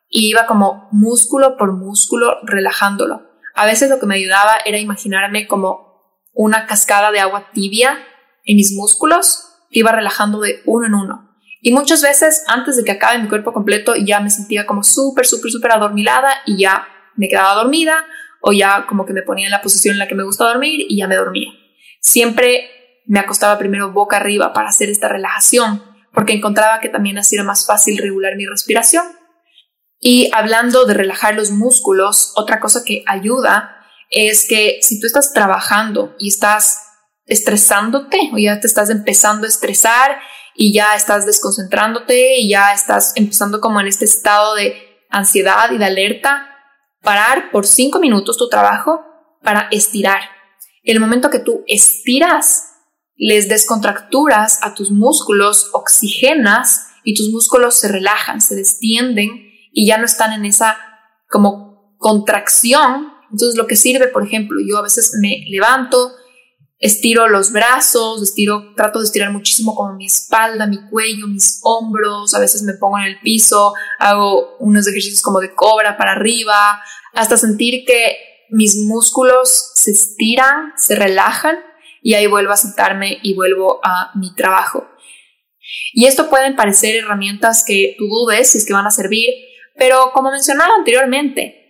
y 0.09 0.29
iba 0.29 0.47
como 0.47 0.89
músculo 0.93 1.57
por 1.57 1.73
músculo 1.73 2.39
relajándolo. 2.45 3.34
A 3.55 3.67
veces 3.67 3.89
lo 3.89 3.99
que 3.99 4.07
me 4.07 4.17
ayudaba 4.17 4.57
era 4.65 4.79
imaginarme 4.79 5.47
como 5.47 5.95
una 6.33 6.67
cascada 6.67 7.13
de 7.13 7.21
agua 7.21 7.51
tibia 7.53 7.99
en 8.45 8.57
mis 8.57 8.73
músculos, 8.73 9.49
iba 9.71 9.93
relajando 9.93 10.41
de 10.41 10.63
uno 10.67 10.87
en 10.87 10.95
uno. 10.95 11.35
Y 11.61 11.73
muchas 11.73 12.03
veces 12.03 12.45
antes 12.47 12.77
de 12.77 12.85
que 12.85 12.93
acabe 12.93 13.19
mi 13.19 13.29
cuerpo 13.29 13.53
completo 13.53 13.95
ya 13.97 14.21
me 14.21 14.29
sentía 14.29 14.67
como 14.67 14.83
súper, 14.83 15.25
súper, 15.25 15.51
súper 15.51 15.73
adormilada 15.73 16.35
y 16.45 16.59
ya 16.59 16.87
me 17.17 17.29
quedaba 17.29 17.55
dormida 17.55 18.05
o 18.43 18.53
ya 18.53 18.87
como 18.87 19.07
que 19.07 19.15
me 19.15 19.23
ponía 19.23 19.47
en 19.47 19.53
la 19.53 19.63
posición 19.63 19.95
en 19.95 20.01
la 20.01 20.09
que 20.09 20.15
me 20.15 20.25
gusta 20.25 20.45
dormir 20.45 20.85
y 20.89 20.99
ya 20.99 21.09
me 21.09 21.17
dormía. 21.17 21.49
Siempre 22.01 22.71
me 23.07 23.19
acostaba 23.19 23.57
primero 23.59 23.93
boca 23.93 24.17
arriba 24.17 24.53
para 24.53 24.69
hacer 24.69 24.91
esta 24.91 25.09
relajación 25.09 25.83
porque 26.13 26.35
encontraba 26.35 26.81
que 26.81 26.89
también 26.89 27.19
así 27.19 27.37
era 27.37 27.45
más 27.45 27.67
fácil 27.67 27.99
regular 27.99 28.37
mi 28.37 28.47
respiración. 28.47 29.05
Y 30.01 30.31
hablando 30.35 30.85
de 30.85 30.95
relajar 30.95 31.35
los 31.35 31.51
músculos, 31.51 32.33
otra 32.37 32.61
cosa 32.61 32.83
que 32.85 33.05
ayuda 33.07 33.75
es 34.11 34.47
que 34.49 34.79
si 34.83 35.01
tú 35.01 35.07
estás 35.07 35.33
trabajando 35.33 36.15
y 36.19 36.29
estás 36.29 36.79
estresándote 37.27 38.31
o 38.33 38.39
ya 38.39 38.61
te 38.61 38.67
estás 38.67 38.91
empezando 38.91 39.47
a 39.47 39.49
estresar 39.49 40.19
y 40.55 40.73
ya 40.73 40.95
estás 40.95 41.27
desconcentrándote 41.27 42.39
y 42.39 42.49
ya 42.49 42.73
estás 42.73 43.13
empezando 43.17 43.61
como 43.61 43.81
en 43.81 43.89
este 43.89 44.05
estado 44.05 44.55
de 44.55 44.77
ansiedad 45.11 45.71
y 45.73 45.79
de 45.79 45.85
alerta, 45.85 46.49
parar 47.03 47.51
por 47.51 47.67
cinco 47.67 47.99
minutos 47.99 48.37
tu 48.37 48.49
trabajo 48.49 49.05
para 49.43 49.69
estirar. 49.71 50.21
El 50.83 51.01
momento 51.01 51.31
que 51.31 51.39
tú 51.39 51.65
estiras, 51.67 52.73
les 53.17 53.49
descontracturas 53.49 54.59
a 54.63 54.75
tus 54.75 54.91
músculos, 54.91 55.71
oxigenas 55.73 56.89
y 57.05 57.15
tus 57.15 57.31
músculos 57.31 57.75
se 57.75 57.89
relajan, 57.89 58.41
se 58.41 58.55
destienden 58.55 59.44
y 59.75 59.87
ya 59.87 59.99
no 59.99 60.07
están 60.07 60.33
en 60.33 60.47
esa 60.47 60.79
como 61.29 61.97
contracción. 61.99 63.13
Entonces 63.31 63.57
lo 63.57 63.67
que 63.67 63.77
sirve, 63.77 64.09
por 64.09 64.25
ejemplo, 64.25 64.61
yo 64.67 64.79
a 64.79 64.83
veces 64.83 65.19
me 65.21 65.45
levanto, 65.49 66.13
estiro 66.79 67.29
los 67.29 67.51
brazos, 67.51 68.23
estiro, 68.23 68.73
trato 68.75 69.01
de 69.01 69.07
estirar 69.07 69.33
muchísimo 69.33 69.75
como 69.75 69.95
mi 69.95 70.07
espalda, 70.07 70.67
mi 70.67 70.79
cuello, 70.89 71.27
mis 71.27 71.61
hombros, 71.63 72.35
a 72.35 72.41
veces 72.41 72.63
me 72.63 72.75
pongo 72.75 72.99
en 72.99 73.05
el 73.05 73.21
piso, 73.21 73.75
hago 73.99 74.57
unos 74.61 74.87
ejercicios 74.87 75.23
como 75.23 75.41
de 75.41 75.55
cobra 75.55 75.97
para 75.97 76.13
arriba, 76.13 76.81
hasta 77.13 77.37
sentir 77.37 77.85
que 77.85 78.17
mis 78.51 78.77
músculos 78.77 79.73
se 79.75 79.91
estiran, 79.91 80.73
se 80.77 80.95
relajan 80.95 81.57
y 82.03 82.15
ahí 82.15 82.27
vuelvo 82.29 82.53
a 82.53 82.57
sentarme 82.57 83.19
y 83.23 83.35
vuelvo 83.35 83.81
a 83.83 84.13
mi 84.15 84.35
trabajo. 84.35 84.87
Y 85.93 86.05
esto 86.05 86.29
pueden 86.29 86.55
parecer 86.55 86.95
herramientas 86.97 87.65
que 87.67 87.97
tú 87.99 88.07
dudes 88.07 88.51
si 88.51 88.59
es 88.59 88.67
que 88.67 88.75
van 88.75 88.87
a 88.87 88.91
servir, 88.91 89.31
pero 89.77 90.11
como 90.13 90.31
mencionaba 90.31 90.75
anteriormente, 90.75 91.65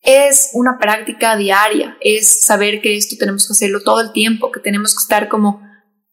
es 0.00 0.50
una 0.52 0.78
práctica 0.78 1.36
diaria, 1.36 1.96
es 2.00 2.44
saber 2.44 2.82
que 2.82 2.96
esto 2.96 3.16
tenemos 3.18 3.46
que 3.46 3.52
hacerlo 3.52 3.82
todo 3.82 4.00
el 4.00 4.12
tiempo, 4.12 4.52
que 4.52 4.60
tenemos 4.60 4.94
que 4.94 5.02
estar 5.02 5.28
como 5.28 5.62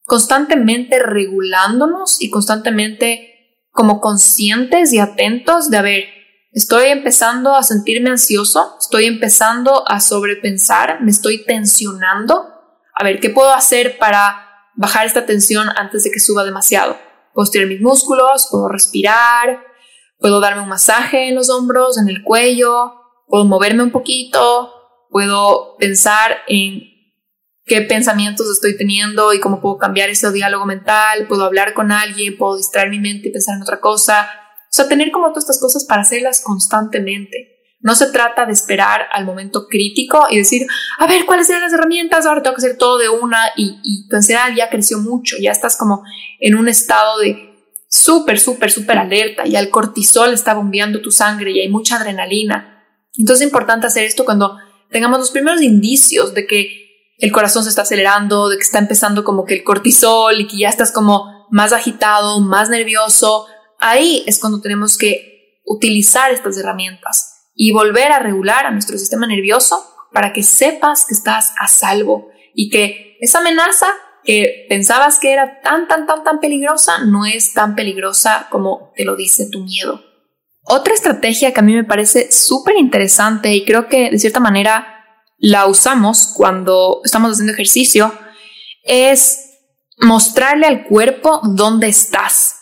constantemente 0.04 1.00
regulándonos 1.00 2.22
y 2.22 2.30
constantemente 2.30 3.68
como 3.70 4.00
conscientes 4.00 4.94
y 4.94 5.00
atentos 5.00 5.70
de, 5.70 5.78
a 5.78 5.82
ver, 5.82 6.04
estoy 6.52 6.90
empezando 6.90 7.56
a 7.56 7.64
sentirme 7.64 8.10
ansioso, 8.10 8.78
estoy 8.80 9.06
empezando 9.06 9.90
a 9.90 10.00
sobrepensar, 10.00 11.02
me 11.02 11.12
estoy 11.12 11.44
tensionando, 11.44 12.50
a 12.94 13.04
ver, 13.04 13.20
¿qué 13.20 13.30
puedo 13.30 13.54
hacer 13.54 13.98
para 13.98 14.48
bajar 14.76 15.06
esta 15.06 15.26
tensión 15.26 15.68
antes 15.76 16.04
de 16.04 16.12
que 16.12 16.20
suba 16.20 16.44
demasiado? 16.44 16.98
Puedo 17.34 17.46
estirar 17.46 17.68
mis 17.68 17.82
músculos, 17.82 18.48
puedo 18.52 18.68
respirar, 18.68 19.71
puedo 20.22 20.40
darme 20.40 20.62
un 20.62 20.70
masaje 20.70 21.28
en 21.28 21.36
los 21.36 21.50
hombros, 21.50 21.98
en 21.98 22.08
el 22.08 22.22
cuello, 22.22 22.94
puedo 23.28 23.44
moverme 23.44 23.84
un 23.84 23.92
poquito, 23.92 24.72
puedo 25.10 25.76
pensar 25.78 26.38
en 26.48 26.84
qué 27.66 27.82
pensamientos 27.82 28.50
estoy 28.50 28.78
teniendo 28.78 29.34
y 29.34 29.40
cómo 29.40 29.60
puedo 29.60 29.78
cambiar 29.78 30.10
ese 30.10 30.32
diálogo 30.32 30.66
mental, 30.66 31.28
puedo 31.28 31.44
hablar 31.44 31.74
con 31.74 31.92
alguien, 31.92 32.38
puedo 32.38 32.58
distraer 32.58 32.90
mi 32.90 33.00
mente 33.00 33.30
y 33.30 33.32
pensar 33.32 33.56
en 33.56 33.64
otra 33.64 33.80
cosa. 33.80 34.30
O 34.70 34.74
sea, 34.74 34.88
tener 34.88 35.12
como 35.12 35.30
todas 35.30 35.44
estas 35.44 35.60
cosas 35.60 35.86
para 35.86 36.04
hacerlas 36.04 36.42
constantemente. 36.42 37.58
No 37.80 37.96
se 37.96 38.12
trata 38.12 38.46
de 38.46 38.54
esperar 38.54 39.08
al 39.12 39.26
momento 39.26 39.68
crítico 39.68 40.28
y 40.30 40.38
decir, 40.38 40.68
a 41.00 41.08
ver, 41.08 41.26
¿cuáles 41.26 41.50
eran 41.50 41.64
las 41.64 41.74
herramientas? 41.74 42.28
Ahora 42.28 42.44
tengo 42.44 42.56
que 42.56 42.64
hacer 42.64 42.78
todo 42.78 43.00
de 43.00 43.10
una 43.10 43.48
y, 43.58 43.80
y 43.84 44.08
tu 44.08 44.16
ansiedad 44.16 44.50
ya 44.56 44.70
creció 44.70 45.00
mucho, 45.00 45.36
ya 45.42 45.52
estás 45.52 45.76
como 45.78 46.04
en 46.40 46.56
un 46.56 46.68
estado 46.68 47.18
de 47.18 47.51
súper, 47.92 48.40
súper, 48.40 48.72
súper 48.72 48.98
alerta, 48.98 49.46
ya 49.46 49.60
el 49.60 49.70
cortisol 49.70 50.34
está 50.34 50.54
bombeando 50.54 51.02
tu 51.02 51.12
sangre 51.12 51.52
y 51.52 51.60
hay 51.60 51.70
mucha 51.70 51.98
adrenalina. 51.98 52.86
Entonces 53.18 53.42
es 53.42 53.48
importante 53.48 53.88
hacer 53.88 54.06
esto 54.06 54.24
cuando 54.24 54.58
tengamos 54.90 55.20
los 55.20 55.32
primeros 55.32 55.62
indicios 55.62 56.34
de 56.34 56.48
que 56.48 57.16
el 57.18 57.32
corazón 57.32 57.64
se 57.64 57.70
está 57.70 57.82
acelerando, 57.82 58.50
de 58.50 58.56
que 58.56 58.64
está 58.64 58.80
empezando 58.80 59.24
como 59.24 59.46
que 59.46 59.56
el 59.56 59.64
cortisol 59.64 60.40
y 60.40 60.48
que 60.48 60.58
ya 60.58 60.70
estás 60.70 60.92
como 60.92 61.48
más 61.52 61.74
agitado, 61.74 62.40
más 62.40 62.70
nervioso. 62.70 63.46
Ahí 63.78 64.24
es 64.26 64.40
cuando 64.40 64.62
tenemos 64.62 64.98
que 64.98 65.62
utilizar 65.66 66.32
estas 66.32 66.58
herramientas 66.58 67.50
y 67.54 67.74
volver 67.74 68.12
a 68.12 68.20
regular 68.20 68.66
a 68.66 68.72
nuestro 68.72 68.98
sistema 68.98 69.28
nervioso 69.28 69.86
para 70.14 70.32
que 70.32 70.44
sepas 70.44 71.06
que 71.06 71.14
estás 71.14 71.54
a 71.60 71.68
salvo 71.68 72.30
y 72.56 72.70
que 72.70 73.18
esa 73.20 73.40
amenaza 73.40 73.88
que 74.24 74.66
pensabas 74.70 75.20
que 75.20 75.34
era 75.34 75.62
tan, 75.62 75.88
tan, 75.88 76.06
tan, 76.06 76.24
tan 76.24 76.40
peligrosa 76.40 77.00
no 77.06 77.26
es 77.26 77.54
tan 77.54 77.76
peligrosa 77.76 78.48
como 78.50 78.92
te 78.96 79.06
lo 79.06 79.16
dice 79.16 79.50
tu 79.50 79.64
miedo. 79.64 80.04
Otra 80.64 80.94
estrategia 80.94 81.54
que 81.54 81.60
a 81.60 81.64
mí 81.64 81.74
me 81.74 81.84
parece 81.84 82.32
súper 82.32 82.76
interesante 82.78 83.54
y 83.54 83.66
creo 83.66 83.88
que 83.88 84.12
de 84.12 84.20
cierta 84.20 84.40
manera 84.40 85.06
la 85.38 85.66
usamos 85.66 86.34
cuando 86.36 87.02
estamos 87.04 87.32
haciendo 87.32 87.54
ejercicio 87.54 88.14
es 88.84 89.60
mostrarle 89.98 90.68
al 90.68 90.84
cuerpo 90.86 91.42
dónde 91.44 91.88
estás. 91.88 92.58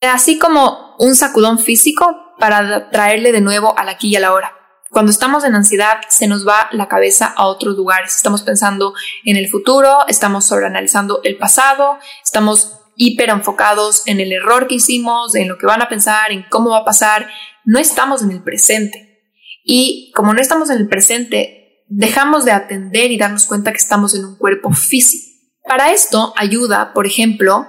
Así 0.00 0.38
como 0.38 0.96
un 0.98 1.14
sacudón 1.14 1.60
físico 1.60 2.34
para 2.38 2.90
traerle 2.90 3.30
de 3.30 3.40
nuevo 3.40 3.78
al 3.78 3.88
aquí 3.88 4.08
y 4.08 4.16
a 4.16 4.20
la 4.20 4.32
hora. 4.32 4.61
Cuando 4.92 5.10
estamos 5.10 5.42
en 5.44 5.54
ansiedad 5.54 6.02
se 6.10 6.26
nos 6.26 6.46
va 6.46 6.68
la 6.70 6.86
cabeza 6.86 7.32
a 7.34 7.46
otros 7.46 7.78
lugares. 7.78 8.14
Estamos 8.14 8.42
pensando 8.42 8.92
en 9.24 9.38
el 9.38 9.48
futuro, 9.48 10.06
estamos 10.06 10.44
sobreanalizando 10.44 11.22
el 11.24 11.38
pasado, 11.38 11.98
estamos 12.22 12.78
hiper 12.96 13.30
enfocados 13.30 14.02
en 14.04 14.20
el 14.20 14.32
error 14.32 14.66
que 14.66 14.74
hicimos, 14.74 15.34
en 15.34 15.48
lo 15.48 15.56
que 15.56 15.64
van 15.64 15.80
a 15.80 15.88
pensar, 15.88 16.30
en 16.30 16.44
cómo 16.50 16.72
va 16.72 16.80
a 16.80 16.84
pasar, 16.84 17.26
no 17.64 17.78
estamos 17.78 18.20
en 18.20 18.32
el 18.32 18.42
presente. 18.42 19.22
Y 19.64 20.12
como 20.14 20.34
no 20.34 20.42
estamos 20.42 20.68
en 20.68 20.76
el 20.76 20.88
presente, 20.90 21.86
dejamos 21.88 22.44
de 22.44 22.52
atender 22.52 23.10
y 23.10 23.16
darnos 23.16 23.46
cuenta 23.46 23.70
que 23.70 23.78
estamos 23.78 24.14
en 24.14 24.26
un 24.26 24.36
cuerpo 24.36 24.72
físico. 24.72 25.26
Para 25.66 25.92
esto 25.92 26.34
ayuda, 26.36 26.92
por 26.92 27.06
ejemplo, 27.06 27.66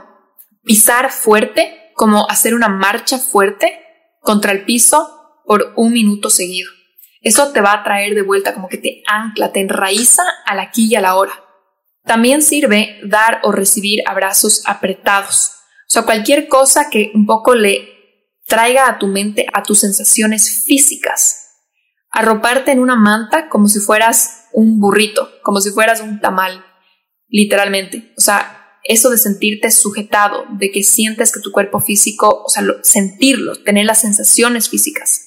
pisar 0.66 1.10
fuerte, 1.10 1.94
como 1.96 2.30
hacer 2.30 2.54
una 2.54 2.68
marcha 2.68 3.18
fuerte 3.18 3.80
contra 4.20 4.52
el 4.52 4.66
piso 4.66 5.40
por 5.46 5.72
un 5.78 5.94
minuto 5.94 6.30
seguido. 6.30 6.70
Eso 7.24 7.52
te 7.54 7.62
va 7.62 7.74
a 7.74 7.84
traer 7.84 8.14
de 8.14 8.22
vuelta 8.22 8.54
como 8.54 8.68
que 8.68 8.78
te 8.78 9.02
ancla, 9.08 9.52
te 9.52 9.62
enraiza 9.62 10.24
al 10.46 10.60
aquí 10.60 10.88
y 10.92 10.96
a 10.96 11.02
la 11.02 11.16
hora. 11.16 11.34
También 12.04 12.42
sirve 12.42 13.00
dar 13.06 13.40
o 13.44 13.54
recibir 13.54 14.04
abrazos 14.06 14.62
apretados. 14.66 15.52
O 15.88 15.92
sea, 15.94 16.04
cualquier 16.04 16.50
cosa 16.50 16.90
que 16.90 17.12
un 17.16 17.26
poco 17.26 17.56
le 17.56 17.90
traiga 18.46 18.90
a 18.90 19.00
tu 19.00 19.08
mente 19.08 19.48
a 19.54 19.64
tus 19.64 19.80
sensaciones 19.80 20.64
físicas. 20.66 21.40
Arroparte 22.12 22.72
en 22.72 22.80
una 22.80 22.98
manta 22.98 23.48
como 23.48 23.68
si 23.68 23.80
fueras 23.80 24.48
un 24.52 24.82
burrito, 24.82 25.30
como 25.44 25.62
si 25.62 25.72
fueras 25.72 26.02
un 26.02 26.20
tamal, 26.20 26.64
literalmente. 27.30 28.14
O 28.18 28.22
sea, 28.22 28.78
eso 28.84 29.10
de 29.10 29.18
sentirte 29.18 29.72
sujetado, 29.72 30.46
de 30.50 30.72
que 30.72 30.84
sientes 30.84 31.32
que 31.32 31.40
tu 31.40 31.52
cuerpo 31.52 31.80
físico, 31.80 32.44
o 32.46 32.50
sea, 32.50 32.64
sentirlo, 32.84 33.56
tener 33.64 33.86
las 33.86 34.02
sensaciones 34.02 34.70
físicas. 34.70 35.23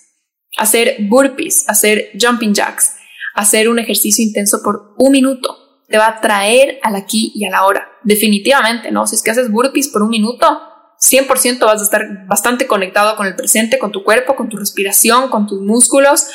Hacer 0.57 0.97
burpees, 1.01 1.65
hacer 1.69 2.11
jumping 2.19 2.55
jacks, 2.55 2.97
hacer 3.35 3.69
un 3.69 3.79
ejercicio 3.79 4.25
intenso 4.25 4.63
por 4.63 4.95
un 4.99 5.13
minuto, 5.13 5.83
te 5.89 5.99
va 5.99 6.09
a 6.09 6.21
traer 6.21 6.79
al 6.83 6.97
aquí 6.97 7.33
y 7.35 7.45
a 7.45 7.51
la 7.51 7.65
hora. 7.67 7.89
Definitivamente, 8.03 8.91
¿no? 8.91 9.07
Si 9.07 9.17
es 9.17 9.23
que 9.23 9.31
haces 9.31 9.51
burpees 9.51 9.89
por 9.89 10.03
un 10.03 10.11
minuto, 10.11 10.61
100% 11.01 11.59
vas 11.61 11.81
a 11.81 11.85
estar 11.85 12.27
bastante 12.27 12.67
conectado 12.67 13.17
con 13.17 13.27
el 13.27 13.37
presente, 13.37 13.79
con 13.79 13.93
tu 13.93 14.03
cuerpo, 14.03 14.35
con 14.35 14.49
tu 14.49 14.57
respiración, 14.57 15.29
con 15.29 15.47
tus 15.47 15.61
músculos, 15.61 16.27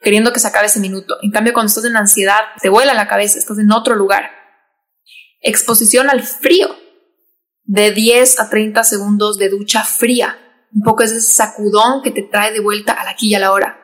queriendo 0.00 0.32
que 0.32 0.40
se 0.40 0.48
acabe 0.48 0.66
ese 0.66 0.80
minuto. 0.80 1.16
En 1.22 1.30
cambio, 1.30 1.52
cuando 1.52 1.68
estás 1.68 1.84
en 1.84 1.96
ansiedad, 1.96 2.40
te 2.60 2.68
vuela 2.68 2.94
la 2.94 3.08
cabeza, 3.08 3.38
estás 3.38 3.58
en 3.58 3.72
otro 3.72 3.94
lugar. 3.94 4.30
Exposición 5.40 6.10
al 6.10 6.22
frío, 6.22 6.68
de 7.64 7.92
10 7.92 8.40
a 8.40 8.50
30 8.50 8.82
segundos 8.84 9.38
de 9.38 9.48
ducha 9.48 9.84
fría. 9.84 10.38
Un 10.72 10.82
poco 10.82 11.02
ese 11.02 11.20
sacudón 11.20 12.02
que 12.02 12.10
te 12.10 12.22
trae 12.22 12.52
de 12.52 12.60
vuelta 12.60 12.92
a 12.92 13.04
la 13.04 13.10
aquí 13.10 13.28
y 13.28 13.34
a 13.34 13.38
la 13.38 13.52
hora. 13.52 13.78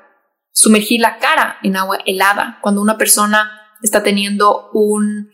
Sumergir 0.52 1.00
la 1.00 1.18
cara 1.18 1.58
en 1.62 1.76
agua 1.76 1.98
helada 2.06 2.58
cuando 2.62 2.80
una 2.80 2.96
persona 2.96 3.50
está 3.82 4.02
teniendo 4.02 4.70
un 4.72 5.30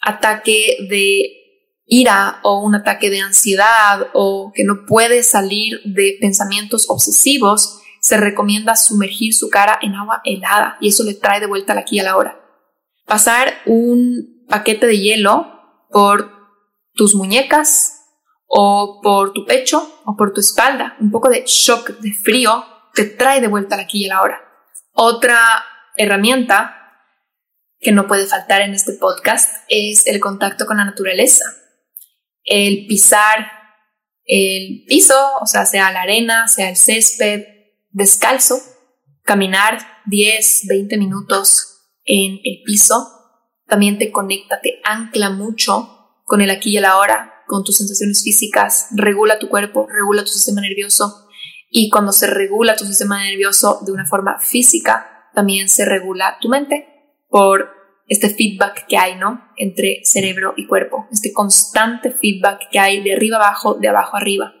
ataque 0.00 0.86
de 0.88 1.40
ira 1.86 2.38
o 2.42 2.60
un 2.60 2.76
ataque 2.76 3.10
de 3.10 3.20
ansiedad 3.20 4.08
o 4.14 4.52
que 4.54 4.64
no 4.64 4.86
puede 4.86 5.22
salir 5.22 5.80
de 5.84 6.16
pensamientos 6.20 6.86
obsesivos, 6.88 7.80
se 8.00 8.16
recomienda 8.16 8.76
sumergir 8.76 9.34
su 9.34 9.50
cara 9.50 9.78
en 9.82 9.94
agua 9.94 10.22
helada 10.24 10.78
y 10.80 10.88
eso 10.88 11.04
le 11.04 11.14
trae 11.14 11.40
de 11.40 11.46
vuelta 11.46 11.72
a 11.72 11.74
la 11.74 11.82
aquí 11.82 11.96
y 11.96 12.00
a 12.00 12.04
la 12.04 12.16
hora. 12.16 12.40
Pasar 13.06 13.54
un 13.66 14.44
paquete 14.48 14.86
de 14.86 14.98
hielo 14.98 15.48
por 15.90 16.32
tus 16.94 17.14
muñecas 17.14 17.99
o 18.52 19.00
por 19.00 19.32
tu 19.32 19.46
pecho 19.46 20.00
o 20.04 20.16
por 20.16 20.32
tu 20.32 20.40
espalda. 20.40 20.96
Un 20.98 21.10
poco 21.10 21.28
de 21.28 21.44
shock, 21.46 22.00
de 22.00 22.12
frío, 22.12 22.64
te 22.94 23.04
trae 23.04 23.40
de 23.40 23.46
vuelta 23.46 23.80
aquí 23.80 24.02
y 24.02 24.06
a 24.06 24.14
la 24.14 24.22
hora. 24.22 24.40
Otra 24.92 25.38
herramienta 25.96 26.76
que 27.78 27.92
no 27.92 28.08
puede 28.08 28.26
faltar 28.26 28.62
en 28.62 28.74
este 28.74 28.94
podcast 28.94 29.64
es 29.68 30.06
el 30.06 30.18
contacto 30.18 30.66
con 30.66 30.78
la 30.78 30.84
naturaleza. 30.84 31.44
El 32.44 32.86
pisar 32.86 33.52
el 34.26 34.84
piso, 34.86 35.14
o 35.40 35.46
sea, 35.46 35.64
sea 35.66 35.90
la 35.92 36.02
arena, 36.02 36.46
sea 36.46 36.70
el 36.70 36.76
césped, 36.76 37.44
descalzo, 37.90 38.60
caminar 39.22 39.78
10, 40.06 40.66
20 40.68 40.98
minutos 40.98 41.70
en 42.04 42.40
el 42.44 42.62
piso 42.64 43.20
también 43.70 43.98
te 43.98 44.10
conecta, 44.10 44.60
te 44.60 44.80
ancla 44.84 45.30
mucho 45.30 46.18
con 46.24 46.40
el 46.40 46.50
aquí 46.50 46.72
y 46.72 46.76
el 46.78 46.84
ahora, 46.84 47.39
con 47.50 47.64
tus 47.64 47.78
sensaciones 47.78 48.22
físicas, 48.22 48.86
regula 48.92 49.40
tu 49.40 49.48
cuerpo, 49.48 49.88
regula 49.92 50.22
tu 50.22 50.30
sistema 50.30 50.60
nervioso 50.60 51.26
y 51.68 51.90
cuando 51.90 52.12
se 52.12 52.28
regula 52.28 52.76
tu 52.76 52.84
sistema 52.84 53.24
nervioso 53.24 53.80
de 53.84 53.90
una 53.90 54.06
forma 54.06 54.38
física, 54.38 55.28
también 55.34 55.68
se 55.68 55.84
regula 55.84 56.38
tu 56.40 56.48
mente 56.48 56.86
por 57.28 57.70
este 58.06 58.30
feedback 58.30 58.86
que 58.86 58.96
hay, 58.96 59.16
¿no? 59.16 59.50
Entre 59.56 60.00
cerebro 60.04 60.54
y 60.56 60.68
cuerpo, 60.68 61.08
este 61.10 61.32
constante 61.32 62.12
feedback 62.12 62.70
que 62.70 62.78
hay 62.78 63.02
de 63.02 63.14
arriba 63.14 63.38
abajo, 63.38 63.74
de 63.74 63.88
abajo 63.88 64.16
arriba. 64.16 64.54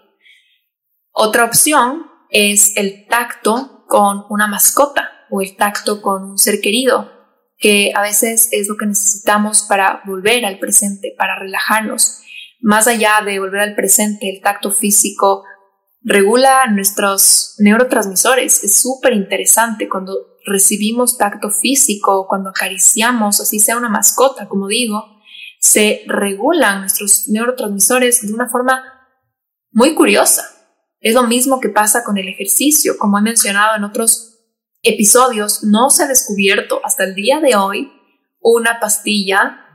Otra 1.12 1.44
opción 1.44 2.06
es 2.28 2.76
el 2.76 3.06
tacto 3.06 3.84
con 3.86 4.24
una 4.30 4.48
mascota 4.48 5.12
o 5.30 5.42
el 5.42 5.54
tacto 5.54 6.02
con 6.02 6.24
un 6.24 6.38
ser 6.38 6.60
querido, 6.60 7.08
que 7.56 7.92
a 7.94 8.02
veces 8.02 8.48
es 8.50 8.66
lo 8.66 8.76
que 8.76 8.86
necesitamos 8.86 9.62
para 9.62 10.02
volver 10.06 10.44
al 10.44 10.58
presente, 10.58 11.14
para 11.16 11.38
relajarnos. 11.38 12.22
Más 12.60 12.86
allá 12.86 13.20
de 13.24 13.38
volver 13.38 13.60
al 13.60 13.74
presente, 13.74 14.30
el 14.30 14.42
tacto 14.42 14.70
físico 14.70 15.44
regula 16.02 16.66
nuestros 16.70 17.54
neurotransmisores. 17.58 18.64
Es 18.64 18.80
súper 18.80 19.14
interesante 19.14 19.88
cuando 19.88 20.14
recibimos 20.46 21.18
tacto 21.18 21.50
físico, 21.50 22.26
cuando 22.28 22.50
acariciamos, 22.50 23.40
así 23.40 23.60
sea 23.60 23.76
una 23.76 23.88
mascota, 23.88 24.48
como 24.48 24.68
digo, 24.68 25.20
se 25.58 26.02
regulan 26.06 26.80
nuestros 26.80 27.28
neurotransmisores 27.28 28.26
de 28.26 28.32
una 28.32 28.48
forma 28.48 28.82
muy 29.72 29.94
curiosa. 29.94 30.44
Es 31.00 31.14
lo 31.14 31.26
mismo 31.26 31.60
que 31.60 31.68
pasa 31.68 32.04
con 32.04 32.18
el 32.18 32.28
ejercicio, 32.28 32.96
como 32.98 33.18
he 33.18 33.22
mencionado 33.22 33.76
en 33.76 33.84
otros 33.84 34.30
episodios 34.82 35.62
no 35.64 35.90
se 35.90 36.04
ha 36.04 36.06
descubierto 36.06 36.80
hasta 36.84 37.04
el 37.04 37.14
día 37.14 37.40
de 37.40 37.56
hoy 37.56 37.92
una 38.40 38.80
pastilla 38.80 39.66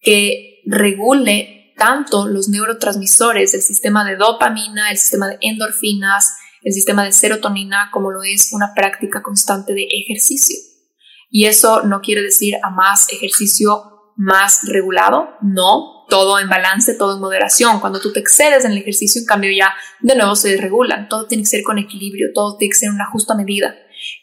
que 0.00 0.62
regule 0.66 1.57
tanto 1.78 2.26
los 2.26 2.48
neurotransmisores, 2.48 3.54
el 3.54 3.62
sistema 3.62 4.04
de 4.04 4.16
dopamina, 4.16 4.90
el 4.90 4.98
sistema 4.98 5.28
de 5.28 5.38
endorfinas, 5.40 6.34
el 6.62 6.72
sistema 6.72 7.04
de 7.04 7.12
serotonina, 7.12 7.90
como 7.92 8.10
lo 8.10 8.22
es 8.22 8.50
una 8.52 8.74
práctica 8.74 9.22
constante 9.22 9.72
de 9.72 9.86
ejercicio. 9.90 10.56
Y 11.30 11.46
eso 11.46 11.82
no 11.82 12.00
quiere 12.00 12.22
decir 12.22 12.56
a 12.62 12.70
más 12.70 13.10
ejercicio 13.12 13.94
más 14.16 14.62
regulado, 14.66 15.28
no, 15.42 16.04
todo 16.08 16.40
en 16.40 16.48
balance, 16.48 16.94
todo 16.94 17.14
en 17.14 17.20
moderación. 17.20 17.78
Cuando 17.78 18.00
tú 18.00 18.12
te 18.12 18.18
excedes 18.18 18.64
en 18.64 18.72
el 18.72 18.78
ejercicio, 18.78 19.20
en 19.20 19.26
cambio 19.26 19.52
ya 19.56 19.72
de 20.00 20.16
nuevo 20.16 20.34
se 20.34 20.48
desregulan, 20.48 21.08
todo 21.08 21.26
tiene 21.26 21.44
que 21.44 21.50
ser 21.50 21.62
con 21.62 21.78
equilibrio, 21.78 22.28
todo 22.34 22.56
tiene 22.56 22.72
que 22.72 22.78
ser 22.78 22.88
en 22.88 22.96
una 22.96 23.10
justa 23.10 23.36
medida. 23.36 23.76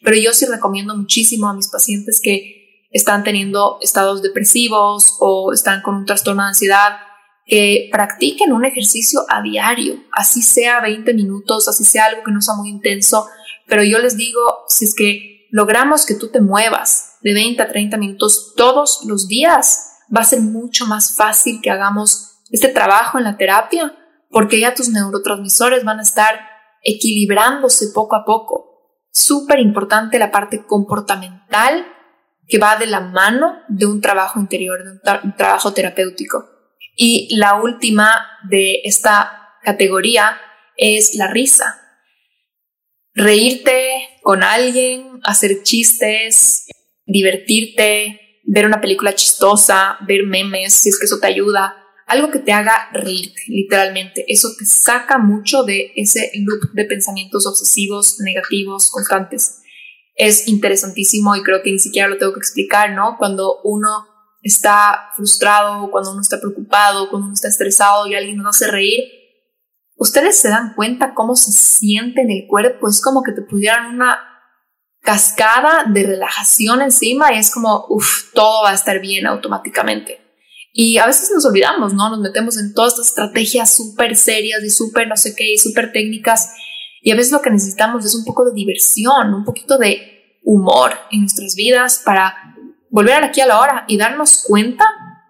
Pero 0.04 0.18
yo 0.18 0.34
sí 0.34 0.46
recomiendo 0.46 0.96
muchísimo 0.98 1.48
a 1.48 1.54
mis 1.54 1.70
pacientes 1.70 2.20
que 2.22 2.88
están 2.92 3.24
teniendo 3.24 3.78
estados 3.82 4.22
depresivos 4.22 5.16
o 5.20 5.54
están 5.54 5.82
con 5.82 5.96
un 5.96 6.06
trastorno 6.06 6.44
de 6.44 6.50
ansiedad 6.50 6.98
que 7.46 7.90
practiquen 7.92 8.52
un 8.52 8.66
ejercicio 8.66 9.22
a 9.30 9.42
diario, 9.42 10.04
así 10.12 10.42
sea 10.42 10.82
20 10.82 11.14
minutos, 11.14 11.68
así 11.68 11.84
sea 11.84 12.06
algo 12.06 12.24
que 12.24 12.32
no 12.32 12.42
sea 12.42 12.56
muy 12.56 12.70
intenso, 12.70 13.28
pero 13.68 13.84
yo 13.84 14.00
les 14.00 14.18
digo, 14.18 14.42
si 14.68 14.86
es 14.86 14.96
que 14.96 15.48
logramos 15.52 16.06
que 16.06 16.16
tú 16.16 16.30
te 16.30 16.42
muevas 16.42 17.18
de 17.22 17.34
20 17.34 17.62
a 17.62 17.68
30 17.68 17.98
minutos 17.98 18.54
todos 18.56 19.02
los 19.06 19.28
días, 19.28 19.92
va 20.16 20.22
a 20.22 20.26
ser 20.26 20.42
mucho 20.42 20.86
más 20.86 21.16
fácil 21.16 21.62
que 21.62 21.72
hagamos 21.72 22.42
este 22.52 22.70
trabajo 22.70 23.18
en 23.18 23.24
la 23.24 23.38
terapia, 23.38 23.96
porque 24.30 24.60
ya 24.60 24.74
tus 24.74 24.90
neurotransmisores 24.90 25.84
van 25.84 26.00
a 26.00 26.04
estar 26.04 26.40
equilibrándose 26.84 27.88
poco 27.94 28.16
a 28.16 28.26
poco 28.26 28.76
súper 29.12 29.60
importante 29.60 30.20
la 30.20 30.32
parte 30.32 30.66
comportamental 30.66 31.86
que 32.48 32.60
va 32.60 32.76
de 32.76 32.86
la 32.86 33.00
mano 33.00 33.62
de 33.70 33.86
un 33.86 34.02
trabajo 34.02 34.40
interior, 34.40 34.84
de 34.84 34.92
un, 34.92 35.36
trabajo 35.36 35.74
terapéutico. 35.74 36.55
Y 36.96 37.36
la 37.36 37.62
última 37.62 38.26
de 38.50 38.82
esta 38.84 39.58
categoría 39.64 40.40
es 40.78 41.16
la 41.16 41.28
risa. 41.28 41.82
Reírte 43.14 44.10
con 44.22 44.44
alguien, 44.44 45.20
hacer 45.24 45.64
chistes, 45.64 46.68
divertirte, 47.06 48.42
ver 48.44 48.66
una 48.66 48.82
película 48.82 49.16
chistosa, 49.16 49.98
ver 50.08 50.24
memes, 50.24 50.74
si 50.74 50.90
es 50.90 51.00
que 51.00 51.06
eso 51.06 51.20
te 51.20 51.28
ayuda, 51.28 51.86
algo 52.06 52.30
que 52.30 52.40
te 52.40 52.52
haga 52.52 52.90
reírte, 52.94 53.42
literalmente. 53.48 54.26
Eso 54.28 54.50
te 54.58 54.66
saca 54.66 55.18
mucho 55.18 55.64
de 55.64 55.92
ese 55.96 56.32
loop 56.36 56.72
de 56.74 56.86
pensamientos 56.86 57.48
obsesivos, 57.48 58.20
negativos, 58.20 58.92
constantes. 58.92 59.62
Es 60.16 60.48
interesantísimo 60.48 61.36
y 61.36 61.44
creo 61.44 61.62
que 61.64 61.72
ni 61.72 61.80
siquiera 61.80 62.08
lo 62.08 62.18
tengo 62.18 62.34
que 62.34 62.40
explicar, 62.40 62.92
¿no? 62.94 63.18
Cuando 63.18 63.60
uno 63.64 64.15
está 64.46 65.10
frustrado, 65.16 65.90
cuando 65.90 66.12
uno 66.12 66.22
está 66.22 66.40
preocupado, 66.40 67.10
cuando 67.10 67.26
uno 67.26 67.34
está 67.34 67.48
estresado 67.48 68.06
y 68.06 68.14
alguien 68.14 68.38
nos 68.38 68.56
hace 68.56 68.70
reír, 68.70 69.04
ustedes 69.96 70.40
se 70.40 70.50
dan 70.50 70.76
cuenta 70.76 71.16
cómo 71.16 71.36
se 71.36 71.52
siente 71.52 72.22
en 72.22 72.30
el 72.30 72.46
cuerpo. 72.48 72.88
Es 72.88 73.02
como 73.02 73.24
que 73.24 73.32
te 73.32 73.42
pudieran 73.42 73.96
una 73.96 74.20
cascada 75.02 75.86
de 75.88 76.04
relajación 76.04 76.82
encima 76.84 77.34
y 77.34 77.40
es 77.40 77.52
como, 77.52 77.86
uff, 77.90 78.32
todo 78.34 78.64
va 78.64 78.70
a 78.70 78.76
estar 78.76 79.00
bien 79.00 79.26
automáticamente. 79.26 80.22
Y 80.72 81.00
a 81.00 81.08
veces 81.08 81.32
nos 81.34 81.46
olvidamos, 81.46 81.96
¿no? 81.96 82.10
Nos 82.10 82.20
metemos 82.20 82.60
en 82.60 82.74
todas 82.76 82.94
estas 82.94 83.08
estrategias 83.08 83.74
súper 83.74 84.16
serias 84.16 84.64
y 84.64 84.70
súper 84.70 85.08
no 85.08 85.18
sé 85.18 85.34
qué 85.36 85.54
y 85.54 85.58
súper 85.58 85.92
técnicas. 85.92 86.54
Y 87.02 87.10
a 87.10 87.16
veces 87.16 87.32
lo 87.32 87.42
que 87.42 87.50
necesitamos 87.50 88.06
es 88.06 88.14
un 88.14 88.26
poco 88.26 88.46
de 88.46 88.54
diversión, 88.54 89.34
un 89.34 89.44
poquito 89.44 89.80
de 89.80 90.40
humor 90.44 90.92
en 91.12 91.22
nuestras 91.22 91.56
vidas 91.56 92.02
para 92.06 92.55
volver 92.90 93.24
aquí 93.24 93.42
a 93.42 93.46
la 93.46 93.60
hora 93.60 93.86
y 93.88 93.98
darnos 93.98 94.44
cuenta 94.48 94.86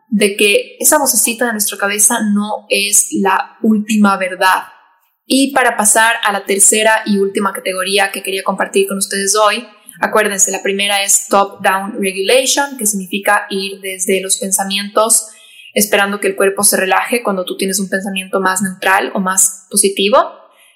de 0.10 0.36
que 0.36 0.78
esa 0.80 0.98
vocecita 0.98 1.46
de 1.46 1.54
nuestra 1.54 1.78
cabeza 1.78 2.20
no 2.34 2.66
es 2.70 3.10
la 3.22 3.58
última 3.62 4.18
verdad. 4.18 4.64
Y 5.26 5.52
para 5.52 5.76
pasar 5.76 6.16
a 6.24 6.32
la 6.32 6.46
tercera 6.46 7.02
y 7.06 7.18
última 7.18 7.52
categoría 7.52 8.12
que 8.12 8.22
quería 8.22 8.44
compartir 8.44 8.88
con 8.88 8.98
ustedes 8.98 9.36
hoy, 9.36 9.68
acuérdense, 10.00 10.52
la 10.52 10.62
primera 10.62 11.04
es 11.04 11.28
top-down 11.28 11.98
regulation, 12.00 12.78
que 12.78 12.86
significa 12.86 13.48
ir 13.50 13.82
desde 13.82 14.22
los 14.22 14.38
pensamientos 14.38 15.28
esperando 15.76 16.22
que 16.22 16.28
el 16.28 16.36
cuerpo 16.36 16.64
se 16.64 16.78
relaje 16.78 17.22
cuando 17.22 17.44
tú 17.44 17.58
tienes 17.58 17.80
un 17.80 17.90
pensamiento 17.90 18.40
más 18.40 18.62
neutral 18.62 19.12
o 19.14 19.20
más 19.20 19.68
positivo. 19.70 20.18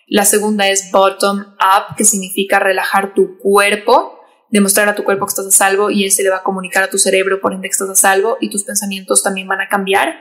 La 0.05 0.25
segunda 0.25 0.67
es 0.67 0.91
bottom 0.91 1.39
up, 1.39 1.95
que 1.95 2.03
significa 2.03 2.59
relajar 2.59 3.13
tu 3.13 3.38
cuerpo, 3.38 4.18
demostrar 4.52 4.89
a 4.89 4.95
tu 4.95 5.04
cuerpo 5.04 5.26
que 5.26 5.30
estás 5.30 5.47
a 5.47 5.52
salvo 5.52 5.89
y 5.89 6.06
ese 6.06 6.24
le 6.24 6.30
va 6.30 6.38
a 6.38 6.43
comunicar 6.43 6.84
a 6.84 6.89
tu 6.89 6.97
cerebro 6.97 7.39
por 7.39 7.54
ende 7.54 7.68
que 7.68 7.74
estás 7.74 7.89
a 7.89 7.95
salvo 7.95 8.38
y 8.41 8.50
tus 8.50 8.64
pensamientos 8.64 9.24
también 9.24 9.47
van 9.47 9.62
a 9.62 9.70
cambiar. 9.70 10.16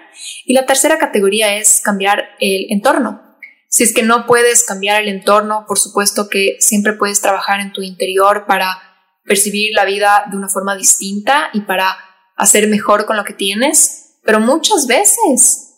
Y 0.44 0.54
la 0.54 0.66
tercera 0.66 0.98
categoría 0.98 1.56
es 1.56 1.80
cambiar 1.80 2.24
el 2.40 2.66
entorno. 2.70 3.22
Si 3.68 3.84
es 3.84 3.92
que 3.92 4.02
no 4.02 4.26
puedes 4.26 4.64
cambiar 4.64 5.02
el 5.02 5.08
entorno, 5.08 5.64
por 5.66 5.78
supuesto 5.78 6.28
que 6.28 6.56
siempre 6.60 6.94
puedes 6.94 7.20
trabajar 7.20 7.60
en 7.60 7.72
tu 7.72 7.82
interior 7.82 8.46
para 8.46 8.78
percibir 9.24 9.74
la 9.74 9.84
vida 9.84 10.24
de 10.30 10.36
una 10.36 10.48
forma 10.48 10.74
distinta 10.74 11.50
y 11.52 11.60
para 11.60 11.96
hacer 12.36 12.68
mejor 12.68 13.04
con 13.04 13.16
lo 13.16 13.24
que 13.24 13.34
tienes. 13.34 14.16
Pero 14.24 14.40
muchas 14.40 14.86
veces 14.86 15.74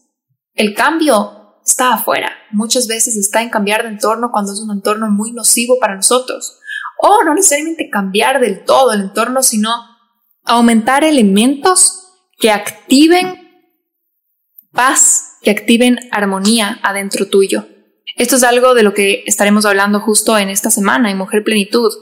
el 0.55 0.74
cambio 0.74 1.57
está 1.64 1.94
afuera, 1.94 2.32
muchas 2.53 2.86
veces 2.86 3.16
está 3.16 3.42
en 3.42 3.51
cambiar 3.51 3.82
de 3.82 3.90
entorno 3.90 4.30
cuando 4.30 4.53
es 4.53 4.61
un 4.61 4.70
entorno 4.70 5.11
muy 5.11 5.32
nocivo 5.32 5.78
para 5.80 5.96
nosotros. 5.96 6.59
O 7.03 7.24
no 7.24 7.34
necesariamente 7.34 7.88
cambiar 7.90 8.40
del 8.40 8.64
todo 8.64 8.92
el 8.92 9.01
entorno, 9.01 9.42
sino 9.42 9.70
aumentar 10.44 11.05
elementos 11.05 12.12
que 12.38 12.51
activen 12.51 13.48
paz, 14.72 15.38
que 15.42 15.51
activen 15.51 15.98
armonía 16.12 16.78
adentro 16.82 17.28
tuyo. 17.28 17.66
Esto 18.16 18.36
es 18.36 18.42
algo 18.42 18.74
de 18.74 18.82
lo 18.82 18.92
que 18.92 19.24
estaremos 19.26 19.64
hablando 19.64 20.01
justo 20.01 20.36
en 20.36 20.48
esta 20.48 20.70
semana 20.70 21.11
en 21.11 21.18
Mujer 21.18 21.42
Plenitud. 21.44 21.92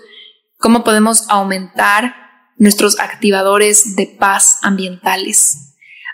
Cómo 0.58 0.82
podemos 0.84 1.28
aumentar 1.28 2.14
nuestros 2.56 2.98
activadores 2.98 3.94
de 3.94 4.06
paz 4.06 4.58
ambientales 4.62 5.68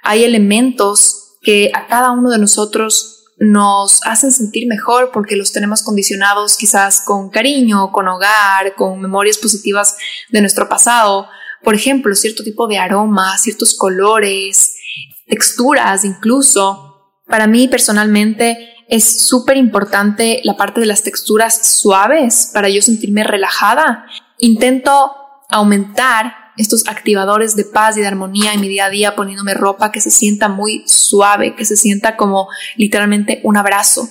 hay 0.05 0.23
elementos 0.23 1.39
que 1.41 1.71
a 1.75 1.87
cada 1.87 2.13
uno 2.13 2.31
de 2.31 2.39
nosotros 2.39 3.14
nos 3.39 4.01
hacen 4.05 4.33
sentir 4.33 4.67
mejor 4.67 5.11
porque 5.13 5.37
los 5.37 5.53
tenemos 5.53 5.83
condicionados 5.83 6.57
quizás 6.57 7.01
con 7.01 7.31
cariño, 7.31 7.91
con 7.91 8.09
hogar, 8.09 8.75
con 8.77 9.01
memorias 9.01 9.39
positivas 9.39 9.97
de 10.31 10.41
nuestro 10.41 10.69
pasado. 10.69 11.29
Por 11.63 11.75
ejemplo, 11.75 12.15
cierto 12.15 12.45
tipo 12.45 12.69
de 12.69 12.79
aromas, 12.79 13.43
ciertos 13.43 13.77
colores, 13.77 14.77
texturas 15.27 16.05
incluso. 16.05 17.13
Para 17.27 17.47
mí 17.47 17.69
personalmente 17.69 18.75
es 18.89 19.27
súper 19.27 19.57
importante 19.57 20.41
la 20.45 20.57
parte 20.57 20.81
de 20.81 20.87
las 20.87 21.03
texturas 21.03 21.67
suaves 21.67 22.51
para 22.53 22.69
yo 22.69 22.83
sentirme 22.83 23.25
relajada. 23.25 24.07
Intento 24.39 25.13
aumentar 25.49 26.44
estos 26.57 26.87
activadores 26.87 27.57
de 27.57 27.65
paz 27.65 27.97
y 27.97 28.01
de 28.01 28.07
armonía 28.07 28.53
en 28.53 28.61
mi 28.61 28.69
día 28.69 28.87
a 28.87 28.91
día 28.91 29.17
poniéndome 29.17 29.55
ropa 29.55 29.93
que 29.93 30.01
se 30.01 30.11
sienta 30.11 30.49
muy 30.49 30.85
suave, 30.87 31.55
que 31.55 31.65
se 31.65 31.77
sienta 31.77 32.17
como 32.17 32.49
literalmente 32.77 33.41
un 33.45 33.57
abrazo. 33.57 34.09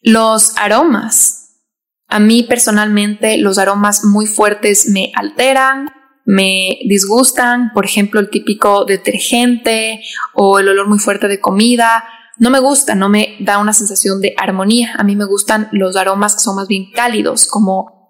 Los 0.00 0.56
aromas. 0.56 1.60
A 2.08 2.18
mí 2.18 2.42
personalmente 2.42 3.38
los 3.38 3.58
aromas 3.58 4.04
muy 4.04 4.26
fuertes 4.26 4.88
me 4.88 5.12
alteran, 5.14 5.88
me 6.24 6.78
disgustan, 6.84 7.72
por 7.72 7.84
ejemplo 7.84 8.20
el 8.20 8.30
típico 8.30 8.84
detergente 8.84 10.02
o 10.34 10.58
el 10.58 10.68
olor 10.68 10.88
muy 10.88 10.98
fuerte 10.98 11.28
de 11.28 11.40
comida. 11.40 12.04
No 12.38 12.50
me 12.50 12.60
gusta, 12.60 12.94
no 12.94 13.08
me 13.08 13.36
da 13.40 13.58
una 13.58 13.72
sensación 13.72 14.20
de 14.20 14.34
armonía. 14.36 14.94
A 14.98 15.04
mí 15.04 15.16
me 15.16 15.24
gustan 15.24 15.68
los 15.72 15.96
aromas 15.96 16.34
que 16.34 16.40
son 16.40 16.56
más 16.56 16.68
bien 16.68 16.90
cálidos, 16.92 17.46
como 17.46 18.01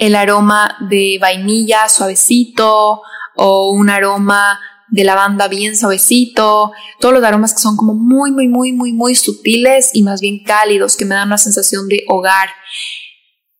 el 0.00 0.16
aroma 0.16 0.78
de 0.88 1.18
vainilla 1.20 1.88
suavecito 1.90 3.02
o 3.36 3.70
un 3.70 3.90
aroma 3.90 4.58
de 4.88 5.04
lavanda 5.04 5.46
bien 5.46 5.76
suavecito, 5.76 6.72
todos 6.98 7.14
los 7.14 7.22
aromas 7.22 7.52
que 7.52 7.60
son 7.60 7.76
como 7.76 7.94
muy, 7.94 8.32
muy, 8.32 8.48
muy, 8.48 8.72
muy, 8.72 8.92
muy 8.94 9.14
sutiles 9.14 9.90
y 9.92 10.02
más 10.02 10.22
bien 10.22 10.42
cálidos, 10.42 10.96
que 10.96 11.04
me 11.04 11.14
dan 11.14 11.28
una 11.28 11.36
sensación 11.36 11.86
de 11.86 12.04
hogar. 12.08 12.48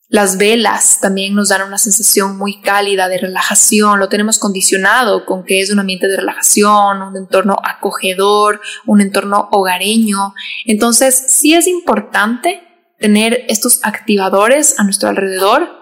Las 0.08 0.38
velas 0.38 0.98
también 1.02 1.34
nos 1.34 1.50
dan 1.50 1.62
una 1.62 1.76
sensación 1.76 2.38
muy 2.38 2.60
cálida 2.62 3.08
de 3.08 3.18
relajación, 3.18 4.00
lo 4.00 4.08
tenemos 4.08 4.38
condicionado 4.38 5.26
con 5.26 5.44
que 5.44 5.60
es 5.60 5.70
un 5.70 5.78
ambiente 5.78 6.08
de 6.08 6.16
relajación, 6.16 7.02
un 7.02 7.16
entorno 7.18 7.56
acogedor, 7.62 8.62
un 8.86 9.02
entorno 9.02 9.50
hogareño. 9.52 10.32
Entonces, 10.64 11.22
sí 11.28 11.52
es 11.52 11.66
importante 11.66 12.62
tener 12.98 13.44
estos 13.48 13.80
activadores 13.84 14.80
a 14.80 14.84
nuestro 14.84 15.10
alrededor 15.10 15.79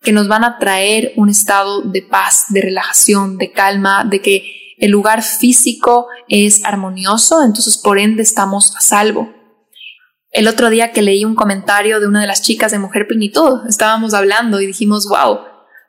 que 0.00 0.12
nos 0.12 0.28
van 0.28 0.44
a 0.44 0.58
traer 0.58 1.12
un 1.16 1.28
estado 1.28 1.82
de 1.82 2.02
paz, 2.02 2.46
de 2.48 2.62
relajación, 2.62 3.36
de 3.36 3.52
calma, 3.52 4.04
de 4.04 4.22
que 4.22 4.74
el 4.78 4.90
lugar 4.90 5.22
físico 5.22 6.06
es 6.28 6.64
armonioso, 6.64 7.42
entonces 7.42 7.78
por 7.78 7.98
ende 7.98 8.22
estamos 8.22 8.76
a 8.76 8.80
salvo. 8.80 9.34
El 10.30 10.46
otro 10.46 10.70
día 10.70 10.92
que 10.92 11.02
leí 11.02 11.24
un 11.24 11.34
comentario 11.34 12.00
de 12.00 12.06
una 12.06 12.20
de 12.20 12.26
las 12.26 12.42
chicas 12.42 12.70
de 12.70 12.78
Mujer 12.78 13.08
Plenitud, 13.08 13.66
estábamos 13.68 14.14
hablando 14.14 14.60
y 14.60 14.66
dijimos, 14.66 15.06
wow, 15.08 15.40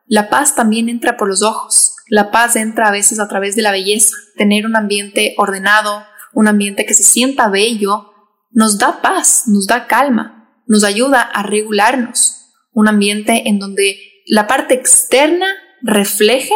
la 0.07 0.30
paz 0.30 0.55
también 0.55 0.89
entra 0.89 1.18
por 1.18 1.28
los 1.28 1.43
ojos, 1.43 1.93
la 2.07 2.32
paz 2.32 2.55
entra 2.55 2.88
a 2.88 2.91
veces 2.91 3.20
a 3.20 3.28
través 3.28 3.55
de 3.55 3.62
la 3.62 3.72
belleza, 3.72 4.16
tener 4.38 4.66
un 4.66 4.76
ambiente 4.76 5.36
ordenado, 5.38 6.03
un 6.34 6.47
ambiente 6.47 6.86
que 6.86 6.95
se 6.95 7.03
sienta 7.03 7.49
bello, 7.49 8.12
nos 8.49 8.80
da 8.80 9.01
paz, 9.01 9.43
nos 9.45 9.68
da 9.68 9.86
calma, 9.86 10.64
nos 10.66 10.84
ayuda 10.84 11.22
a 11.22 11.43
regularnos 11.43 12.38
un 12.80 12.88
ambiente 12.88 13.47
en 13.47 13.59
donde 13.59 13.99
la 14.25 14.47
parte 14.47 14.73
externa 14.73 15.47
refleje 15.82 16.53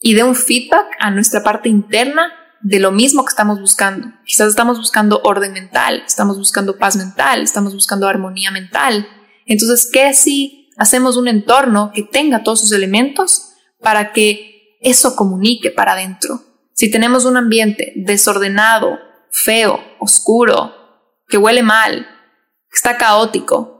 y 0.00 0.14
dé 0.14 0.22
un 0.22 0.34
feedback 0.34 0.86
a 0.98 1.10
nuestra 1.10 1.42
parte 1.42 1.68
interna 1.68 2.32
de 2.60 2.80
lo 2.80 2.90
mismo 2.90 3.24
que 3.24 3.30
estamos 3.30 3.60
buscando. 3.60 4.08
Quizás 4.24 4.48
estamos 4.48 4.78
buscando 4.78 5.20
orden 5.22 5.52
mental, 5.52 6.02
estamos 6.06 6.36
buscando 6.36 6.78
paz 6.78 6.96
mental, 6.96 7.42
estamos 7.42 7.74
buscando 7.74 8.08
armonía 8.08 8.50
mental. 8.50 9.08
Entonces, 9.46 9.88
¿qué 9.92 10.12
si 10.14 10.70
hacemos 10.76 11.16
un 11.16 11.28
entorno 11.28 11.92
que 11.94 12.02
tenga 12.02 12.42
todos 12.42 12.60
sus 12.60 12.72
elementos 12.72 13.52
para 13.80 14.12
que 14.12 14.76
eso 14.80 15.16
comunique 15.16 15.70
para 15.70 15.92
adentro? 15.92 16.42
Si 16.72 16.90
tenemos 16.90 17.24
un 17.24 17.36
ambiente 17.36 17.92
desordenado, 17.96 18.98
feo, 19.30 19.80
oscuro, 19.98 20.74
que 21.28 21.38
huele 21.38 21.62
mal, 21.62 22.06
que 22.70 22.76
está 22.76 22.96
caótico, 22.96 23.75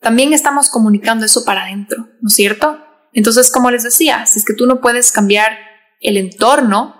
también 0.00 0.32
estamos 0.32 0.70
comunicando 0.70 1.26
eso 1.26 1.44
para 1.44 1.64
adentro, 1.64 2.08
¿no 2.20 2.28
es 2.28 2.34
cierto? 2.34 2.78
Entonces, 3.12 3.50
como 3.50 3.70
les 3.70 3.82
decía, 3.82 4.26
si 4.26 4.38
es 4.38 4.44
que 4.44 4.54
tú 4.54 4.66
no 4.66 4.80
puedes 4.80 5.10
cambiar 5.12 5.58
el 6.00 6.16
entorno 6.16 6.94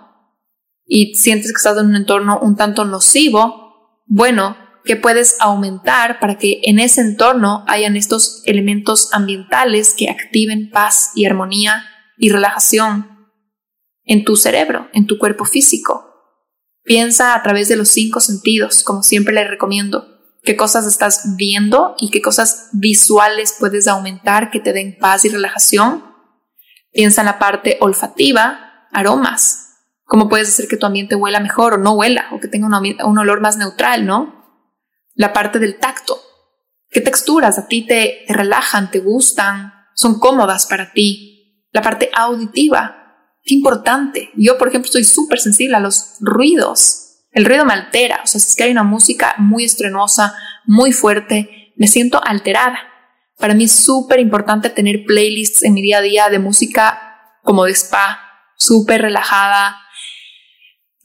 y 0.85 1.15
sientes 1.15 1.51
que 1.51 1.57
estás 1.57 1.77
en 1.77 1.87
un 1.87 1.95
entorno 1.95 2.39
un 2.41 2.55
tanto 2.55 2.83
nocivo, 2.83 4.01
bueno, 4.05 4.57
¿qué 4.83 4.95
puedes 4.95 5.37
aumentar 5.39 6.19
para 6.19 6.37
que 6.37 6.61
en 6.63 6.79
ese 6.79 7.01
entorno 7.01 7.63
hayan 7.67 7.95
estos 7.95 8.41
elementos 8.45 9.13
ambientales 9.13 9.93
que 9.97 10.09
activen 10.09 10.69
paz 10.71 11.11
y 11.15 11.25
armonía 11.25 11.85
y 12.17 12.29
relajación 12.29 13.29
en 14.03 14.25
tu 14.25 14.35
cerebro, 14.35 14.89
en 14.93 15.05
tu 15.05 15.17
cuerpo 15.17 15.45
físico? 15.45 16.05
Piensa 16.83 17.35
a 17.35 17.43
través 17.43 17.69
de 17.69 17.75
los 17.75 17.89
cinco 17.89 18.19
sentidos, 18.19 18.83
como 18.83 19.03
siempre 19.03 19.33
les 19.33 19.47
recomiendo 19.47 20.18
qué 20.43 20.55
cosas 20.55 20.85
estás 20.85 21.35
viendo 21.35 21.95
y 21.99 22.09
qué 22.09 22.21
cosas 22.21 22.69
visuales 22.73 23.55
puedes 23.59 23.87
aumentar 23.87 24.51
que 24.51 24.59
te 24.59 24.73
den 24.73 24.97
paz 24.97 25.25
y 25.25 25.29
relajación. 25.29 26.03
Piensa 26.91 27.21
en 27.21 27.25
la 27.25 27.39
parte 27.39 27.77
olfativa, 27.81 28.87
aromas. 28.91 29.65
¿Cómo 30.05 30.27
puedes 30.27 30.49
hacer 30.49 30.67
que 30.67 30.77
tu 30.77 30.85
ambiente 30.85 31.15
huela 31.15 31.39
mejor 31.39 31.75
o 31.75 31.77
no 31.77 31.93
huela 31.93 32.27
o 32.31 32.39
que 32.39 32.47
tenga 32.47 32.67
un, 32.67 33.17
olor 33.17 33.41
más 33.41 33.57
neutral, 33.57 34.05
no? 34.05 34.65
La 35.13 35.33
parte 35.33 35.59
del 35.59 35.77
tacto. 35.77 36.19
¿Qué 36.89 37.01
texturas 37.01 37.59
a 37.59 37.67
ti 37.67 37.85
te, 37.85 38.25
relajan, 38.27 38.89
te 38.89 38.99
gustan, 38.99 39.73
son 39.93 40.19
cómodas 40.19 40.65
para 40.65 40.91
ti? 40.93 41.67
La 41.71 41.83
parte 41.83 42.09
auditiva. 42.15 43.27
Qué 43.43 43.53
importante. 43.53 44.31
Yo, 44.35 44.57
por 44.57 44.69
ejemplo, 44.69 44.87
estoy 44.87 45.03
súper 45.03 45.39
sensible 45.39 45.75
a 45.75 45.79
los 45.79 46.15
ruidos 46.19 47.08
el 47.31 47.45
ruido 47.45 47.65
me 47.65 47.73
altera, 47.73 48.21
o 48.23 48.27
sea, 48.27 48.41
si 48.41 48.47
es 48.47 48.55
que 48.55 48.63
hay 48.63 48.71
una 48.71 48.83
música 48.83 49.35
muy 49.37 49.63
estrenosa, 49.63 50.35
muy 50.65 50.91
fuerte, 50.91 51.73
me 51.75 51.87
siento 51.87 52.21
alterada. 52.25 52.79
Para 53.37 53.53
mí 53.53 53.65
es 53.65 53.71
súper 53.71 54.19
importante 54.19 54.69
tener 54.69 55.05
playlists 55.05 55.63
en 55.63 55.73
mi 55.73 55.81
día 55.81 55.99
a 55.99 56.01
día 56.01 56.29
de 56.29 56.39
música 56.39 57.09
como 57.43 57.65
de 57.65 57.71
spa, 57.71 58.19
súper 58.57 59.01
relajada, 59.01 59.77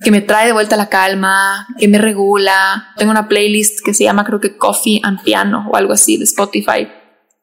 que 0.01 0.11
me 0.11 0.21
trae 0.21 0.47
de 0.47 0.53
vuelta 0.53 0.77
la 0.77 0.89
calma, 0.89 1.69
que 1.79 1.89
me 1.89 1.99
regula. 1.99 2.93
Tengo 2.97 3.11
una 3.11 3.29
playlist 3.29 3.81
que 3.85 3.95
se 3.95 4.05
llama 4.05 4.25
creo 4.25 4.41
que 4.41 4.57
Coffee 4.57 5.01
and 5.03 5.23
Piano 5.23 5.69
o 5.71 5.77
algo 5.77 5.93
así 5.93 6.17
de 6.17 6.25
Spotify, 6.25 6.89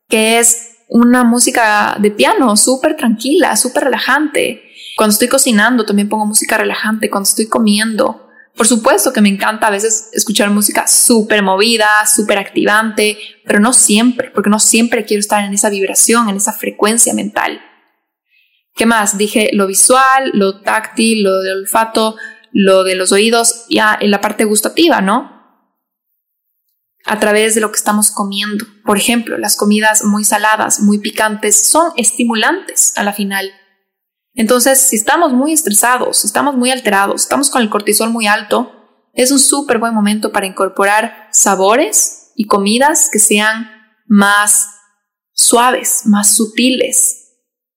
que 0.09 0.39
es 0.39 0.77
una 0.89 1.23
música 1.23 1.95
de 1.99 2.11
piano 2.11 2.55
súper 2.57 2.97
tranquila, 2.97 3.55
súper 3.55 3.85
relajante. 3.85 4.63
Cuando 4.97 5.13
estoy 5.13 5.29
cocinando 5.29 5.85
también 5.85 6.09
pongo 6.09 6.25
música 6.25 6.57
relajante, 6.57 7.09
cuando 7.09 7.29
estoy 7.29 7.47
comiendo. 7.47 8.27
Por 8.61 8.67
supuesto 8.67 9.11
que 9.11 9.21
me 9.21 9.29
encanta 9.29 9.65
a 9.65 9.71
veces 9.71 10.09
escuchar 10.13 10.51
música 10.51 10.85
súper 10.85 11.41
movida, 11.41 11.87
súper 12.05 12.37
activante, 12.37 13.17
pero 13.43 13.59
no 13.59 13.73
siempre, 13.73 14.29
porque 14.29 14.51
no 14.51 14.59
siempre 14.59 15.03
quiero 15.03 15.19
estar 15.19 15.43
en 15.43 15.51
esa 15.51 15.71
vibración, 15.71 16.29
en 16.29 16.35
esa 16.35 16.53
frecuencia 16.53 17.15
mental. 17.15 17.59
¿Qué 18.75 18.85
más? 18.85 19.17
Dije 19.17 19.49
lo 19.53 19.65
visual, 19.65 20.29
lo 20.35 20.61
táctil, 20.61 21.23
lo 21.23 21.39
de 21.39 21.53
olfato, 21.53 22.17
lo 22.51 22.83
de 22.83 22.93
los 22.93 23.11
oídos, 23.11 23.65
ya 23.67 23.97
en 23.99 24.11
la 24.11 24.21
parte 24.21 24.45
gustativa, 24.45 25.01
¿no? 25.01 25.41
A 27.05 27.19
través 27.19 27.55
de 27.55 27.61
lo 27.61 27.71
que 27.71 27.77
estamos 27.77 28.11
comiendo. 28.11 28.63
Por 28.85 28.95
ejemplo, 28.95 29.39
las 29.39 29.55
comidas 29.55 30.03
muy 30.03 30.23
saladas, 30.23 30.81
muy 30.81 30.99
picantes, 30.99 31.67
son 31.67 31.93
estimulantes 31.97 32.93
a 32.95 33.01
la 33.01 33.13
final. 33.13 33.51
Entonces, 34.33 34.79
si 34.79 34.95
estamos 34.95 35.33
muy 35.33 35.53
estresados, 35.53 36.17
si 36.17 36.27
estamos 36.27 36.55
muy 36.55 36.71
alterados, 36.71 37.23
estamos 37.23 37.49
con 37.49 37.61
el 37.61 37.69
cortisol 37.69 38.09
muy 38.09 38.27
alto, 38.27 38.71
es 39.13 39.31
un 39.31 39.39
súper 39.39 39.77
buen 39.77 39.93
momento 39.93 40.31
para 40.31 40.45
incorporar 40.45 41.27
sabores 41.31 42.31
y 42.35 42.45
comidas 42.45 43.09
que 43.11 43.19
sean 43.19 43.69
más 44.07 44.67
suaves, 45.33 46.03
más 46.05 46.35
sutiles, 46.35 47.21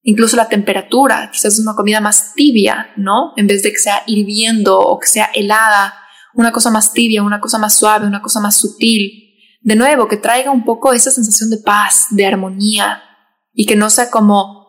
incluso 0.03 0.37
la 0.37 0.49
temperatura, 0.49 1.31
quizás 1.33 1.59
una 1.59 1.75
comida 1.75 2.01
más 2.01 2.35
tibia, 2.35 2.93
¿no? 2.97 3.33
En 3.37 3.47
vez 3.47 3.63
de 3.63 3.73
que 3.73 3.79
sea 3.79 4.03
hirviendo 4.07 4.79
o 4.79 4.99
que 4.99 5.09
sea 5.09 5.31
helada, 5.35 5.95
una 6.35 6.53
cosa 6.53 6.71
más 6.71 6.93
tibia, 6.93 7.23
una 7.23 7.41
cosa 7.41 7.59
más 7.59 7.75
suave, 7.77 8.07
una 8.07 8.23
cosa 8.23 8.41
más 8.41 8.57
sutil. 8.57 9.35
De 9.61 9.77
nuevo, 9.77 10.09
que 10.09 10.17
traiga 10.17 10.51
un 10.51 10.65
poco 10.65 10.93
esa 10.93 11.11
sensación 11.11 11.51
de 11.51 11.59
paz, 11.59 12.07
de 12.11 12.27
armonía 12.27 13.03
y 13.53 13.67
que 13.67 13.77
no 13.77 13.89
sea 13.89 14.11
como 14.11 14.64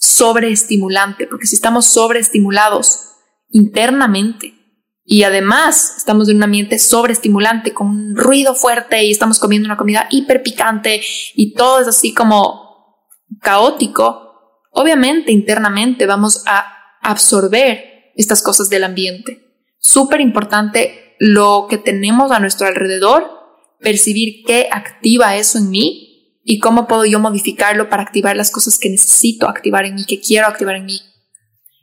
sobreestimulante, 0.00 1.26
porque 1.26 1.46
si 1.46 1.54
estamos 1.54 1.86
sobreestimulados 1.86 3.10
internamente 3.50 4.54
y 5.04 5.22
además 5.22 5.94
estamos 5.96 6.28
en 6.28 6.36
un 6.38 6.44
ambiente 6.44 6.78
sobreestimulante 6.78 7.72
con 7.72 7.88
un 7.88 8.16
ruido 8.16 8.54
fuerte 8.54 9.04
y 9.04 9.10
estamos 9.10 9.38
comiendo 9.38 9.66
una 9.66 9.76
comida 9.76 10.06
hiper 10.10 10.42
picante 10.42 11.02
y 11.34 11.54
todo 11.54 11.80
es 11.80 11.88
así 11.88 12.14
como 12.14 12.98
caótico, 13.40 14.30
Obviamente 14.70 15.32
internamente 15.32 16.06
vamos 16.06 16.44
a 16.46 16.64
absorber 17.02 18.12
estas 18.14 18.42
cosas 18.42 18.68
del 18.68 18.84
ambiente. 18.84 19.46
Súper 19.78 20.20
importante 20.20 21.16
lo 21.18 21.66
que 21.68 21.78
tenemos 21.78 22.30
a 22.30 22.40
nuestro 22.40 22.66
alrededor, 22.66 23.26
percibir 23.80 24.44
qué 24.46 24.68
activa 24.70 25.36
eso 25.36 25.58
en 25.58 25.70
mí 25.70 26.09
y 26.50 26.58
cómo 26.58 26.88
puedo 26.88 27.04
yo 27.04 27.20
modificarlo 27.20 27.88
para 27.88 28.02
activar 28.02 28.36
las 28.36 28.50
cosas 28.50 28.76
que 28.76 28.90
necesito 28.90 29.48
activar 29.48 29.84
en 29.84 29.94
mí, 29.94 30.04
que 30.04 30.20
quiero 30.20 30.48
activar 30.48 30.74
en 30.74 30.84
mí. 30.84 31.00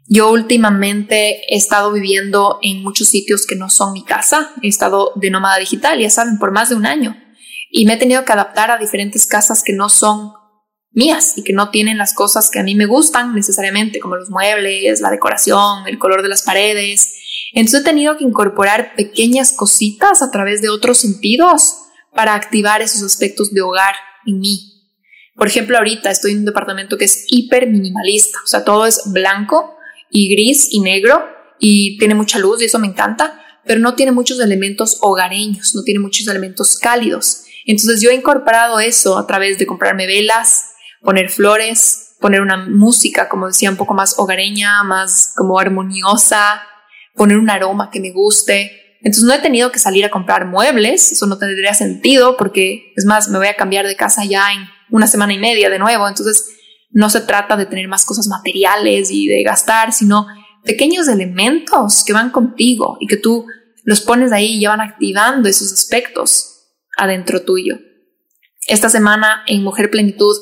Yo 0.10 0.30
últimamente 0.30 1.42
he 1.48 1.56
estado 1.56 1.94
viviendo 1.94 2.60
en 2.62 2.84
muchos 2.84 3.08
sitios 3.08 3.46
que 3.46 3.56
no 3.56 3.70
son 3.70 3.94
mi 3.94 4.04
casa, 4.04 4.52
he 4.62 4.68
estado 4.68 5.14
de 5.16 5.30
nómada 5.30 5.58
digital, 5.58 5.98
ya 5.98 6.10
saben, 6.10 6.38
por 6.38 6.52
más 6.52 6.68
de 6.68 6.76
un 6.76 6.86
año, 6.86 7.16
y 7.72 7.86
me 7.86 7.94
he 7.94 7.98
tenido 7.98 8.26
que 8.26 8.34
adaptar 8.34 8.70
a 8.70 8.78
diferentes 8.78 9.26
casas 9.26 9.64
que 9.64 9.72
no 9.72 9.88
son 9.88 10.34
mías 10.92 11.38
y 11.38 11.46
que 11.46 11.54
no 11.54 11.70
tienen 11.70 11.98
las 11.98 12.14
cosas 12.14 12.50
que 12.50 12.60
a 12.60 12.64
mí 12.64 12.76
me 12.76 12.88
gustan 12.88 13.34
necesariamente, 13.36 14.02
como 14.02 14.18
los 14.18 14.30
muebles, 14.30 15.00
la 15.00 15.12
decoración, 15.12 15.88
el 15.88 15.98
color 15.98 16.24
de 16.24 16.28
las 16.28 16.42
paredes. 16.42 17.14
Entonces 17.54 17.80
he 17.80 17.84
tenido 17.86 18.18
que 18.18 18.26
incorporar 18.26 18.96
pequeñas 18.98 19.54
cositas 19.54 20.22
a 20.22 20.30
través 20.30 20.62
de 20.62 20.68
otros 20.68 20.98
sentidos 20.98 21.78
para 22.14 22.36
activar 22.36 22.82
esos 22.82 23.02
aspectos 23.02 23.54
de 23.54 23.62
hogar 23.62 23.96
en 24.28 24.40
mí. 24.40 24.74
Por 25.36 25.48
ejemplo, 25.48 25.78
ahorita 25.78 26.12
estoy 26.12 26.32
en 26.32 26.40
un 26.40 26.46
departamento 26.46 26.98
que 26.98 27.06
es 27.06 27.26
hiper 27.28 27.68
minimalista, 27.68 28.38
o 28.44 28.48
sea, 28.48 28.64
todo 28.64 28.86
es 28.86 29.02
blanco 29.06 29.78
y 30.10 30.30
gris 30.30 30.68
y 30.72 30.80
negro 30.80 31.24
y 31.60 31.98
tiene 31.98 32.16
mucha 32.16 32.40
luz 32.40 32.62
y 32.62 32.66
eso 32.66 32.80
me 32.80 32.88
encanta, 32.88 33.42
pero 33.66 33.80
no 33.80 33.96
tiene 33.96 34.12
muchos 34.12 34.40
elementos 34.40 34.98
hogareños, 35.02 35.76
no 35.76 35.84
tiene 35.84 36.00
muchos 36.00 36.28
elementos 36.28 36.78
cálidos. 36.78 37.44
Entonces 37.66 38.02
yo 38.02 38.10
he 38.10 38.16
incorporado 38.16 38.80
eso 38.80 39.18
a 39.18 39.28
través 39.28 39.58
de 39.58 39.68
comprarme 39.68 40.08
velas, 40.08 40.72
poner 41.02 41.30
flores, 41.30 42.16
poner 42.20 42.42
una 42.42 42.58
música, 42.58 43.30
como 43.30 43.48
decía, 43.48 43.70
un 43.70 43.78
poco 43.78 43.94
más 43.94 44.18
hogareña, 44.18 44.84
más 44.84 45.34
como 45.36 45.60
armoniosa, 45.60 46.64
poner 47.14 47.38
un 47.38 47.50
aroma 47.50 47.90
que 47.92 48.00
me 48.00 48.12
guste. 48.12 48.87
Entonces 49.08 49.24
no 49.24 49.34
he 49.34 49.40
tenido 49.40 49.72
que 49.72 49.80
salir 49.80 50.04
a 50.04 50.10
comprar 50.10 50.46
muebles, 50.48 51.14
eso 51.14 51.28
no 51.28 51.38
tendría 51.38 51.74
sentido 51.74 52.36
porque 52.36 52.92
es 52.98 53.06
más, 53.06 53.30
me 53.30 53.38
voy 53.38 53.48
a 53.48 53.56
cambiar 53.56 53.88
de 53.88 53.96
casa 53.96 54.26
ya 54.26 54.52
en 54.52 54.68
una 54.90 55.08
semana 55.08 55.32
y 55.32 55.38
media 55.38 55.70
de 55.70 55.80
nuevo, 55.80 56.06
entonces 56.10 56.50
no 56.90 57.10
se 57.10 57.22
trata 57.22 57.56
de 57.56 57.66
tener 57.66 57.88
más 57.88 58.04
cosas 58.04 58.28
materiales 58.28 59.10
y 59.10 59.28
de 59.28 59.44
gastar, 59.44 59.94
sino 59.94 60.28
pequeños 60.66 61.08
elementos 61.08 62.04
que 62.06 62.12
van 62.12 62.32
contigo 62.32 62.98
y 63.00 63.08
que 63.08 63.16
tú 63.16 63.46
los 63.86 64.02
pones 64.02 64.34
ahí 64.34 64.58
y 64.58 64.60
ya 64.60 64.72
van 64.72 64.82
activando 64.82 65.48
esos 65.48 65.72
aspectos 65.72 66.66
adentro 66.98 67.44
tuyo. 67.44 67.80
Esta 68.68 68.90
semana 68.90 69.46
en 69.48 69.64
Mujer 69.64 69.90
Plenitud 69.90 70.36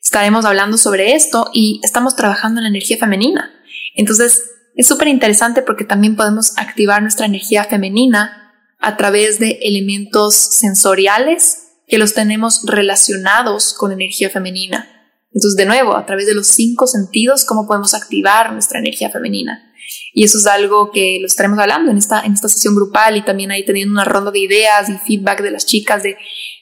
estaremos 0.00 0.44
hablando 0.44 0.78
sobre 0.78 1.14
esto 1.14 1.50
y 1.52 1.80
estamos 1.82 2.14
trabajando 2.14 2.60
en 2.60 2.62
la 2.62 2.70
energía 2.70 2.96
femenina. 2.96 3.52
Entonces, 3.96 4.53
es 4.74 4.86
súper 4.86 5.08
interesante 5.08 5.62
porque 5.62 5.84
también 5.84 6.16
podemos 6.16 6.56
activar 6.58 7.02
nuestra 7.02 7.26
energía 7.26 7.64
femenina 7.64 8.52
a 8.78 8.96
través 8.96 9.38
de 9.38 9.58
elementos 9.62 10.34
sensoriales 10.34 11.68
que 11.86 11.98
los 11.98 12.14
tenemos 12.14 12.62
relacionados 12.64 13.74
con 13.74 13.92
energía 13.92 14.30
femenina. 14.30 14.90
Entonces, 15.32 15.56
de 15.56 15.66
nuevo, 15.66 15.96
a 15.96 16.06
través 16.06 16.26
de 16.26 16.34
los 16.34 16.46
cinco 16.46 16.86
sentidos, 16.86 17.44
cómo 17.44 17.66
podemos 17.66 17.94
activar 17.94 18.52
nuestra 18.52 18.78
energía 18.78 19.10
femenina. 19.10 19.72
Y 20.12 20.24
eso 20.24 20.38
es 20.38 20.46
algo 20.46 20.90
que 20.92 21.18
lo 21.20 21.26
estaremos 21.26 21.58
hablando 21.58 21.90
en 21.90 21.98
esta, 21.98 22.20
en 22.22 22.32
esta 22.32 22.48
sesión 22.48 22.74
grupal 22.74 23.16
y 23.16 23.24
también 23.24 23.50
ahí 23.50 23.64
teniendo 23.64 23.92
una 23.92 24.04
ronda 24.04 24.30
de 24.30 24.38
ideas 24.38 24.88
y 24.88 24.96
feedback 25.06 25.42
de 25.42 25.50
las 25.50 25.66
chicas 25.66 26.02
de 26.02 26.16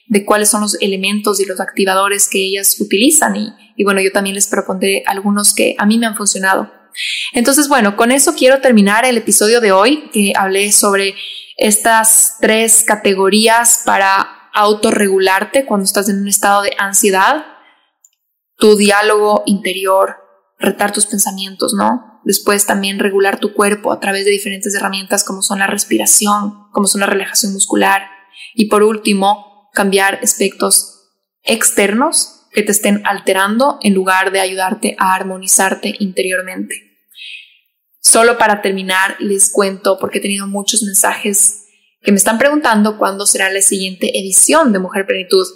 de 0.07 0.25
cuáles 0.25 0.49
son 0.49 0.61
los 0.61 0.79
elementos 0.81 1.39
y 1.39 1.45
los 1.45 1.59
activadores 1.59 2.27
que 2.29 2.39
ellas 2.39 2.79
utilizan 2.79 3.35
y, 3.35 3.53
y 3.75 3.83
bueno, 3.83 4.01
yo 4.01 4.11
también 4.11 4.35
les 4.35 4.47
propondré 4.47 5.03
algunos 5.05 5.53
que 5.53 5.75
a 5.77 5.85
mí 5.85 5.97
me 5.97 6.05
han 6.05 6.15
funcionado. 6.15 6.71
Entonces, 7.33 7.67
bueno, 7.67 7.95
con 7.95 8.11
eso 8.11 8.33
quiero 8.35 8.61
terminar 8.61 9.05
el 9.05 9.17
episodio 9.17 9.61
de 9.61 9.71
hoy, 9.71 10.09
que 10.11 10.33
hablé 10.35 10.71
sobre 10.71 11.15
estas 11.57 12.37
tres 12.39 12.83
categorías 12.85 13.81
para 13.85 14.49
autorregularte 14.53 15.65
cuando 15.65 15.85
estás 15.85 16.09
en 16.09 16.21
un 16.21 16.27
estado 16.27 16.61
de 16.61 16.75
ansiedad, 16.77 17.45
tu 18.57 18.75
diálogo 18.75 19.43
interior, 19.45 20.17
retar 20.59 20.91
tus 20.91 21.05
pensamientos, 21.05 21.73
¿no? 21.73 22.21
Después 22.23 22.65
también 22.65 22.99
regular 22.99 23.39
tu 23.39 23.53
cuerpo 23.53 23.91
a 23.91 23.99
través 23.99 24.25
de 24.25 24.31
diferentes 24.31 24.73
herramientas 24.73 25.23
como 25.23 25.41
son 25.41 25.59
la 25.59 25.67
respiración, 25.67 26.69
como 26.71 26.87
son 26.87 27.01
la 27.01 27.07
relajación 27.07 27.51
muscular. 27.51 28.03
Y 28.53 28.67
por 28.67 28.83
último, 28.83 29.69
cambiar 29.73 30.19
aspectos 30.23 31.09
externos 31.43 32.32
que 32.53 32.63
te 32.63 32.71
estén 32.71 33.01
alterando 33.05 33.79
en 33.81 33.93
lugar 33.93 34.31
de 34.31 34.39
ayudarte 34.39 34.95
a 34.99 35.15
armonizarte 35.15 35.95
interiormente. 35.99 36.91
Solo 37.99 38.37
para 38.37 38.61
terminar, 38.61 39.15
les 39.19 39.51
cuento, 39.51 39.97
porque 39.99 40.19
he 40.19 40.21
tenido 40.21 40.45
muchos 40.45 40.83
mensajes 40.83 41.65
que 42.01 42.11
me 42.11 42.17
están 42.17 42.37
preguntando 42.37 42.97
cuándo 42.97 43.25
será 43.25 43.49
la 43.49 43.61
siguiente 43.61 44.19
edición 44.19 44.73
de 44.73 44.79
Mujer 44.79 45.05
Plenitud. 45.05 45.47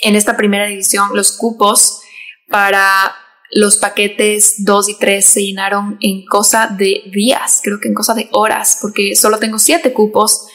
En 0.00 0.14
esta 0.14 0.36
primera 0.36 0.68
edición, 0.68 1.10
los 1.14 1.32
cupos 1.32 2.00
para 2.48 3.14
los 3.50 3.76
paquetes 3.76 4.64
2 4.64 4.88
y 4.90 4.98
3 4.98 5.24
se 5.26 5.42
llenaron 5.42 5.98
en 6.00 6.24
cosa 6.24 6.68
de 6.68 7.02
días, 7.12 7.60
creo 7.62 7.80
que 7.80 7.88
en 7.88 7.94
cosa 7.94 8.14
de 8.14 8.28
horas, 8.32 8.78
porque 8.80 9.16
solo 9.16 9.38
tengo 9.38 9.58
7 9.58 9.92
cupos 9.92 10.46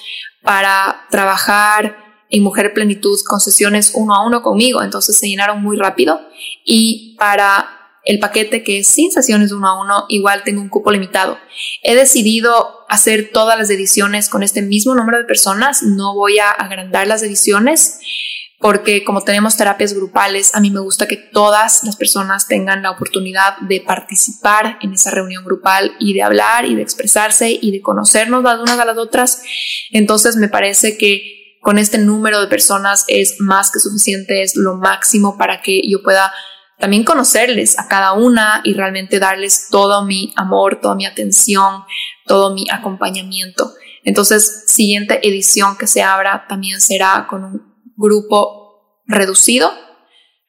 para 0.41 1.07
trabajar 1.09 2.00
en 2.31 2.43
Mujer 2.43 2.73
Plenitud 2.73 3.19
con 3.27 3.39
sesiones 3.39 3.91
uno 3.93 4.15
a 4.15 4.25
uno 4.25 4.41
conmigo, 4.41 4.81
entonces 4.81 5.17
se 5.17 5.27
llenaron 5.27 5.61
muy 5.61 5.77
rápido 5.77 6.19
y 6.65 7.15
para 7.19 7.77
el 8.03 8.17
paquete 8.19 8.63
que 8.63 8.79
es 8.79 8.87
sin 8.87 9.11
sesiones 9.11 9.51
uno 9.51 9.67
a 9.67 9.79
uno, 9.79 10.05
igual 10.09 10.41
tengo 10.43 10.61
un 10.61 10.69
cupo 10.69 10.91
limitado. 10.91 11.37
He 11.83 11.93
decidido 11.93 12.85
hacer 12.89 13.29
todas 13.31 13.59
las 13.59 13.69
ediciones 13.69 14.27
con 14.29 14.41
este 14.41 14.61
mismo 14.61 14.95
número 14.95 15.19
de 15.19 15.25
personas, 15.25 15.83
no 15.83 16.15
voy 16.15 16.39
a 16.39 16.49
agrandar 16.49 17.05
las 17.05 17.21
ediciones 17.21 17.99
porque 18.61 19.03
como 19.03 19.23
tenemos 19.23 19.57
terapias 19.57 19.93
grupales, 19.93 20.53
a 20.53 20.59
mí 20.59 20.69
me 20.69 20.79
gusta 20.79 21.07
que 21.07 21.17
todas 21.17 21.83
las 21.83 21.95
personas 21.95 22.47
tengan 22.47 22.83
la 22.83 22.91
oportunidad 22.91 23.57
de 23.61 23.81
participar 23.81 24.77
en 24.81 24.93
esa 24.93 25.09
reunión 25.09 25.43
grupal 25.43 25.95
y 25.99 26.13
de 26.13 26.21
hablar 26.21 26.65
y 26.65 26.75
de 26.75 26.83
expresarse 26.83 27.57
y 27.59 27.71
de 27.71 27.81
conocernos 27.81 28.43
las 28.43 28.59
unas 28.59 28.77
a 28.77 28.85
las 28.85 28.99
otras. 28.99 29.41
Entonces 29.89 30.35
me 30.35 30.47
parece 30.47 30.95
que 30.95 31.40
con 31.61 31.77
este 31.77 31.99
número 31.99 32.41
de 32.41 32.47
personas 32.47 33.05
es 33.07 33.35
más 33.39 33.71
que 33.71 33.79
suficiente, 33.79 34.41
es 34.41 34.55
lo 34.55 34.75
máximo 34.75 35.37
para 35.37 35.61
que 35.61 35.81
yo 35.87 36.01
pueda 36.01 36.33
también 36.79 37.03
conocerles 37.03 37.77
a 37.77 37.87
cada 37.87 38.13
una 38.13 38.61
y 38.63 38.73
realmente 38.73 39.19
darles 39.19 39.67
todo 39.69 40.03
mi 40.03 40.33
amor, 40.35 40.79
toda 40.81 40.95
mi 40.95 41.05
atención, 41.05 41.83
todo 42.25 42.53
mi 42.55 42.65
acompañamiento. 42.71 43.71
Entonces, 44.03 44.63
siguiente 44.65 45.19
edición 45.25 45.77
que 45.77 45.85
se 45.85 46.01
abra 46.01 46.45
también 46.49 46.81
será 46.81 47.27
con 47.29 47.43
un 47.43 47.75
grupo 47.95 48.97
reducido. 49.05 49.71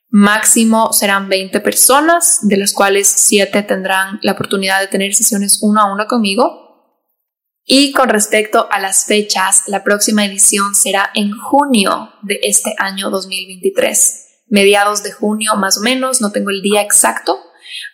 Máximo 0.09 0.93
serán 0.95 1.29
20 1.29 1.61
personas, 1.61 2.39
de 2.43 2.57
las 2.57 2.73
cuales 2.73 3.09
7 3.09 3.63
tendrán 3.63 4.19
la 4.23 4.33
oportunidad 4.33 4.81
de 4.81 4.87
tener 4.87 5.15
sesiones 5.15 5.59
uno 5.63 5.83
a 5.83 5.93
uno 5.93 6.07
conmigo. 6.07 6.62
Y 7.65 7.93
con 7.93 8.09
respecto 8.09 8.69
a 8.71 8.81
las 8.81 9.05
fechas, 9.05 9.63
la 9.67 9.85
próxima 9.85 10.25
edición 10.25 10.75
será 10.75 11.11
en 11.15 11.31
junio 11.33 12.13
de 12.23 12.41
este 12.43 12.75
año 12.79 13.11
2023, 13.11 14.45
mediados 14.49 15.03
de 15.03 15.13
junio 15.13 15.55
más 15.57 15.79
o 15.79 15.81
menos, 15.81 16.21
no 16.21 16.33
tengo 16.33 16.51
el 16.51 16.61
día 16.61 16.83
exacto, 16.83 17.39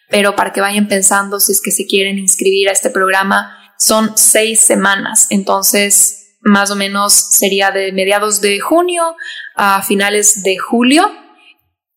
pero 0.08 0.34
para 0.34 0.52
que 0.52 0.62
vayan 0.62 0.88
pensando 0.88 1.38
si 1.38 1.52
es 1.52 1.60
que 1.60 1.70
se 1.70 1.86
quieren 1.86 2.18
inscribir 2.18 2.68
a 2.68 2.72
este 2.72 2.88
programa, 2.88 3.74
son 3.78 4.16
seis 4.16 4.60
semanas, 4.60 5.26
entonces 5.30 6.18
más 6.40 6.70
o 6.70 6.76
menos 6.76 7.12
sería 7.12 7.70
de 7.70 7.92
mediados 7.92 8.40
de 8.40 8.58
junio 8.60 9.16
a 9.54 9.82
finales 9.82 10.42
de 10.42 10.56
julio. 10.56 11.10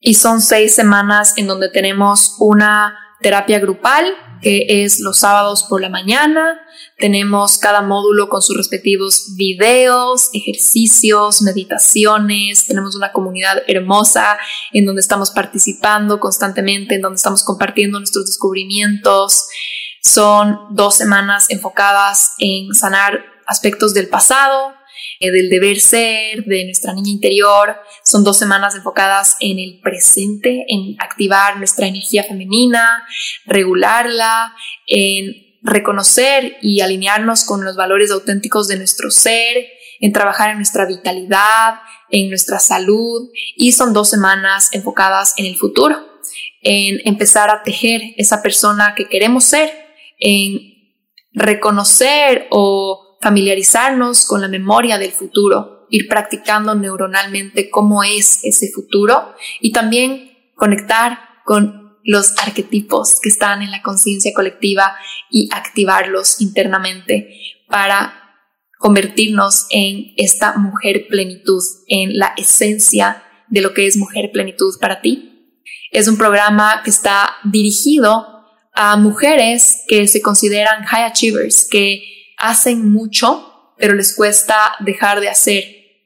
Y 0.03 0.15
son 0.15 0.41
seis 0.41 0.73
semanas 0.73 1.35
en 1.37 1.45
donde 1.45 1.69
tenemos 1.69 2.35
una 2.39 2.97
terapia 3.21 3.59
grupal 3.59 4.15
que 4.41 4.83
es 4.83 4.99
los 4.99 5.19
sábados 5.19 5.63
por 5.63 5.81
la 5.81 5.89
mañana. 5.89 6.59
Tenemos 6.97 7.57
cada 7.57 7.81
módulo 7.81 8.29
con 8.29 8.41
sus 8.41 8.57
respectivos 8.57 9.35
videos, 9.35 10.29
ejercicios, 10.33 11.41
meditaciones. 11.41 12.65
Tenemos 12.65 12.95
una 12.95 13.11
comunidad 13.11 13.63
hermosa 13.67 14.37
en 14.71 14.85
donde 14.85 15.01
estamos 15.01 15.31
participando 15.31 16.19
constantemente, 16.19 16.95
en 16.95 17.01
donde 17.01 17.17
estamos 17.17 17.43
compartiendo 17.43 17.99
nuestros 17.99 18.25
descubrimientos. 18.25 19.47
Son 20.01 20.57
dos 20.71 20.95
semanas 20.95 21.49
enfocadas 21.49 22.33
en 22.39 22.73
sanar 22.73 23.23
aspectos 23.45 23.93
del 23.93 24.07
pasado, 24.07 24.73
del 25.29 25.49
deber 25.49 25.79
ser, 25.79 26.45
de 26.45 26.65
nuestra 26.65 26.93
niña 26.93 27.11
interior. 27.11 27.75
Son 28.03 28.23
dos 28.23 28.39
semanas 28.39 28.73
enfocadas 28.75 29.37
en 29.39 29.59
el 29.59 29.79
presente, 29.81 30.65
en 30.67 30.95
activar 30.99 31.57
nuestra 31.57 31.85
energía 31.85 32.23
femenina, 32.23 33.05
regularla, 33.45 34.55
en 34.87 35.51
reconocer 35.61 36.57
y 36.61 36.81
alinearnos 36.81 37.43
con 37.43 37.63
los 37.63 37.75
valores 37.75 38.09
auténticos 38.09 38.67
de 38.67 38.77
nuestro 38.77 39.11
ser, 39.11 39.67
en 39.99 40.11
trabajar 40.11 40.49
en 40.49 40.57
nuestra 40.57 40.87
vitalidad, 40.87 41.75
en 42.09 42.29
nuestra 42.29 42.59
salud. 42.59 43.29
Y 43.55 43.73
son 43.73 43.93
dos 43.93 44.09
semanas 44.09 44.69
enfocadas 44.71 45.35
en 45.37 45.45
el 45.45 45.55
futuro, 45.55 45.97
en 46.61 46.99
empezar 47.05 47.49
a 47.49 47.61
tejer 47.61 48.01
esa 48.17 48.41
persona 48.41 48.95
que 48.95 49.07
queremos 49.07 49.45
ser, 49.45 49.71
en 50.17 50.71
reconocer 51.33 52.47
o 52.49 53.10
familiarizarnos 53.21 54.25
con 54.25 54.41
la 54.41 54.47
memoria 54.47 54.97
del 54.97 55.11
futuro, 55.11 55.85
ir 55.89 56.07
practicando 56.07 56.75
neuronalmente 56.75 57.69
cómo 57.69 58.03
es 58.03 58.43
ese 58.43 58.71
futuro 58.71 59.33
y 59.59 59.71
también 59.71 60.31
conectar 60.55 61.19
con 61.45 61.97
los 62.03 62.33
arquetipos 62.39 63.19
que 63.21 63.29
están 63.29 63.61
en 63.61 63.71
la 63.71 63.81
conciencia 63.81 64.33
colectiva 64.33 64.95
y 65.29 65.49
activarlos 65.51 66.41
internamente 66.41 67.29
para 67.67 68.13
convertirnos 68.79 69.67
en 69.69 70.13
esta 70.17 70.57
mujer 70.57 71.05
plenitud, 71.07 71.61
en 71.87 72.17
la 72.17 72.33
esencia 72.37 73.23
de 73.47 73.61
lo 73.61 73.73
que 73.73 73.85
es 73.85 73.97
mujer 73.97 74.31
plenitud 74.31 74.73
para 74.79 75.01
ti. 75.01 75.61
Es 75.91 76.07
un 76.07 76.17
programa 76.17 76.81
que 76.83 76.89
está 76.89 77.35
dirigido 77.43 78.25
a 78.73 78.95
mujeres 78.97 79.83
que 79.87 80.07
se 80.07 80.21
consideran 80.21 80.85
high 80.85 81.03
achievers, 81.03 81.67
que 81.69 82.20
hacen 82.41 82.91
mucho, 82.91 83.73
pero 83.77 83.93
les 83.93 84.15
cuesta 84.15 84.75
dejar 84.79 85.21
de 85.21 85.29
hacer, 85.29 85.63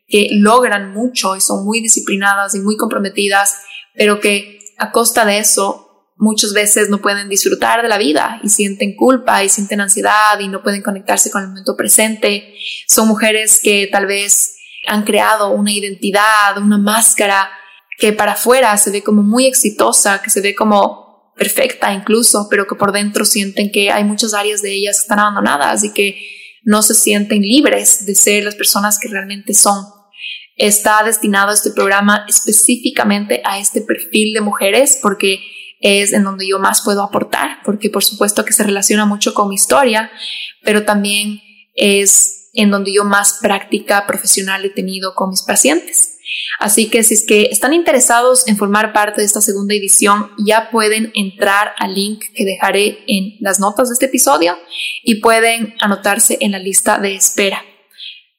que 0.08 0.30
logran 0.34 0.94
mucho 0.94 1.36
y 1.36 1.42
son 1.42 1.66
muy 1.66 1.82
disciplinadas 1.82 2.54
y 2.54 2.60
muy 2.60 2.78
comprometidas, 2.78 3.58
pero 3.96 4.20
que 4.20 4.60
a 4.78 4.92
costa 4.92 5.26
de 5.26 5.40
eso 5.40 6.12
muchas 6.18 6.54
veces 6.54 6.90
no 6.90 7.02
pueden 7.02 7.28
disfrutar 7.28 7.82
de 7.82 7.88
la 7.88 7.98
vida 7.98 8.40
y 8.44 8.50
sienten 8.50 8.96
culpa 8.96 9.44
y 9.44 9.50
sienten 9.50 9.82
ansiedad 9.82 10.40
y 10.40 10.48
no 10.48 10.62
pueden 10.62 10.82
conectarse 10.82 11.32
con 11.32 11.42
el 11.42 11.48
momento 11.50 11.76
presente. 11.76 12.54
Son 12.88 13.08
mujeres 13.08 13.60
que 13.62 13.88
tal 13.92 14.06
vez 14.06 14.58
han 14.88 15.04
creado 15.04 15.50
una 15.50 15.72
identidad, 15.72 16.58
una 16.58 16.78
máscara 16.78 17.50
que 17.98 18.14
para 18.14 18.34
afuera 18.34 18.78
se 18.78 18.92
ve 18.92 19.04
como 19.04 19.24
muy 19.24 19.46
exitosa, 19.46 20.22
que 20.22 20.30
se 20.30 20.42
ve 20.42 20.54
como 20.54 21.05
perfecta 21.36 21.94
incluso, 21.94 22.48
pero 22.50 22.66
que 22.68 22.76
por 22.76 22.92
dentro 22.92 23.26
sienten 23.26 23.72
que 23.72 23.92
hay 23.92 24.04
muchas 24.04 24.34
áreas 24.34 24.62
de 24.62 24.72
ellas 24.72 24.98
que 24.98 25.04
están 25.04 25.20
abandonadas 25.20 25.84
y 25.84 25.92
que 25.92 26.18
no 26.64 26.82
se 26.82 26.96
sienten 26.96 27.42
libres 27.42 28.06
de 28.06 28.16
ser 28.16 28.44
las 28.44 28.56
personas 28.56 28.98
que 29.00 29.08
realmente 29.08 29.54
son. 29.54 29.86
Está 30.56 31.04
destinado 31.04 31.52
este 31.52 31.72
programa 31.72 32.26
específicamente 32.28 33.42
a 33.44 33.60
este 33.60 33.82
perfil 33.82 34.34
de 34.34 34.42
mujeres 34.42 34.98
porque 35.02 35.40
es 35.82 36.14
en 36.14 36.24
donde 36.24 36.48
yo 36.48 36.58
más 36.58 36.82
puedo 36.82 37.04
aportar, 37.04 37.60
porque 37.64 37.90
por 37.90 38.04
supuesto 38.04 38.46
que 38.46 38.54
se 38.54 38.64
relaciona 38.64 39.06
mucho 39.06 39.34
con 39.34 39.50
mi 39.50 39.56
historia, 39.56 40.10
pero 40.64 40.84
también 40.84 41.42
es 41.76 42.50
en 42.54 42.72
donde 42.72 42.94
yo 42.94 43.04
más 43.04 43.40
práctica 43.42 44.08
profesional 44.08 44.64
he 44.66 44.70
tenido 44.70 45.14
con 45.14 45.30
mis 45.30 45.44
pacientes. 45.44 46.15
Así 46.60 46.90
que 46.90 47.04
si 47.04 47.16
es 47.16 47.26
que 47.26 47.44
están 47.52 47.74
interesados 47.74 48.48
en 48.48 48.58
formar 48.58 48.94
parte 48.94 49.22
de 49.22 49.26
esta 49.28 49.42
segunda 49.42 49.76
edición, 49.76 50.32
ya 50.38 50.70
pueden 50.72 51.12
entrar 51.16 51.74
al 51.78 51.94
link 51.94 52.24
que 52.34 52.46
dejaré 52.46 53.00
en 53.08 53.36
las 53.40 53.60
notas 53.60 53.90
de 53.90 53.94
este 53.94 54.06
episodio 54.06 54.58
y 55.04 55.22
pueden 55.22 55.76
anotarse 55.80 56.38
en 56.42 56.52
la 56.52 56.60
lista 56.60 56.98
de 56.98 57.16
espera. 57.16 57.64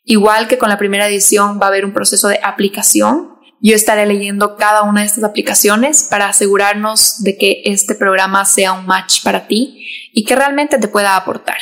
Igual 0.05 0.49
que 0.49 0.59
con 0.59 0.69
la 0.69 0.79
primera 0.79 1.09
edición 1.09 1.59
va 1.61 1.67
a 1.67 1.69
haber 1.69 1.85
un 1.85 1.93
proceso 1.93 2.29
de 2.29 2.41
aplicación. 2.43 3.35
Yo 3.61 3.75
estaré 3.75 4.07
leyendo 4.07 4.57
cada 4.57 4.83
una 4.83 5.01
de 5.01 5.07
estas 5.09 5.25
aplicaciones 5.25 6.07
para 6.09 6.29
asegurarnos 6.29 7.23
de 7.23 7.37
que 7.37 7.63
este 7.65 7.95
programa 7.95 8.45
sea 8.45 8.73
un 8.73 8.87
match 8.87 9.23
para 9.25 9.47
ti 9.49 9.85
y 10.13 10.25
que 10.25 10.37
realmente 10.37 10.79
te 10.79 10.89
pueda 10.89 11.17
aportar. 11.17 11.57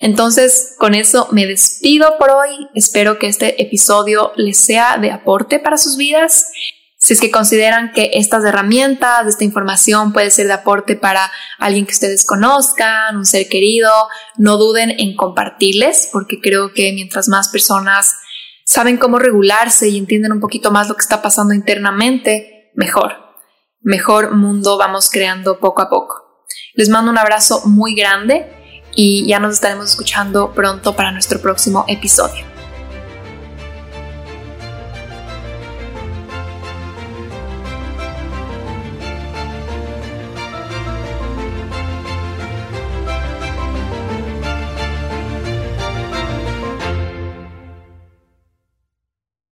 Entonces, 0.00 0.74
con 0.78 0.94
eso 0.94 1.28
me 1.32 1.46
despido 1.46 2.16
por 2.18 2.30
hoy. 2.30 2.68
Espero 2.74 3.18
que 3.18 3.28
este 3.28 3.62
episodio 3.62 4.32
les 4.36 4.58
sea 4.58 4.98
de 4.98 5.10
aporte 5.10 5.58
para 5.58 5.76
sus 5.76 5.96
vidas. 5.96 6.46
Si 6.98 7.12
es 7.12 7.20
que 7.20 7.30
consideran 7.30 7.92
que 7.92 8.10
estas 8.14 8.42
herramientas, 8.44 9.26
esta 9.26 9.44
información 9.44 10.12
puede 10.12 10.30
ser 10.30 10.46
de 10.46 10.54
aporte 10.54 10.96
para 10.96 11.30
alguien 11.58 11.86
que 11.86 11.92
ustedes 11.92 12.24
conozcan, 12.24 13.16
un 13.16 13.26
ser 13.26 13.48
querido, 13.48 13.90
no 14.38 14.56
duden 14.56 14.90
en 14.98 15.14
compartirles, 15.14 16.08
porque 16.10 16.40
creo 16.40 16.72
que 16.72 16.92
mientras 16.92 17.28
más 17.28 17.48
personas 17.48 18.14
saben 18.64 18.96
cómo 18.96 19.18
regularse 19.18 19.88
y 19.88 19.98
entienden 19.98 20.32
un 20.32 20.40
poquito 20.40 20.70
más 20.70 20.88
lo 20.88 20.94
que 20.94 21.02
está 21.02 21.22
pasando 21.22 21.54
internamente, 21.54 22.72
mejor. 22.74 23.14
Mejor 23.82 24.34
mundo 24.34 24.78
vamos 24.78 25.10
creando 25.10 25.60
poco 25.60 25.82
a 25.82 25.88
poco. 25.88 26.44
Les 26.74 26.88
mando 26.88 27.10
un 27.10 27.18
abrazo 27.18 27.62
muy 27.66 27.94
grande 27.94 28.55
y 28.96 29.26
ya 29.26 29.38
nos 29.38 29.54
estaremos 29.54 29.90
escuchando 29.90 30.50
pronto 30.52 30.96
para 30.96 31.12
nuestro 31.12 31.40
próximo 31.40 31.84
episodio. 31.86 32.55